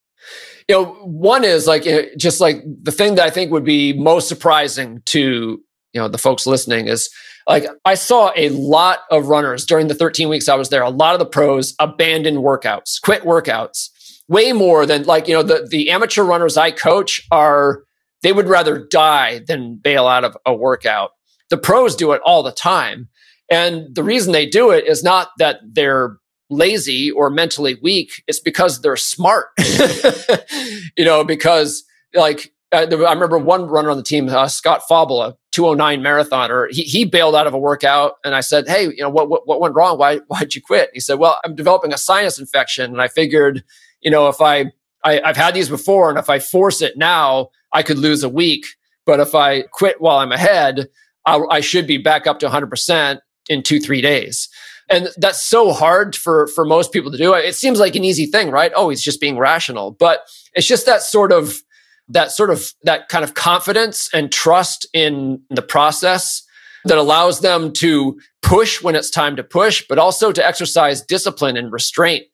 You 0.69 0.75
know, 0.75 0.85
one 1.03 1.43
is 1.43 1.65
like 1.65 1.83
just 2.15 2.39
like 2.39 2.63
the 2.83 2.91
thing 2.91 3.15
that 3.15 3.25
I 3.25 3.31
think 3.31 3.51
would 3.51 3.65
be 3.65 3.91
most 3.93 4.27
surprising 4.27 5.01
to 5.07 5.59
you 5.93 5.99
know 5.99 6.07
the 6.07 6.19
folks 6.19 6.45
listening 6.45 6.87
is 6.87 7.09
like 7.47 7.65
I 7.85 7.95
saw 7.95 8.31
a 8.35 8.49
lot 8.49 8.99
of 9.09 9.27
runners 9.27 9.65
during 9.65 9.87
the 9.87 9.95
13 9.95 10.29
weeks 10.29 10.47
I 10.47 10.53
was 10.53 10.69
there. 10.69 10.83
A 10.83 10.91
lot 10.91 11.15
of 11.15 11.19
the 11.19 11.25
pros 11.25 11.73
abandon 11.79 12.35
workouts, 12.35 13.01
quit 13.01 13.23
workouts, 13.23 13.89
way 14.27 14.53
more 14.53 14.85
than 14.85 15.05
like 15.05 15.27
you 15.27 15.33
know 15.33 15.41
the 15.41 15.67
the 15.69 15.89
amateur 15.89 16.23
runners 16.23 16.55
I 16.55 16.69
coach 16.69 17.19
are 17.31 17.83
they 18.21 18.31
would 18.31 18.47
rather 18.47 18.85
die 18.85 19.41
than 19.47 19.75
bail 19.75 20.05
out 20.05 20.23
of 20.23 20.37
a 20.45 20.53
workout. 20.53 21.11
The 21.49 21.57
pros 21.57 21.95
do 21.95 22.11
it 22.11 22.21
all 22.23 22.43
the 22.43 22.51
time. 22.51 23.09
And 23.51 23.95
the 23.95 24.03
reason 24.03 24.31
they 24.33 24.45
do 24.45 24.69
it 24.69 24.85
is 24.85 25.03
not 25.03 25.29
that 25.39 25.59
they're 25.63 26.17
lazy 26.49 27.11
or 27.11 27.29
mentally 27.29 27.77
weak. 27.81 28.23
It's 28.27 28.39
because 28.39 28.81
they're 28.81 28.97
smart. 28.97 29.47
you 30.97 31.05
know, 31.05 31.23
because 31.23 31.83
like 32.13 32.51
uh, 32.71 32.85
I 32.91 33.13
remember 33.13 33.37
one 33.37 33.65
runner 33.65 33.89
on 33.89 33.97
the 33.97 34.03
team, 34.03 34.29
uh, 34.29 34.47
Scott 34.47 34.81
Fauble, 34.87 35.21
a 35.21 35.35
209 35.51 36.01
marathoner. 36.01 36.67
He, 36.69 36.83
he 36.83 37.05
bailed 37.05 37.35
out 37.35 37.47
of 37.47 37.53
a 37.53 37.57
workout, 37.57 38.13
and 38.23 38.35
I 38.35 38.41
said, 38.41 38.67
"Hey, 38.67 38.83
you 38.83 39.01
know 39.01 39.09
what, 39.09 39.29
what 39.29 39.47
what 39.47 39.59
went 39.59 39.75
wrong? 39.75 39.97
Why 39.97 40.17
why'd 40.27 40.53
you 40.53 40.61
quit?" 40.61 40.91
he 40.93 40.99
said, 40.99 41.19
"Well, 41.19 41.39
I'm 41.43 41.55
developing 41.55 41.93
a 41.93 41.97
sinus 41.97 42.39
infection, 42.39 42.91
and 42.91 43.01
I 43.01 43.07
figured, 43.07 43.63
you 44.01 44.11
know, 44.11 44.27
if 44.27 44.41
I, 44.41 44.71
I 45.03 45.21
I've 45.21 45.37
had 45.37 45.55
these 45.55 45.69
before, 45.69 46.09
and 46.09 46.19
if 46.19 46.29
I 46.29 46.39
force 46.39 46.81
it 46.81 46.97
now, 46.97 47.49
I 47.73 47.81
could 47.83 47.97
lose 47.97 48.23
a 48.23 48.29
week. 48.29 48.65
But 49.05 49.19
if 49.19 49.33
I 49.33 49.63
quit 49.63 49.99
while 49.99 50.17
I'm 50.17 50.31
ahead, 50.31 50.89
I, 51.25 51.41
I 51.49 51.61
should 51.61 51.87
be 51.87 51.97
back 51.97 52.27
up 52.27 52.37
to 52.39 52.45
100 52.45 52.67
percent 52.67 53.21
in 53.47 53.63
two 53.63 53.79
three 53.79 54.01
days." 54.01 54.47
And 54.89 55.09
that's 55.17 55.43
so 55.43 55.71
hard 55.71 56.15
for 56.15 56.47
for 56.47 56.65
most 56.65 56.91
people 56.91 57.11
to 57.11 57.17
do. 57.17 57.33
It 57.33 57.55
seems 57.55 57.79
like 57.79 57.95
an 57.95 58.03
easy 58.03 58.25
thing, 58.25 58.49
right? 58.49 58.71
Oh, 58.75 58.89
he's 58.89 59.03
just 59.03 59.21
being 59.21 59.37
rational, 59.37 59.91
but 59.91 60.27
it's 60.53 60.67
just 60.67 60.85
that 60.85 61.01
sort 61.01 61.31
of 61.31 61.61
that 62.07 62.31
sort 62.31 62.49
of 62.49 62.73
that 62.83 63.07
kind 63.07 63.23
of 63.23 63.35
confidence 63.35 64.09
and 64.13 64.31
trust 64.31 64.87
in 64.93 65.41
the 65.49 65.61
process 65.61 66.43
that 66.85 66.97
allows 66.97 67.41
them 67.41 67.71
to 67.73 68.19
push 68.41 68.81
when 68.81 68.95
it's 68.95 69.09
time 69.09 69.35
to 69.35 69.43
push, 69.43 69.85
but 69.87 69.99
also 69.99 70.31
to 70.31 70.45
exercise 70.45 71.01
discipline 71.01 71.57
and 71.57 71.71
restraint. 71.71 72.25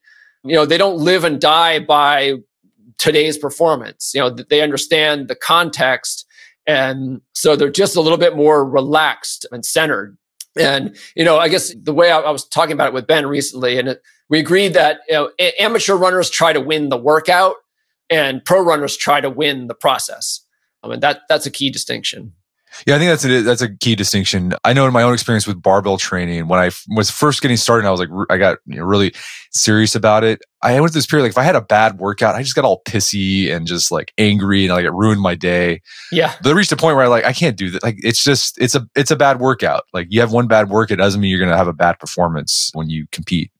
You 0.44 0.54
know, 0.54 0.64
they 0.64 0.78
don't 0.78 0.98
live 0.98 1.24
and 1.24 1.40
die 1.40 1.80
by 1.80 2.36
today's 2.98 3.36
performance. 3.36 4.12
You 4.14 4.20
know, 4.20 4.30
they 4.30 4.62
understand 4.62 5.28
the 5.28 5.34
context. 5.34 6.24
And 6.66 7.20
so 7.32 7.56
they're 7.56 7.70
just 7.70 7.96
a 7.96 8.00
little 8.00 8.18
bit 8.18 8.36
more 8.36 8.64
relaxed 8.64 9.46
and 9.52 9.64
centered. 9.64 10.16
And, 10.58 10.96
you 11.14 11.24
know, 11.24 11.38
I 11.38 11.48
guess 11.48 11.74
the 11.74 11.92
way 11.92 12.10
I, 12.10 12.20
I 12.20 12.30
was 12.30 12.46
talking 12.46 12.72
about 12.72 12.88
it 12.88 12.94
with 12.94 13.06
Ben 13.06 13.26
recently, 13.26 13.78
and 13.78 13.88
it, 13.88 14.02
we 14.28 14.38
agreed 14.38 14.74
that 14.74 15.00
you 15.08 15.14
know, 15.14 15.30
a- 15.38 15.62
amateur 15.62 15.94
runners 15.94 16.30
try 16.30 16.52
to 16.52 16.60
win 16.60 16.88
the 16.88 16.96
workout 16.96 17.56
and 18.10 18.44
pro 18.44 18.60
runners 18.60 18.96
try 18.96 19.20
to 19.20 19.30
win 19.30 19.66
the 19.66 19.74
process. 19.74 20.40
I 20.82 20.88
mean 20.88 21.00
that 21.00 21.22
that's 21.28 21.46
a 21.46 21.50
key 21.50 21.70
distinction. 21.70 22.32
Yeah, 22.86 22.96
I 22.96 22.98
think 22.98 23.10
that's 23.10 23.24
a 23.24 23.42
that's 23.42 23.62
a 23.62 23.74
key 23.76 23.94
distinction. 23.94 24.54
I 24.64 24.72
know 24.72 24.86
in 24.86 24.92
my 24.92 25.02
own 25.02 25.14
experience 25.14 25.46
with 25.46 25.62
barbell 25.62 25.98
training, 25.98 26.48
when 26.48 26.60
I 26.60 26.70
was 26.88 27.10
first 27.10 27.42
getting 27.42 27.56
started, 27.56 27.86
I 27.86 27.90
was 27.90 28.00
like, 28.00 28.10
I 28.28 28.36
got 28.36 28.58
you 28.66 28.76
know, 28.76 28.84
really 28.84 29.14
serious 29.52 29.94
about 29.94 30.24
it. 30.24 30.42
I 30.62 30.80
went 30.80 30.92
through 30.92 30.98
this 30.98 31.06
period 31.06 31.24
like 31.24 31.30
if 31.30 31.38
I 31.38 31.42
had 31.42 31.56
a 31.56 31.60
bad 31.60 31.98
workout, 31.98 32.34
I 32.34 32.42
just 32.42 32.54
got 32.54 32.64
all 32.64 32.82
pissy 32.86 33.54
and 33.54 33.66
just 33.66 33.90
like 33.90 34.12
angry, 34.18 34.64
and 34.64 34.74
like 34.74 34.84
it 34.84 34.92
ruined 34.92 35.20
my 35.20 35.34
day. 35.34 35.80
Yeah, 36.12 36.34
but 36.42 36.50
I 36.50 36.52
reached 36.52 36.72
a 36.72 36.76
point 36.76 36.96
where 36.96 37.04
I 37.04 37.08
like 37.08 37.24
I 37.24 37.32
can't 37.32 37.56
do 37.56 37.70
that. 37.70 37.82
Like 37.82 37.96
it's 37.98 38.22
just 38.22 38.60
it's 38.60 38.74
a 38.74 38.86
it's 38.94 39.10
a 39.10 39.16
bad 39.16 39.40
workout. 39.40 39.84
Like 39.92 40.08
you 40.10 40.20
have 40.20 40.32
one 40.32 40.46
bad 40.46 40.68
work, 40.68 40.90
it 40.90 40.96
doesn't 40.96 41.20
mean 41.20 41.30
you're 41.30 41.40
going 41.40 41.50
to 41.50 41.56
have 41.56 41.68
a 41.68 41.72
bad 41.72 41.98
performance 41.98 42.70
when 42.74 42.90
you 42.90 43.06
compete. 43.12 43.50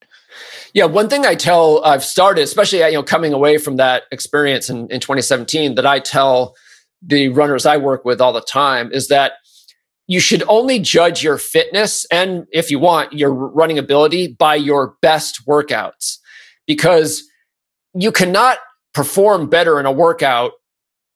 Yeah, 0.74 0.84
one 0.84 1.08
thing 1.08 1.24
I 1.24 1.34
tell 1.34 1.82
I've 1.84 2.04
started, 2.04 2.42
especially 2.42 2.82
uh, 2.82 2.88
you 2.88 2.94
know 2.94 3.02
coming 3.02 3.32
away 3.32 3.58
from 3.58 3.76
that 3.76 4.04
experience 4.12 4.68
in, 4.68 4.88
in 4.90 5.00
2017, 5.00 5.76
that 5.76 5.86
I 5.86 6.00
tell 6.00 6.54
the 7.02 7.28
runners 7.28 7.66
I 7.66 7.76
work 7.76 8.04
with 8.04 8.20
all 8.20 8.32
the 8.32 8.40
time 8.40 8.90
is 8.92 9.08
that 9.08 9.32
you 10.06 10.20
should 10.20 10.42
only 10.48 10.78
judge 10.78 11.22
your 11.22 11.36
fitness 11.36 12.06
and 12.12 12.46
if 12.52 12.70
you 12.70 12.78
want 12.78 13.12
your 13.12 13.32
running 13.32 13.78
ability 13.78 14.28
by 14.38 14.54
your 14.54 14.96
best 15.02 15.46
workouts 15.46 16.18
because 16.66 17.24
you 17.94 18.12
cannot 18.12 18.58
perform 18.94 19.48
better 19.48 19.80
in 19.80 19.86
a 19.86 19.92
workout 19.92 20.52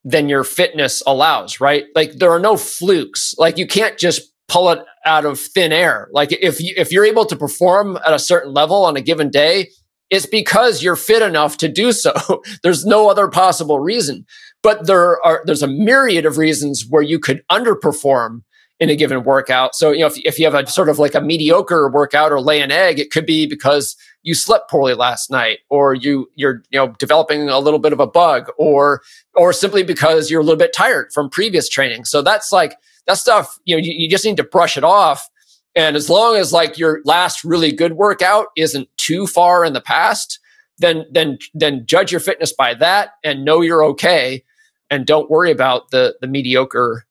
than 0.05 0.29
your 0.29 0.45
fitness 0.45 1.03
allows, 1.07 1.61
right? 1.61 1.85
Like 1.95 2.13
there 2.15 2.31
are 2.31 2.41
no 2.41 2.57
flukes. 2.57 3.35
Like 3.39 3.59
you 3.59 3.67
can't 3.67 3.99
just 3.99 4.23
pull 4.49 4.71
it 4.71 4.81
out 5.05 5.25
of 5.25 5.39
thin 5.39 5.73
air. 5.73 6.09
Like 6.13 6.33
if 6.33 6.61
you, 6.61 6.75
if 6.77 6.91
you're 6.91 7.05
able 7.05 7.27
to 7.27 7.37
perform 7.37 7.99
at 8.05 8.13
a 8.13 8.19
certain 8.19 8.53
level 8.53 8.85
on 8.85 8.97
a 8.97 9.01
given 9.01 9.31
day, 9.31 9.69
it's 10.11 10.27
because 10.27 10.83
you're 10.83 10.97
fit 10.97 11.23
enough 11.23 11.57
to 11.59 11.69
do 11.69 11.93
so. 11.93 12.13
there's 12.63 12.85
no 12.85 13.09
other 13.09 13.29
possible 13.29 13.79
reason. 13.79 14.27
But 14.63 14.87
there 14.87 15.25
are 15.25 15.43
there's 15.47 15.63
a 15.63 15.69
myriad 15.69 16.27
of 16.27 16.39
reasons 16.39 16.85
where 16.89 17.03
you 17.03 17.19
could 17.19 17.43
underperform 17.51 18.43
in 18.81 18.89
a 18.89 18.97
given 18.97 19.23
workout. 19.25 19.75
So, 19.75 19.91
you 19.91 20.01
know, 20.01 20.07
if, 20.07 20.19
if 20.25 20.39
you 20.39 20.51
have 20.51 20.55
a 20.55 20.67
sort 20.67 20.89
of 20.89 20.99
like 20.99 21.15
a 21.15 21.21
mediocre 21.21 21.89
workout 21.91 22.33
or 22.33 22.41
lay 22.41 22.63
an 22.63 22.71
egg, 22.71 22.99
it 22.99 23.11
could 23.11 23.27
be 23.27 23.47
because 23.47 23.95
you 24.23 24.35
slept 24.35 24.71
poorly 24.71 24.95
last 24.95 25.31
night 25.31 25.59
or 25.69 25.95
you 25.95 26.31
you're 26.35 26.63
you 26.71 26.79
know 26.79 26.89
developing 26.99 27.49
a 27.49 27.59
little 27.59 27.79
bit 27.79 27.93
of 27.93 28.01
a 28.01 28.07
bug 28.07 28.51
or 28.59 29.03
or 29.35 29.53
simply 29.53 29.83
because 29.83 30.31
you're 30.31 30.41
a 30.41 30.45
little 30.45 30.59
bit 30.59 30.73
tired 30.73 31.13
from 31.13 31.29
previous 31.29 31.69
training. 31.69 32.07
So 32.07 32.23
that's 32.23 32.53
like 32.53 32.77
that 33.07 33.19
stuff, 33.19 33.59
you 33.65 33.77
know, 33.77 33.83
you, 33.83 33.93
you 33.93 34.09
just 34.09 34.25
need 34.25 34.37
to 34.39 34.45
brush 34.45 34.77
it 34.77 34.85
off. 34.85 35.29
And 35.75 35.95
as 35.95 36.11
long 36.11 36.37
as 36.37 36.53
like 36.53 36.79
your 36.79 37.01
last 37.05 37.45
really 37.45 37.73
good 37.73 37.93
workout 37.93 38.49
isn't 38.57 38.89
too 38.97 39.27
far 39.27 39.65
in 39.65 39.73
the 39.73 39.81
past, 39.81 40.39
then 40.79 41.05
then 41.11 41.39
then 41.55 41.85
judge 41.87 42.11
your 42.11 42.21
fitness 42.21 42.53
by 42.53 42.75
that 42.75 43.11
and 43.23 43.45
know 43.45 43.61
you're 43.61 43.85
okay 43.85 44.43
and 44.91 45.07
don't 45.07 45.31
worry 45.31 45.51
about 45.51 45.91
the 45.91 46.17
the 46.21 46.27
mediocre 46.27 47.07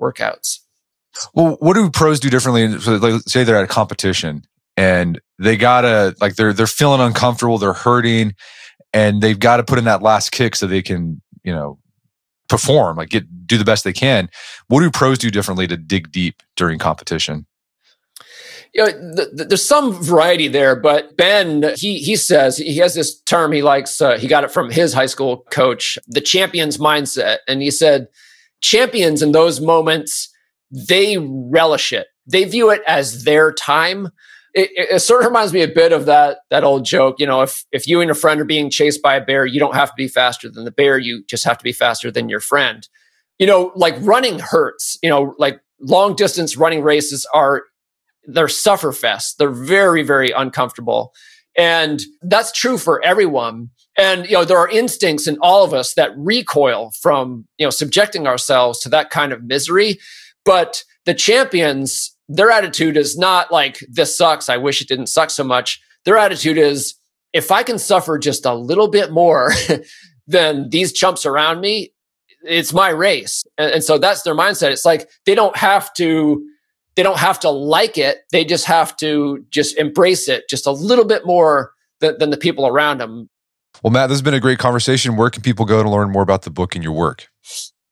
workouts. 0.00 0.60
Well, 1.34 1.56
what 1.60 1.74
do 1.74 1.90
pros 1.90 2.20
do 2.20 2.30
differently? 2.30 2.78
So 2.80 2.96
like, 2.96 3.22
say 3.26 3.44
they're 3.44 3.56
at 3.56 3.64
a 3.64 3.68
competition 3.68 4.42
and 4.76 5.20
they 5.38 5.56
gotta 5.56 6.14
like 6.20 6.36
they're 6.36 6.52
they're 6.52 6.66
feeling 6.66 7.00
uncomfortable, 7.00 7.58
they're 7.58 7.72
hurting, 7.72 8.34
and 8.92 9.22
they've 9.22 9.38
got 9.38 9.58
to 9.58 9.64
put 9.64 9.78
in 9.78 9.84
that 9.84 10.02
last 10.02 10.30
kick 10.30 10.56
so 10.56 10.66
they 10.66 10.82
can 10.82 11.20
you 11.44 11.52
know 11.52 11.78
perform, 12.48 12.96
like 12.96 13.10
get 13.10 13.46
do 13.46 13.58
the 13.58 13.64
best 13.64 13.84
they 13.84 13.92
can. 13.92 14.28
What 14.68 14.80
do 14.80 14.90
pros 14.90 15.18
do 15.18 15.30
differently 15.30 15.66
to 15.68 15.76
dig 15.76 16.10
deep 16.10 16.42
during 16.56 16.78
competition? 16.78 17.46
You 18.74 18.84
know, 18.84 19.14
th- 19.16 19.28
th- 19.36 19.48
there's 19.48 19.64
some 19.64 19.92
variety 19.92 20.48
there, 20.48 20.74
but 20.74 21.16
Ben, 21.16 21.74
he 21.76 21.98
he 21.98 22.16
says 22.16 22.56
he 22.56 22.78
has 22.78 22.94
this 22.94 23.20
term 23.22 23.52
he 23.52 23.62
likes. 23.62 24.00
Uh, 24.00 24.18
he 24.18 24.26
got 24.26 24.44
it 24.44 24.50
from 24.50 24.70
his 24.70 24.92
high 24.92 25.06
school 25.06 25.46
coach, 25.50 25.96
the 26.08 26.20
champions 26.20 26.78
mindset, 26.78 27.38
and 27.46 27.62
he 27.62 27.70
said 27.70 28.08
champions 28.60 29.22
in 29.22 29.32
those 29.32 29.60
moments 29.60 30.30
they 30.70 31.16
relish 31.18 31.92
it. 31.92 32.08
They 32.26 32.44
view 32.44 32.70
it 32.70 32.82
as 32.86 33.24
their 33.24 33.52
time 33.52 34.08
it, 34.54 34.70
it, 34.76 35.00
sort 35.00 35.22
of 35.22 35.26
reminds 35.26 35.52
me 35.52 35.62
a 35.62 35.68
bit 35.68 35.92
of 35.92 36.06
that 36.06 36.38
that 36.50 36.62
old 36.62 36.84
joke. 36.84 37.16
You 37.18 37.26
know, 37.26 37.42
if 37.42 37.64
if 37.72 37.88
you 37.88 38.00
and 38.00 38.10
a 38.10 38.14
friend 38.14 38.40
are 38.40 38.44
being 38.44 38.70
chased 38.70 39.02
by 39.02 39.16
a 39.16 39.24
bear, 39.24 39.44
you 39.44 39.58
don't 39.58 39.74
have 39.74 39.88
to 39.88 39.94
be 39.96 40.06
faster 40.06 40.48
than 40.48 40.64
the 40.64 40.70
bear. 40.70 40.96
You 40.96 41.24
just 41.28 41.44
have 41.44 41.58
to 41.58 41.64
be 41.64 41.72
faster 41.72 42.10
than 42.10 42.28
your 42.28 42.40
friend. 42.40 42.88
You 43.38 43.48
know, 43.48 43.72
like 43.74 43.96
running 43.98 44.38
hurts. 44.38 44.96
You 45.02 45.10
know, 45.10 45.34
like 45.38 45.60
long 45.80 46.14
distance 46.14 46.56
running 46.56 46.82
races 46.82 47.26
are 47.34 47.64
they're 48.26 48.46
sufferfest. 48.46 49.36
They're 49.38 49.50
very 49.50 50.02
very 50.02 50.30
uncomfortable, 50.30 51.12
and 51.56 52.00
that's 52.22 52.52
true 52.52 52.78
for 52.78 53.04
everyone. 53.04 53.70
And 53.96 54.26
you 54.26 54.32
know, 54.32 54.44
there 54.44 54.58
are 54.58 54.68
instincts 54.68 55.26
in 55.26 55.38
all 55.40 55.64
of 55.64 55.72
us 55.72 55.94
that 55.94 56.12
recoil 56.16 56.92
from 57.00 57.46
you 57.58 57.66
know 57.66 57.70
subjecting 57.70 58.26
ourselves 58.26 58.80
to 58.80 58.88
that 58.90 59.10
kind 59.10 59.32
of 59.32 59.44
misery. 59.44 59.98
But 60.44 60.84
the 61.06 61.14
champions 61.14 62.14
their 62.28 62.50
attitude 62.50 62.96
is 62.96 63.16
not 63.18 63.52
like, 63.52 63.84
this 63.88 64.16
sucks. 64.16 64.48
I 64.48 64.56
wish 64.56 64.80
it 64.80 64.88
didn't 64.88 65.08
suck 65.08 65.30
so 65.30 65.44
much. 65.44 65.80
Their 66.04 66.16
attitude 66.16 66.58
is, 66.58 66.94
if 67.32 67.50
I 67.50 67.62
can 67.62 67.78
suffer 67.78 68.18
just 68.18 68.46
a 68.46 68.54
little 68.54 68.88
bit 68.88 69.10
more 69.10 69.52
than 70.26 70.70
these 70.70 70.92
chumps 70.92 71.26
around 71.26 71.60
me, 71.60 71.92
it's 72.44 72.72
my 72.72 72.90
race. 72.90 73.44
And, 73.58 73.72
and, 73.72 73.84
so 73.84 73.98
that's 73.98 74.22
their 74.22 74.34
mindset. 74.34 74.70
It's 74.70 74.84
like 74.84 75.08
they 75.26 75.34
don't 75.34 75.56
have 75.56 75.92
to, 75.94 76.46
they 76.96 77.02
don't 77.02 77.18
have 77.18 77.40
to 77.40 77.50
like 77.50 77.98
it. 77.98 78.18
They 78.32 78.44
just 78.44 78.64
have 78.66 78.96
to 78.98 79.44
just 79.50 79.76
embrace 79.78 80.28
it 80.28 80.48
just 80.48 80.66
a 80.66 80.70
little 80.70 81.04
bit 81.04 81.26
more 81.26 81.72
than, 82.00 82.18
than 82.18 82.30
the 82.30 82.36
people 82.36 82.66
around 82.66 82.98
them. 82.98 83.28
Well, 83.82 83.92
Matt, 83.92 84.08
this 84.08 84.16
has 84.16 84.22
been 84.22 84.34
a 84.34 84.40
great 84.40 84.58
conversation. 84.58 85.16
Where 85.16 85.30
can 85.30 85.42
people 85.42 85.66
go 85.66 85.82
to 85.82 85.90
learn 85.90 86.10
more 86.10 86.22
about 86.22 86.42
the 86.42 86.50
book 86.50 86.74
and 86.74 86.84
your 86.84 86.92
work? 86.92 87.28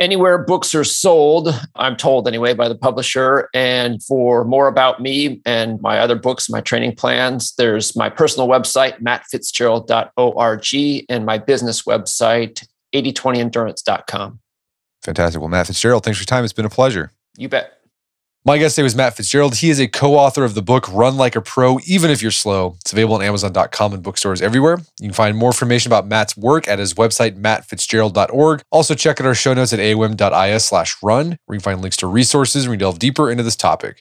anywhere 0.03 0.37
books 0.37 0.75
are 0.75 0.85
sold, 0.85 1.59
I'm 1.77 1.97
told 1.97 2.27
anyway 2.27 2.55
by 2.55 2.69
the 2.69 2.75
publisher. 2.75 3.49
And 3.55 4.03
for 4.03 4.45
more 4.45 4.67
about 4.67 5.01
me 5.01 5.41
and 5.47 5.81
my 5.81 5.99
other 5.99 6.17
books, 6.17 6.51
my 6.51 6.61
training 6.61 6.97
plans, 6.97 7.55
there's 7.57 7.97
my 7.97 8.11
personal 8.11 8.49
website, 8.49 9.01
mattfitzgerald.org, 9.01 11.05
and 11.09 11.25
my 11.25 11.39
business 11.39 11.83
website, 11.83 12.67
8020endurance.com. 12.95 14.41
Fantastic. 15.03 15.41
Well, 15.41 15.49
Matt 15.49 15.69
Fitzgerald, 15.69 16.05
thanks 16.05 16.19
for 16.19 16.23
your 16.23 16.27
time. 16.27 16.45
It's 16.45 16.53
been 16.53 16.65
a 16.65 16.71
pleasure. 16.71 17.13
You 17.37 17.49
bet. 17.49 17.82
My 18.45 18.59
guest 18.59 18.75
today 18.75 18.83
was 18.83 18.97
Matt 18.97 19.17
Fitzgerald. 19.17 19.55
He 19.59 19.71
is 19.71 19.79
a 19.79 19.87
co 19.87 20.17
author 20.17 20.43
of 20.43 20.57
the 20.57 20.63
book 20.63 20.93
Run 20.93 21.17
Like 21.17 21.37
a 21.37 21.41
Pro, 21.41 21.79
Even 21.87 22.11
If 22.11 22.23
You're 22.23 22.33
Slow. 22.33 22.75
It's 22.81 22.93
available 22.93 23.15
on 23.15 23.23
Amazon.com 23.23 23.93
and 23.93 24.03
bookstores 24.03 24.43
everywhere. 24.43 24.79
You 24.99 25.07
can 25.07 25.13
find 25.13 25.37
more 25.37 25.51
information 25.51 25.91
about 25.91 26.09
Matt's 26.09 26.37
work 26.37 26.67
at 26.67 26.81
his 26.81 26.95
website, 26.95 27.41
mattfitzgerald.org. 27.41 28.63
Also, 28.73 28.97
check 28.97 29.21
out 29.21 29.29
our 29.29 29.37
show 29.37 29.55
notes 29.55 29.73
at 29.73 29.79
aom.is 29.79 30.65
slash 30.65 30.97
run, 31.05 31.39
where 31.47 31.55
you 31.55 31.61
can 31.61 31.73
find 31.73 31.83
links 31.83 31.97
to 31.99 32.09
resources 32.09 32.65
and 32.65 32.73
we 32.73 32.77
delve 32.77 32.99
deeper 32.99 33.31
into 33.31 33.45
this 33.45 33.55
topic. 33.55 34.01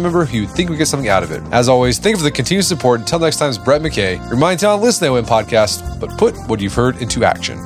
member 0.00 0.24
who 0.24 0.38
you 0.38 0.46
think 0.46 0.70
would 0.70 0.78
get 0.78 0.88
something 0.88 1.08
out 1.08 1.22
of 1.22 1.30
it. 1.30 1.42
As 1.52 1.68
always, 1.68 1.98
thank 1.98 2.14
you 2.14 2.18
for 2.18 2.24
the 2.24 2.30
continued 2.30 2.64
support. 2.64 3.00
Until 3.00 3.18
next 3.18 3.38
time, 3.38 3.48
it's 3.48 3.58
Brett 3.58 3.82
McKay. 3.82 4.18
Remind 4.30 4.62
you 4.62 4.68
to 4.68 4.76
listen 4.76 5.06
to 5.06 5.12
the 5.14 5.20
AOM 5.22 5.26
podcast, 5.26 6.00
but 6.00 6.10
put 6.18 6.36
what 6.48 6.60
you've 6.60 6.74
heard 6.74 6.96
into 7.02 7.24
action. 7.24 7.58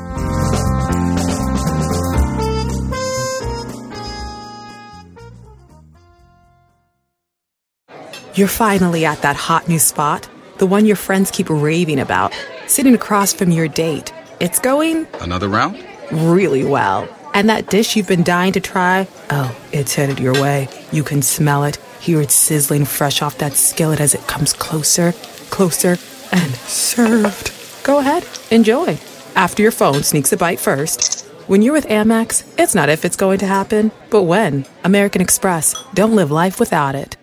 You're 8.35 8.49
finally 8.49 9.05
at 9.05 9.23
that 9.23 9.37
hot 9.37 9.69
new 9.69 9.79
spot, 9.79 10.29
the 10.59 10.67
one 10.67 10.87
your 10.87 10.97
friends 10.97 11.31
keep 11.31 11.51
raving 11.51 11.99
about, 11.99 12.33
sitting 12.67 12.95
across 12.95 13.33
from 13.33 13.51
your 13.51 13.67
date. 13.69 14.13
It's 14.41 14.61
going 14.61 15.07
Another 15.21 15.49
round? 15.49 15.85
really 16.13 16.65
well. 16.65 17.09
And 17.35 17.49
that 17.49 17.69
dish 17.69 17.97
you've 17.97 18.07
been 18.09 18.23
dying 18.23 18.53
to 18.53 18.61
try, 18.61 19.09
oh, 19.31 19.57
it's 19.73 19.95
headed 19.95 20.21
your 20.21 20.35
way. 20.35 20.69
You 20.93 21.03
can 21.03 21.21
smell 21.23 21.65
it, 21.65 21.79
hear 22.09 22.23
it 22.23 22.31
sizzling 22.31 22.87
fresh 22.87 23.21
off 23.21 23.37
that 23.37 23.53
skillet 23.53 24.01
as 24.01 24.15
it 24.15 24.27
comes 24.27 24.55
closer, 24.55 25.13
closer, 25.51 25.99
and 26.33 26.55
served. 26.55 27.53
Go 27.85 27.99
ahead, 27.99 28.27
enjoy. 28.51 28.99
After 29.35 29.63
your 29.63 29.73
phone 29.73 30.03
sneaks 30.03 30.33
a 30.33 30.39
bite 30.39 30.59
first. 30.59 31.27
When 31.49 31.61
you're 31.61 31.75
with 31.75 31.89
Amex, 31.89 32.45
it's 32.59 32.75
not 32.75 32.89
if 32.89 33.05
it's 33.05 33.17
going 33.25 33.41
to 33.41 33.47
happen, 33.47 33.91
but 34.09 34.23
when. 34.23 34.65
American 34.85 35.21
Express. 35.21 35.75
Don't 35.93 36.17
live 36.17 36.31
life 36.31 36.59
without 36.59 36.95
it. 36.95 37.19